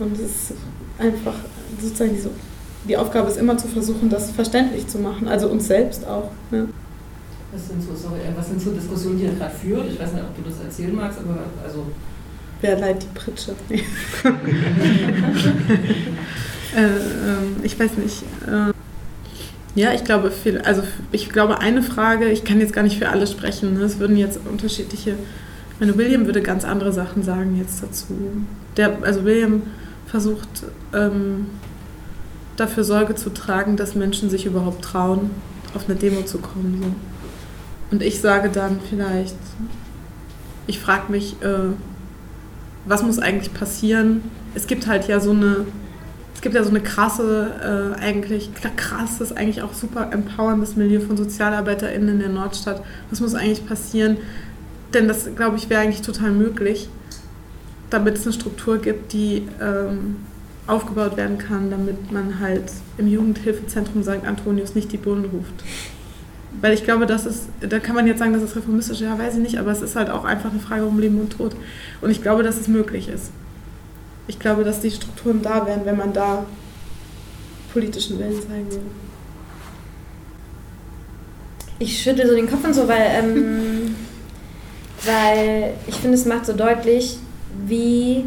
und 0.00 0.14
es 0.14 0.20
ist 0.20 0.52
einfach 0.98 1.34
sozusagen 1.80 2.12
diese, 2.12 2.30
die 2.88 2.96
Aufgabe 2.96 3.28
ist 3.28 3.36
immer 3.36 3.56
zu 3.56 3.68
versuchen, 3.68 4.10
das 4.10 4.32
verständlich 4.32 4.88
zu 4.88 4.98
machen, 4.98 5.28
also 5.28 5.48
uns 5.48 5.68
selbst 5.68 6.04
auch. 6.06 6.30
Ja. 6.50 6.64
Was 7.52 7.68
sind 7.68 7.82
so, 7.82 7.94
sorry, 7.94 8.20
äh, 8.20 8.36
was 8.36 8.48
sind 8.48 8.60
so 8.60 8.72
Diskussionen, 8.72 9.18
die 9.18 9.24
ihr 9.24 9.32
gerade 9.32 9.54
führt? 9.54 9.90
Ich 9.92 10.00
weiß 10.00 10.12
nicht, 10.12 10.24
ob 10.24 10.36
du 10.36 10.42
das 10.50 10.60
erzählen 10.62 10.94
magst, 10.94 11.18
aber 11.20 11.38
also. 11.64 11.86
Wer 12.60 12.78
leiht 12.78 13.02
die 13.02 13.06
Pritsche? 13.14 13.52
äh, 16.76 16.82
äh, 16.82 17.62
ich 17.62 17.78
weiß 17.78 17.96
nicht. 17.96 18.24
Äh, 18.46 18.72
ja, 19.74 19.92
ich 19.92 20.04
glaube, 20.04 20.30
viel, 20.30 20.58
also 20.58 20.82
ich 21.12 21.30
glaube, 21.30 21.58
eine 21.60 21.82
Frage, 21.82 22.30
ich 22.30 22.44
kann 22.44 22.60
jetzt 22.60 22.72
gar 22.72 22.82
nicht 22.82 22.98
für 22.98 23.08
alle 23.08 23.26
sprechen, 23.26 23.74
ne? 23.74 23.84
es 23.84 23.98
würden 23.98 24.16
jetzt 24.16 24.40
unterschiedliche 24.50 25.14
ich 25.78 25.86
meine, 25.86 25.96
William 25.96 26.26
würde 26.26 26.42
ganz 26.42 26.64
andere 26.64 26.92
Sachen 26.92 27.22
sagen 27.22 27.56
jetzt 27.56 27.80
dazu. 27.80 28.06
Der, 28.76 28.98
also 29.02 29.24
William 29.24 29.62
versucht 30.06 30.48
ähm, 30.92 31.46
dafür 32.56 32.82
Sorge 32.82 33.14
zu 33.14 33.30
tragen, 33.30 33.76
dass 33.76 33.94
Menschen 33.94 34.28
sich 34.28 34.44
überhaupt 34.44 34.84
trauen, 34.84 35.30
auf 35.74 35.88
eine 35.88 35.96
Demo 35.96 36.22
zu 36.22 36.38
kommen. 36.38 36.82
So. 36.82 37.94
Und 37.94 38.02
ich 38.02 38.20
sage 38.20 38.48
dann 38.48 38.80
vielleicht, 38.90 39.36
ich 40.66 40.80
frage 40.80 41.12
mich, 41.12 41.40
äh, 41.42 41.70
was 42.84 43.04
muss 43.04 43.20
eigentlich 43.20 43.54
passieren? 43.54 44.22
Es 44.56 44.66
gibt 44.66 44.88
halt 44.88 45.06
ja 45.06 45.20
so 45.20 45.30
eine, 45.30 45.64
es 46.38 46.42
gibt 46.42 46.54
ja 46.54 46.62
so 46.62 46.70
eine 46.70 46.80
krasse, 46.80 47.96
äh, 47.98 48.00
eigentlich 48.00 48.50
krasses, 48.76 49.32
eigentlich 49.36 49.60
auch 49.62 49.74
super 49.74 50.10
empowerndes 50.12 50.76
Milieu 50.76 51.00
von 51.00 51.16
SozialarbeiterInnen 51.16 52.10
in 52.10 52.18
der 52.20 52.28
Nordstadt. 52.28 52.80
Was 53.10 53.18
muss 53.18 53.34
eigentlich 53.34 53.66
passieren, 53.66 54.18
denn 54.94 55.08
das, 55.08 55.34
glaube 55.34 55.56
ich, 55.56 55.68
wäre 55.68 55.80
eigentlich 55.80 56.02
total 56.02 56.30
möglich, 56.30 56.88
damit 57.90 58.18
es 58.18 58.22
eine 58.24 58.34
Struktur 58.34 58.78
gibt, 58.78 59.12
die, 59.14 59.48
ähm, 59.60 60.14
aufgebaut 60.68 61.16
werden 61.16 61.38
kann, 61.38 61.72
damit 61.72 62.12
man 62.12 62.38
halt 62.38 62.70
im 62.98 63.08
Jugendhilfezentrum 63.08 64.04
St. 64.04 64.24
Antonius 64.24 64.76
nicht 64.76 64.92
die 64.92 64.96
Bullen 64.96 65.24
ruft. 65.24 65.64
Weil 66.60 66.72
ich 66.72 66.84
glaube, 66.84 67.06
das 67.06 67.26
ist, 67.26 67.48
da 67.68 67.80
kann 67.80 67.96
man 67.96 68.06
jetzt 68.06 68.20
sagen, 68.20 68.32
das 68.32 68.44
ist 68.44 68.54
reformistisch, 68.54 69.00
ja, 69.00 69.18
weiß 69.18 69.34
ich 69.34 69.40
nicht, 69.40 69.58
aber 69.58 69.72
es 69.72 69.82
ist 69.82 69.96
halt 69.96 70.08
auch 70.08 70.24
einfach 70.24 70.52
eine 70.52 70.60
Frage 70.60 70.84
um 70.84 71.00
Leben 71.00 71.20
und 71.20 71.30
Tod. 71.30 71.56
Und 72.00 72.10
ich 72.10 72.22
glaube, 72.22 72.44
dass 72.44 72.60
es 72.60 72.68
möglich 72.68 73.08
ist. 73.08 73.32
Ich 74.28 74.38
glaube, 74.38 74.62
dass 74.62 74.80
die 74.80 74.90
Strukturen 74.90 75.42
da 75.42 75.66
wären, 75.66 75.84
wenn 75.84 75.96
man 75.96 76.12
da 76.12 76.44
politischen 77.72 78.18
Willen 78.18 78.40
zeigen 78.40 78.70
würde. 78.70 78.86
Ich 81.80 82.02
schüttle 82.02 82.28
so 82.28 82.34
den 82.34 82.48
Kopf 82.48 82.64
und 82.64 82.74
so, 82.74 82.86
weil, 82.88 83.06
ähm, 83.10 83.96
weil 85.04 85.74
ich 85.86 85.94
finde, 85.96 86.16
es 86.16 86.26
macht 86.26 86.46
so 86.46 86.52
deutlich, 86.52 87.18
wie, 87.66 88.24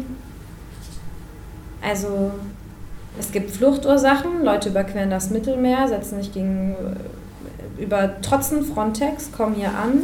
also 1.82 2.32
es 3.18 3.30
gibt 3.30 3.50
Fluchtursachen, 3.50 4.44
Leute 4.44 4.70
überqueren 4.70 5.10
das 5.10 5.30
Mittelmeer, 5.30 5.86
setzen 5.86 6.20
sich 6.20 6.32
gegen, 6.32 6.74
über 7.78 8.20
trotzen 8.22 8.64
Frontex, 8.64 9.30
kommen 9.32 9.54
hier 9.54 9.70
an, 9.76 10.02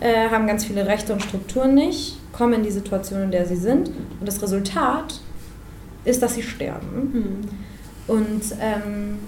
äh, 0.00 0.30
haben 0.30 0.46
ganz 0.46 0.64
viele 0.64 0.86
Rechte 0.86 1.12
und 1.12 1.22
Strukturen 1.22 1.74
nicht, 1.74 2.19
kommen 2.40 2.54
in 2.54 2.62
die 2.62 2.70
Situation, 2.70 3.24
in 3.24 3.30
der 3.30 3.44
sie 3.44 3.56
sind 3.56 3.88
und 3.88 4.26
das 4.26 4.40
Resultat 4.40 5.20
ist, 6.06 6.22
dass 6.22 6.36
sie 6.36 6.42
sterben. 6.42 7.10
Mhm. 7.12 8.14
Und 8.14 8.42
ähm, 8.58 9.18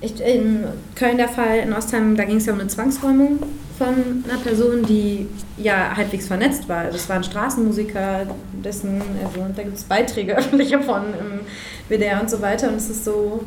ich, 0.00 0.20
in 0.20 0.64
Köln 0.94 1.16
der 1.16 1.28
Fall, 1.28 1.58
in 1.58 1.72
Ostheim, 1.72 2.16
da 2.16 2.24
ging 2.24 2.36
es 2.36 2.46
ja 2.46 2.52
um 2.52 2.60
eine 2.60 2.68
Zwangsräumung 2.68 3.40
von 3.76 4.24
einer 4.28 4.38
Person, 4.40 4.84
die 4.86 5.26
ja 5.56 5.96
halbwegs 5.96 6.28
vernetzt 6.28 6.68
war. 6.68 6.82
Also 6.82 6.98
es 6.98 7.08
war 7.08 7.16
ein 7.16 7.24
Straßenmusiker, 7.24 8.28
dessen, 8.64 9.02
also 9.24 9.44
da 9.56 9.62
gibt 9.64 9.76
es 9.76 9.82
Beiträge 9.82 10.36
öffentliche 10.38 10.80
von 10.80 11.02
im 11.02 11.40
WDR 11.88 12.20
und 12.20 12.30
so 12.30 12.40
weiter. 12.40 12.68
Und 12.68 12.76
es 12.76 12.90
ist 12.90 13.04
so, 13.04 13.44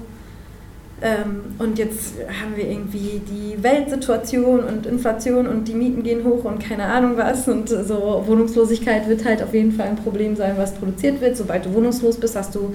ähm, 1.02 1.42
und 1.58 1.80
jetzt 1.80 2.16
haben 2.42 2.56
wir 2.56 2.70
irgendwie 2.70 3.22
die 3.28 3.62
Weltsituation 3.62 4.64
und 4.64 4.86
Inflation 4.86 5.48
und 5.48 5.68
die 5.68 5.74
Mieten 5.74 6.04
gehen 6.04 6.24
hoch 6.24 6.44
und 6.44 6.60
keine 6.60 6.86
Ahnung 6.86 7.18
was. 7.18 7.48
Und 7.48 7.70
so 7.70 8.24
Wohnungslosigkeit 8.26 9.08
wird 9.08 9.26
halt 9.26 9.42
auf 9.42 9.54
jeden 9.54 9.72
Fall 9.72 9.88
ein 9.88 9.96
Problem 9.96 10.36
sein, 10.36 10.54
was 10.58 10.74
produziert 10.76 11.20
wird. 11.22 11.38
Sobald 11.38 11.66
du 11.66 11.74
wohnungslos 11.74 12.18
bist, 12.18 12.36
hast 12.36 12.54
du 12.56 12.74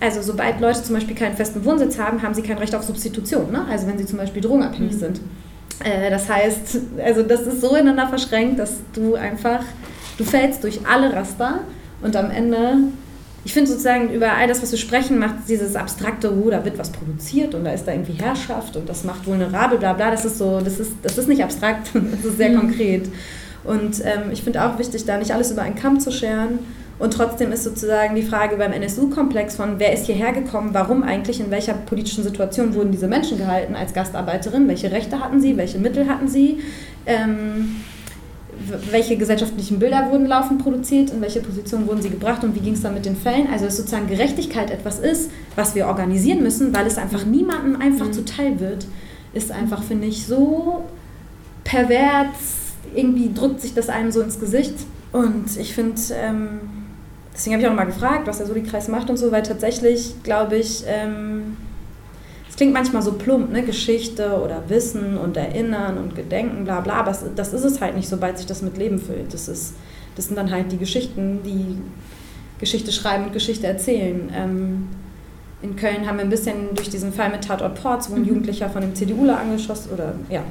also 0.00 0.20
sobald 0.20 0.60
Leute 0.60 0.82
zum 0.82 0.96
Beispiel 0.96 1.14
keinen 1.14 1.36
festen 1.36 1.64
Wohnsitz 1.64 1.96
haben, 1.96 2.20
haben 2.22 2.34
sie 2.34 2.42
kein 2.42 2.58
Recht 2.58 2.74
auf 2.74 2.82
Substitution. 2.82 3.52
Ne? 3.52 3.64
Also 3.70 3.86
wenn 3.86 3.98
sie 3.98 4.06
zum 4.06 4.18
Beispiel 4.18 4.42
drogenabhängig 4.42 4.94
mhm. 4.94 4.98
sind. 4.98 5.20
Äh, 5.84 6.10
das 6.10 6.28
heißt, 6.28 6.78
also 7.04 7.22
das 7.22 7.42
ist 7.42 7.60
so 7.60 7.76
ineinander 7.76 8.08
verschränkt, 8.08 8.58
dass 8.58 8.78
du 8.92 9.14
einfach, 9.14 9.64
du 10.18 10.24
fällst 10.24 10.64
durch 10.64 10.80
alle 10.86 11.12
Raster 11.12 11.60
und 12.02 12.16
am 12.16 12.32
Ende, 12.32 12.78
ich 13.44 13.52
finde 13.52 13.70
sozusagen 13.70 14.10
über 14.10 14.32
all 14.32 14.46
das, 14.46 14.62
was 14.62 14.70
wir 14.70 14.78
sprechen, 14.78 15.18
macht 15.18 15.34
dieses 15.48 15.74
abstrakte, 15.74 16.32
oh, 16.32 16.48
da 16.50 16.64
wird 16.64 16.78
was 16.78 16.90
produziert 16.90 17.54
und 17.54 17.64
da 17.64 17.72
ist 17.72 17.84
da 17.84 17.92
irgendwie 17.92 18.12
Herrschaft 18.12 18.76
und 18.76 18.88
das 18.88 19.02
macht 19.02 19.26
vulnerabel, 19.26 19.78
bla 19.78 19.94
bla, 19.94 20.10
das 20.10 20.24
ist 20.24 20.38
so, 20.38 20.60
das 20.60 20.78
ist, 20.78 20.92
das 21.02 21.18
ist 21.18 21.28
nicht 21.28 21.42
abstrakt, 21.42 21.90
das 21.94 22.24
ist 22.24 22.36
sehr 22.36 22.50
mhm. 22.50 22.58
konkret. 22.58 23.08
Und 23.64 24.00
ähm, 24.04 24.30
ich 24.32 24.42
finde 24.42 24.64
auch 24.64 24.78
wichtig, 24.78 25.04
da 25.04 25.18
nicht 25.18 25.32
alles 25.32 25.50
über 25.50 25.62
einen 25.62 25.76
Kamm 25.76 26.00
zu 26.00 26.10
scheren. 26.10 26.60
Und 26.98 27.14
trotzdem 27.14 27.50
ist 27.50 27.64
sozusagen 27.64 28.14
die 28.14 28.22
Frage 28.22 28.56
beim 28.56 28.72
NSU-Komplex 28.72 29.56
von, 29.56 29.78
wer 29.78 29.92
ist 29.92 30.06
hierher 30.06 30.32
gekommen, 30.32 30.70
warum 30.72 31.02
eigentlich, 31.02 31.40
in 31.40 31.50
welcher 31.50 31.74
politischen 31.74 32.22
Situation 32.22 32.74
wurden 32.74 32.92
diese 32.92 33.08
Menschen 33.08 33.38
gehalten 33.38 33.74
als 33.74 33.92
Gastarbeiterin, 33.92 34.68
welche 34.68 34.92
Rechte 34.92 35.18
hatten 35.18 35.40
sie, 35.40 35.56
welche 35.56 35.78
Mittel 35.78 36.08
hatten 36.08 36.28
sie, 36.28 36.60
ähm, 37.06 37.76
welche 38.90 39.16
gesellschaftlichen 39.16 39.78
Bilder 39.78 40.10
wurden 40.10 40.26
laufend 40.26 40.62
produziert, 40.62 41.10
in 41.10 41.20
welche 41.20 41.40
Position 41.40 41.86
wurden 41.86 42.02
sie 42.02 42.10
gebracht 42.10 42.44
und 42.44 42.54
wie 42.54 42.60
ging 42.60 42.74
es 42.74 42.82
dann 42.82 42.94
mit 42.94 43.06
den 43.06 43.16
Fällen. 43.16 43.48
Also 43.50 43.64
dass 43.64 43.76
sozusagen 43.76 44.06
Gerechtigkeit 44.06 44.70
etwas 44.70 44.98
ist, 44.98 45.30
was 45.56 45.74
wir 45.74 45.86
organisieren 45.86 46.42
müssen, 46.42 46.74
weil 46.74 46.86
es 46.86 46.98
einfach 46.98 47.24
niemandem 47.24 47.80
einfach 47.80 48.06
mhm. 48.06 48.12
zuteil 48.12 48.60
wird, 48.60 48.86
ist 49.32 49.50
einfach, 49.50 49.82
finde 49.82 50.06
ich, 50.06 50.26
so 50.26 50.84
pervers, 51.64 52.74
irgendwie 52.94 53.32
drückt 53.32 53.60
sich 53.60 53.74
das 53.74 53.88
einem 53.88 54.12
so 54.12 54.20
ins 54.20 54.38
Gesicht. 54.38 54.74
Und 55.12 55.56
ich 55.58 55.74
finde... 55.74 56.00
Ähm, 56.12 56.60
deswegen 57.34 57.54
habe 57.54 57.62
ich 57.62 57.68
auch 57.70 57.74
mal 57.74 57.84
gefragt, 57.84 58.26
was 58.26 58.38
der 58.38 58.46
Soli-Kreis 58.46 58.88
macht 58.88 59.08
und 59.08 59.16
so, 59.16 59.32
weil 59.32 59.42
tatsächlich, 59.42 60.22
glaube 60.22 60.56
ich, 60.56 60.84
ähm, 60.86 61.56
es 62.52 62.56
klingt 62.56 62.74
manchmal 62.74 63.00
so 63.00 63.12
plump, 63.12 63.50
ne? 63.50 63.62
Geschichte 63.62 64.38
oder 64.38 64.64
Wissen 64.68 65.16
und 65.16 65.38
Erinnern 65.38 65.96
und 65.96 66.14
Gedenken, 66.14 66.64
bla 66.64 66.80
bla, 66.80 66.96
aber 66.96 67.12
das, 67.12 67.24
das 67.34 67.54
ist 67.54 67.64
es 67.64 67.80
halt 67.80 67.96
nicht, 67.96 68.06
sobald 68.06 68.36
sich 68.36 68.46
das 68.46 68.60
mit 68.60 68.76
Leben 68.76 68.98
füllt. 68.98 69.32
Das, 69.32 69.48
ist, 69.48 69.72
das 70.16 70.26
sind 70.26 70.36
dann 70.36 70.50
halt 70.50 70.70
die 70.70 70.76
Geschichten, 70.76 71.40
die 71.46 71.78
Geschichte 72.60 72.92
schreiben 72.92 73.24
und 73.24 73.32
Geschichte 73.32 73.66
erzählen. 73.66 74.30
Ähm, 74.36 74.88
in 75.62 75.76
Köln 75.76 76.06
haben 76.06 76.18
wir 76.18 76.24
ein 76.24 76.28
bisschen 76.28 76.74
durch 76.74 76.90
diesen 76.90 77.14
Fall 77.14 77.30
mit 77.30 77.42
Tatort 77.42 77.80
Ports, 77.80 78.10
wo 78.10 78.16
ein 78.16 78.20
mhm. 78.20 78.28
Jugendlicher 78.28 78.68
von 78.68 78.82
dem 78.82 78.94
CDUler 78.94 79.38
angeschossen 79.38 79.90
oder 79.90 80.12
ja, 80.28 80.42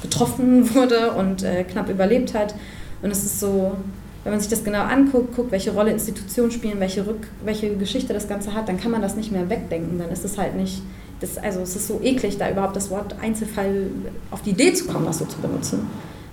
getroffen 0.00 0.74
wurde 0.74 1.10
und 1.10 1.42
äh, 1.42 1.64
knapp 1.64 1.90
überlebt 1.90 2.32
hat. 2.32 2.54
Und 3.02 3.10
es 3.10 3.22
ist 3.22 3.38
so, 3.38 3.76
wenn 4.24 4.32
man 4.32 4.40
sich 4.40 4.48
das 4.48 4.64
genau 4.64 4.80
anguckt, 4.80 5.36
guckt, 5.36 5.52
welche 5.52 5.72
Rolle 5.72 5.90
Institutionen 5.90 6.50
spielen, 6.50 6.80
welche, 6.80 7.06
Rück, 7.06 7.28
welche 7.44 7.76
Geschichte 7.76 8.14
das 8.14 8.28
Ganze 8.28 8.54
hat, 8.54 8.66
dann 8.70 8.80
kann 8.80 8.90
man 8.90 9.02
das 9.02 9.14
nicht 9.14 9.30
mehr 9.30 9.50
wegdenken. 9.50 9.98
Dann 9.98 10.08
ist 10.08 10.24
es 10.24 10.38
halt 10.38 10.56
nicht, 10.56 10.80
das, 11.22 11.38
also 11.38 11.60
es 11.60 11.76
ist 11.76 11.86
so 11.86 12.00
eklig, 12.02 12.36
da 12.38 12.50
überhaupt 12.50 12.76
das 12.76 12.90
Wort 12.90 13.14
Einzelfall 13.22 13.86
auf 14.30 14.42
die 14.42 14.50
Idee 14.50 14.72
zu 14.72 14.86
kommen, 14.86 15.06
das 15.06 15.18
so 15.18 15.24
zu 15.24 15.38
benutzen. 15.38 15.86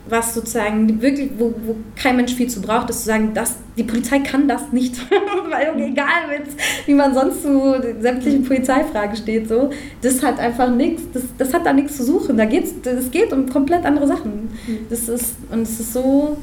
Was 0.07 0.33
sozusagen 0.33 1.01
wirklich, 1.01 1.29
wo, 1.37 1.53
wo 1.65 1.75
kein 1.95 2.15
Mensch 2.15 2.33
viel 2.33 2.49
zu 2.49 2.61
braucht, 2.61 2.89
ist 2.89 3.01
zu 3.01 3.05
sagen, 3.05 3.33
dass 3.35 3.57
die 3.77 3.83
Polizei 3.83 4.19
kann 4.19 4.47
das 4.47 4.71
nicht. 4.71 4.95
Weil 5.49 5.79
egal, 5.79 6.41
wie 6.87 6.95
man 6.95 7.13
sonst 7.13 7.43
zu 7.43 7.75
sämtlichen 7.99 8.43
Polizeifragen 8.43 9.15
steht, 9.15 9.47
so, 9.47 9.69
das 10.01 10.23
hat 10.23 10.39
einfach 10.39 10.71
nichts, 10.71 11.03
das, 11.13 11.23
das 11.37 11.53
hat 11.53 11.65
da 11.67 11.73
nichts 11.73 11.97
zu 11.97 12.03
suchen. 12.03 12.37
Da 12.37 12.45
geht's, 12.45 12.73
es 12.83 13.11
geht 13.11 13.31
um 13.31 13.47
komplett 13.49 13.85
andere 13.85 14.07
Sachen. 14.07 14.49
Mhm. 14.65 14.87
Das 14.89 15.07
ist, 15.07 15.35
und 15.51 15.61
es 15.61 15.79
ist 15.79 15.93
so 15.93 16.37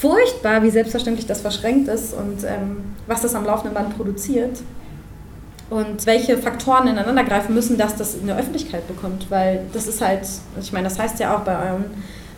furchtbar, 0.00 0.62
wie 0.62 0.70
selbstverständlich 0.70 1.26
das 1.26 1.42
verschränkt 1.42 1.88
ist 1.88 2.14
und 2.14 2.44
ähm, 2.44 2.78
was 3.06 3.20
das 3.20 3.34
am 3.34 3.44
laufenden 3.44 3.74
Band 3.74 3.94
produziert 3.96 4.58
und 5.70 6.06
welche 6.06 6.38
Faktoren 6.38 6.88
ineinander 6.88 7.24
greifen 7.24 7.54
müssen, 7.54 7.76
dass 7.76 7.96
das 7.96 8.14
in 8.14 8.26
der 8.26 8.38
Öffentlichkeit 8.38 8.88
bekommt, 8.88 9.30
weil 9.30 9.66
das 9.72 9.86
ist 9.86 10.00
halt, 10.00 10.26
ich 10.60 10.72
meine, 10.72 10.88
das 10.88 10.98
heißt 10.98 11.20
ja 11.20 11.36
auch 11.36 11.40
bei 11.40 11.52
euren 11.52 11.84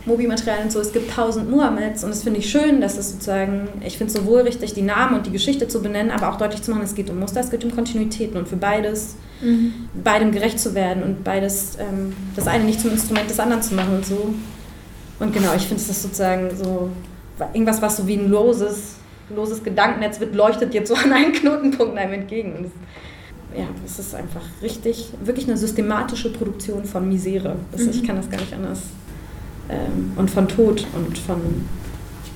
Mobi-Materialien 0.05 0.69
so, 0.69 0.79
es 0.79 0.91
gibt 0.91 1.11
tausend 1.11 1.49
Muhammeds 1.49 2.03
und 2.03 2.09
das 2.09 2.23
finde 2.23 2.39
ich 2.39 2.49
schön, 2.49 2.81
dass 2.81 2.97
es 2.97 3.11
sozusagen, 3.11 3.69
ich 3.85 3.97
finde 3.97 4.13
es 4.13 4.19
sowohl 4.19 4.41
richtig, 4.41 4.73
die 4.73 4.81
Namen 4.81 5.15
und 5.15 5.27
die 5.27 5.31
Geschichte 5.31 5.67
zu 5.67 5.81
benennen, 5.81 6.11
aber 6.11 6.29
auch 6.29 6.37
deutlich 6.37 6.61
zu 6.63 6.71
machen, 6.71 6.83
es 6.83 6.95
geht 6.95 7.09
um 7.09 7.19
Muster, 7.19 7.39
es 7.39 7.51
geht 7.51 7.63
um 7.63 7.73
Kontinuitäten 7.73 8.37
und 8.37 8.47
für 8.47 8.55
beides, 8.57 9.15
mhm. 9.41 9.89
beidem 10.03 10.31
gerecht 10.31 10.59
zu 10.59 10.73
werden 10.73 11.03
und 11.03 11.23
beides, 11.23 11.77
ähm, 11.79 12.13
das 12.35 12.47
eine 12.47 12.63
nicht 12.63 12.81
zum 12.81 12.91
Instrument 12.91 13.29
des 13.29 13.39
anderen 13.39 13.61
zu 13.61 13.75
machen 13.75 13.95
und 13.95 14.05
so. 14.05 14.33
Und 15.19 15.33
genau, 15.33 15.53
ich 15.55 15.67
finde 15.67 15.83
es 15.83 16.01
sozusagen 16.01 16.49
so 16.57 16.89
irgendwas, 17.53 17.81
was 17.81 17.97
so 17.97 18.07
wie 18.07 18.15
ein 18.15 18.27
loses, 18.27 18.95
loses 19.29 19.63
Gedankennetz 19.63 20.19
wird, 20.19 20.33
leuchtet 20.35 20.73
jetzt 20.73 20.89
so 20.89 20.95
an 20.95 21.13
einen 21.13 21.31
Knotenpunkt 21.31 21.95
einem 21.95 22.13
entgegen. 22.13 22.55
Und 22.55 22.63
das, 22.63 22.71
ja, 23.55 23.65
es 23.85 23.99
ist 23.99 24.15
einfach 24.15 24.41
richtig, 24.61 25.09
wirklich 25.23 25.47
eine 25.47 25.57
systematische 25.57 26.31
Produktion 26.31 26.85
von 26.85 27.07
Misere. 27.07 27.55
Das, 27.71 27.81
mhm. 27.81 27.89
Ich 27.89 28.03
kann 28.03 28.15
das 28.15 28.29
gar 28.29 28.39
nicht 28.39 28.53
anders. 28.53 28.79
Ähm, 29.69 30.13
und 30.15 30.29
von 30.29 30.47
Tod 30.47 30.85
und 30.93 31.17
von, 31.17 31.39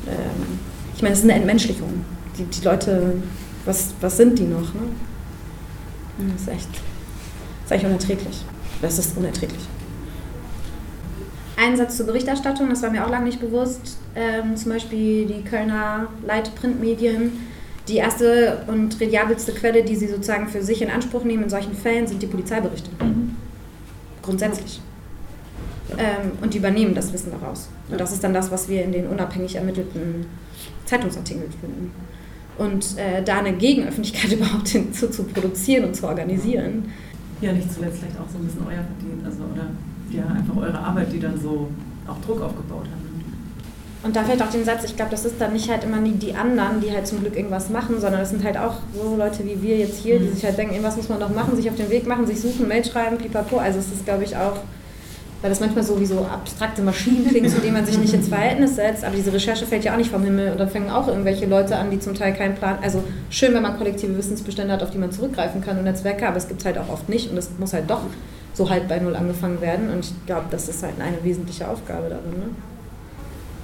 ähm, 0.07 0.59
ich 0.95 1.01
meine, 1.01 1.13
es 1.13 1.19
ist 1.19 1.25
eine 1.25 1.33
Entmenschlichung. 1.33 2.05
Die, 2.37 2.43
die 2.43 2.65
Leute, 2.65 3.13
was, 3.65 3.93
was 4.01 4.17
sind 4.17 4.37
die 4.39 4.43
noch? 4.43 4.73
Ne? 4.73 4.81
Das 6.33 6.41
ist 6.41 6.47
echt, 6.47 6.69
das 6.69 7.65
ist 7.65 7.71
echt 7.71 7.85
unerträglich. 7.85 8.43
Das 8.81 8.99
ist 8.99 9.17
unerträglich. 9.17 9.61
Ein 11.57 11.77
Satz 11.77 11.97
zur 11.97 12.05
Berichterstattung, 12.05 12.69
das 12.69 12.81
war 12.81 12.89
mir 12.89 13.05
auch 13.05 13.09
lange 13.09 13.25
nicht 13.25 13.39
bewusst. 13.39 13.97
Ähm, 14.15 14.57
zum 14.57 14.71
Beispiel 14.71 15.25
die 15.25 15.41
Kölner 15.43 16.07
Leitprintmedien. 16.25 17.31
Die 17.87 17.97
erste 17.97 18.63
und 18.67 18.99
reliabelste 18.99 19.51
Quelle, 19.53 19.83
die 19.83 19.95
sie 19.95 20.07
sozusagen 20.07 20.47
für 20.47 20.63
sich 20.63 20.81
in 20.81 20.89
Anspruch 20.89 21.23
nehmen 21.23 21.43
in 21.43 21.49
solchen 21.49 21.73
Fällen, 21.73 22.07
sind 22.07 22.21
die 22.21 22.27
Polizeiberichte. 22.27 22.89
Mhm. 23.03 23.35
Grundsätzlich. 24.23 24.81
Ähm, 25.97 26.31
und 26.41 26.53
die 26.53 26.57
übernehmen 26.57 26.95
das 26.95 27.13
Wissen 27.13 27.31
daraus. 27.31 27.69
Und 27.89 27.99
das 27.99 28.11
ist 28.11 28.23
dann 28.23 28.33
das, 28.33 28.49
was 28.51 28.67
wir 28.67 28.83
in 28.83 28.91
den 28.91 29.07
unabhängig 29.07 29.55
ermittelten 29.55 30.25
Zeitungsartikeln 30.85 31.51
finden. 31.51 31.91
Und 32.57 32.97
äh, 32.97 33.23
da 33.23 33.39
eine 33.39 33.53
Gegenöffentlichkeit 33.53 34.31
überhaupt 34.39 34.67
zu, 34.67 35.09
zu 35.11 35.23
produzieren 35.23 35.85
und 35.85 35.95
zu 35.95 36.07
organisieren. 36.07 36.91
Ja, 37.41 37.51
nicht 37.51 37.71
zuletzt 37.71 37.99
vielleicht 37.99 38.19
auch 38.19 38.29
so 38.31 38.39
ein 38.39 38.45
bisschen 38.45 38.65
euer 38.65 38.83
Verdienst, 38.83 39.25
also 39.25 39.43
oder 39.53 39.67
ja, 40.09 40.25
einfach 40.25 40.55
eure 40.55 40.79
Arbeit, 40.79 41.11
die 41.11 41.19
dann 41.19 41.39
so 41.39 41.69
auch 42.07 42.19
Druck 42.25 42.41
aufgebaut 42.41 42.85
hat. 42.85 43.04
Und 44.05 44.15
da 44.15 44.23
fällt 44.23 44.41
auch 44.43 44.51
den 44.51 44.63
Satz, 44.63 44.83
ich 44.83 44.95
glaube, 44.95 45.09
das 45.09 45.25
ist 45.25 45.41
dann 45.41 45.51
nicht 45.53 45.67
halt 45.67 45.83
immer 45.83 45.97
nie 45.97 46.11
die 46.11 46.35
anderen, 46.35 46.79
die 46.79 46.91
halt 46.91 47.07
zum 47.07 47.21
Glück 47.21 47.35
irgendwas 47.35 47.71
machen, 47.71 47.99
sondern 47.99 48.21
das 48.21 48.29
sind 48.29 48.43
halt 48.43 48.55
auch 48.55 48.75
so 48.93 49.15
Leute 49.15 49.43
wie 49.43 49.59
wir 49.63 49.77
jetzt 49.77 49.97
hier, 49.97 50.19
die 50.19 50.25
mhm. 50.25 50.35
sich 50.35 50.45
halt 50.45 50.59
denken, 50.59 50.73
irgendwas 50.73 50.95
muss 50.95 51.09
man 51.09 51.19
doch 51.19 51.33
machen, 51.33 51.55
sich 51.55 51.67
auf 51.67 51.75
den 51.75 51.89
Weg 51.89 52.05
machen, 52.05 52.27
sich 52.27 52.39
suchen, 52.39 52.67
Mail 52.67 52.85
schreiben, 52.85 53.17
pipapo. 53.17 53.57
Also 53.57 53.79
es 53.79 53.87
ist, 53.87 54.05
glaube 54.05 54.23
ich, 54.23 54.37
auch 54.37 54.59
weil 55.41 55.49
das 55.49 55.59
manchmal 55.59 55.83
so 55.83 55.99
wie 55.99 56.05
so 56.05 56.19
abstrakte 56.19 56.81
Maschinen 56.81 57.27
klingt, 57.27 57.49
zu 57.49 57.59
denen 57.59 57.73
man 57.73 57.85
sich 57.85 57.97
nicht 57.97 58.13
ins 58.13 58.27
Verhältnis 58.29 58.75
setzt. 58.75 59.03
Aber 59.03 59.15
diese 59.15 59.33
Recherche 59.33 59.65
fällt 59.65 59.83
ja 59.83 59.93
auch 59.93 59.97
nicht 59.97 60.09
vom 60.09 60.23
Himmel 60.23 60.51
und 60.51 60.59
dann 60.59 60.69
fangen 60.69 60.89
auch 60.89 61.07
irgendwelche 61.07 61.45
Leute 61.45 61.75
an, 61.75 61.91
die 61.91 61.99
zum 61.99 62.15
Teil 62.15 62.33
keinen 62.33 62.55
Plan. 62.55 62.77
Also 62.81 63.03
schön, 63.29 63.53
wenn 63.53 63.61
man 63.61 63.77
kollektive 63.77 64.17
Wissensbestände 64.17 64.73
hat, 64.73 64.81
auf 64.81 64.91
die 64.91 64.97
man 64.97 65.11
zurückgreifen 65.11 65.61
kann 65.61 65.77
und 65.77 65.83
Netzwerke, 65.83 66.27
aber 66.27 66.37
es 66.37 66.47
gibt 66.47 66.61
es 66.61 66.65
halt 66.65 66.77
auch 66.77 66.89
oft 66.89 67.09
nicht 67.09 67.29
und 67.29 67.37
es 67.37 67.49
muss 67.59 67.73
halt 67.73 67.89
doch 67.89 68.01
so 68.53 68.69
halt 68.69 68.87
bei 68.87 68.99
Null 68.99 69.15
angefangen 69.15 69.61
werden. 69.61 69.91
Und 69.91 70.05
ich 70.05 70.13
glaube, 70.25 70.45
das 70.49 70.69
ist 70.69 70.81
halt 70.81 70.95
eine 70.99 71.23
wesentliche 71.23 71.67
Aufgabe 71.67 72.09
darin. 72.09 72.39
Ne? 72.39 72.74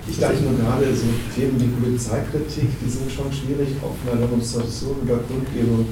Ich 0.08 0.20
dachte 0.20 0.42
nur 0.42 0.58
gerade, 0.58 0.86
so 0.96 1.06
Themen 1.36 1.62
wie 1.62 1.68
Polizeikritik, 1.78 2.70
die 2.84 2.90
sind 2.90 3.12
schon 3.12 3.32
schwierig 3.32 3.78
auf 3.82 3.96
einer 4.02 4.26
Demonstration 4.26 4.96
oder 5.06 5.22
Kundgebung 5.30 5.86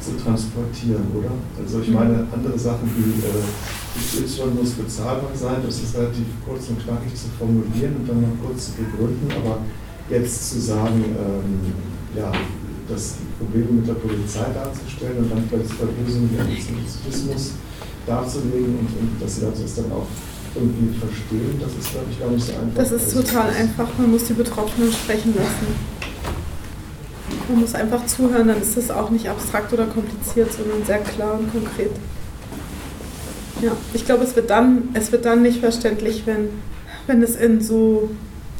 zu 0.00 0.16
transportieren, 0.16 1.04
oder? 1.12 1.32
Also 1.60 1.80
ich 1.80 1.90
meine, 1.90 2.26
andere 2.32 2.58
Sachen 2.58 2.88
wie 2.96 3.20
äh, 3.20 4.22
XY 4.24 4.54
muss 4.56 4.70
bezahlbar 4.70 5.30
sein, 5.34 5.56
das 5.66 5.82
ist 5.82 5.94
relativ 5.96 6.26
kurz 6.46 6.68
und 6.68 6.82
knackig 6.82 7.14
zu 7.14 7.26
formulieren 7.38 7.96
und 8.00 8.08
dann 8.08 8.22
noch 8.22 8.36
kurz 8.42 8.66
zu 8.66 8.72
begründen, 8.80 9.28
aber 9.36 9.58
jetzt 10.08 10.50
zu 10.50 10.60
sagen, 10.60 11.04
ähm, 11.04 11.72
ja, 12.16 12.32
das 12.88 13.16
Probleme 13.38 13.82
mit 13.82 13.88
der 13.88 13.94
Polizei 13.94 14.46
darzustellen 14.54 15.18
und 15.18 15.30
dann 15.30 15.44
vielleicht 15.48 15.70
Verlösung 15.70 16.28
wie 16.32 16.40
Antisemitismus 16.40 17.52
darzulegen 18.06 18.78
und, 18.78 18.88
und 18.88 19.22
dass 19.22 19.36
sie 19.36 19.42
das 19.42 19.74
dann 19.74 19.92
auch 19.92 20.06
irgendwie 20.54 20.96
verstehen, 20.98 21.60
das 21.60 21.72
ist, 21.72 21.92
glaube 21.92 22.06
ich, 22.10 22.20
gar 22.20 22.30
nicht 22.30 22.44
so 22.44 22.52
einfach. 22.52 22.74
Das 22.76 22.92
ist 22.92 23.14
total 23.14 23.50
einfach, 23.50 23.88
man 23.98 24.10
muss 24.10 24.24
die 24.24 24.32
Betroffenen 24.32 24.92
sprechen 24.92 25.34
lassen. 25.36 26.00
Man 27.48 27.60
muss 27.60 27.74
einfach 27.74 28.06
zuhören, 28.06 28.48
dann 28.48 28.60
ist 28.60 28.76
das 28.76 28.90
auch 28.90 29.10
nicht 29.10 29.28
abstrakt 29.28 29.72
oder 29.72 29.86
kompliziert, 29.86 30.52
sondern 30.52 30.84
sehr 30.84 30.98
klar 30.98 31.38
und 31.38 31.50
konkret. 31.52 31.90
Ja, 33.62 33.72
ich 33.92 34.06
glaube, 34.06 34.24
es 34.24 34.34
wird 34.36 34.50
dann, 34.50 34.88
es 34.94 35.12
wird 35.12 35.24
dann 35.24 35.42
nicht 35.42 35.60
verständlich, 35.60 36.22
wenn, 36.26 36.48
wenn 37.06 37.22
es 37.22 37.36
in 37.36 37.60
so, 37.60 38.10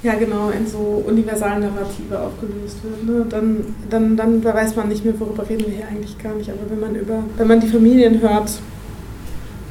ja 0.03 0.14
genau, 0.14 0.51
in 0.51 0.66
so 0.66 1.03
universalen 1.07 1.61
Narrative 1.61 2.18
aufgelöst 2.18 2.78
wird. 2.82 3.05
Ne? 3.05 3.26
Dann, 3.28 3.74
dann, 3.88 4.16
dann 4.16 4.45
weiß 4.45 4.76
man 4.76 4.88
nicht 4.88 5.05
mehr, 5.05 5.18
worüber 5.18 5.49
reden 5.49 5.66
wir 5.66 5.74
hier 5.74 5.88
eigentlich 5.88 6.18
gar 6.18 6.34
nicht. 6.34 6.51
Aber 6.51 6.68
wenn 6.68 6.80
man 6.80 6.95
über, 6.95 7.24
wenn 7.36 7.49
man 7.49 7.61
die 7.61 7.68
Familien 7.68 8.20
hört, 8.20 8.51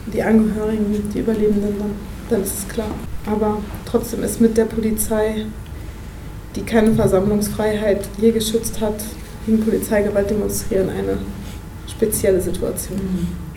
die 0.08 0.24
Angehörigen, 0.24 1.10
die 1.14 1.20
Überlebenden, 1.20 1.78
dann, 1.78 1.92
dann 2.30 2.44
ist 2.44 2.60
es 2.60 2.68
klar. 2.68 2.92
Aber 3.26 3.60
trotzdem 3.86 4.24
ist 4.24 4.42
mit 4.42 4.58
der 4.58 4.66
Polizei, 4.66 5.46
die 6.56 6.62
keine 6.62 6.94
Versammlungsfreiheit 6.94 8.08
je 8.18 8.32
geschützt 8.32 8.82
hat, 8.82 8.96
gegen 9.46 9.60
Polizeigewalt 9.62 10.30
demonstrieren 10.30 10.90
eine 10.90 11.18
spezielle 11.88 12.42
Situation. 12.42 12.98
Mhm. 12.98 13.49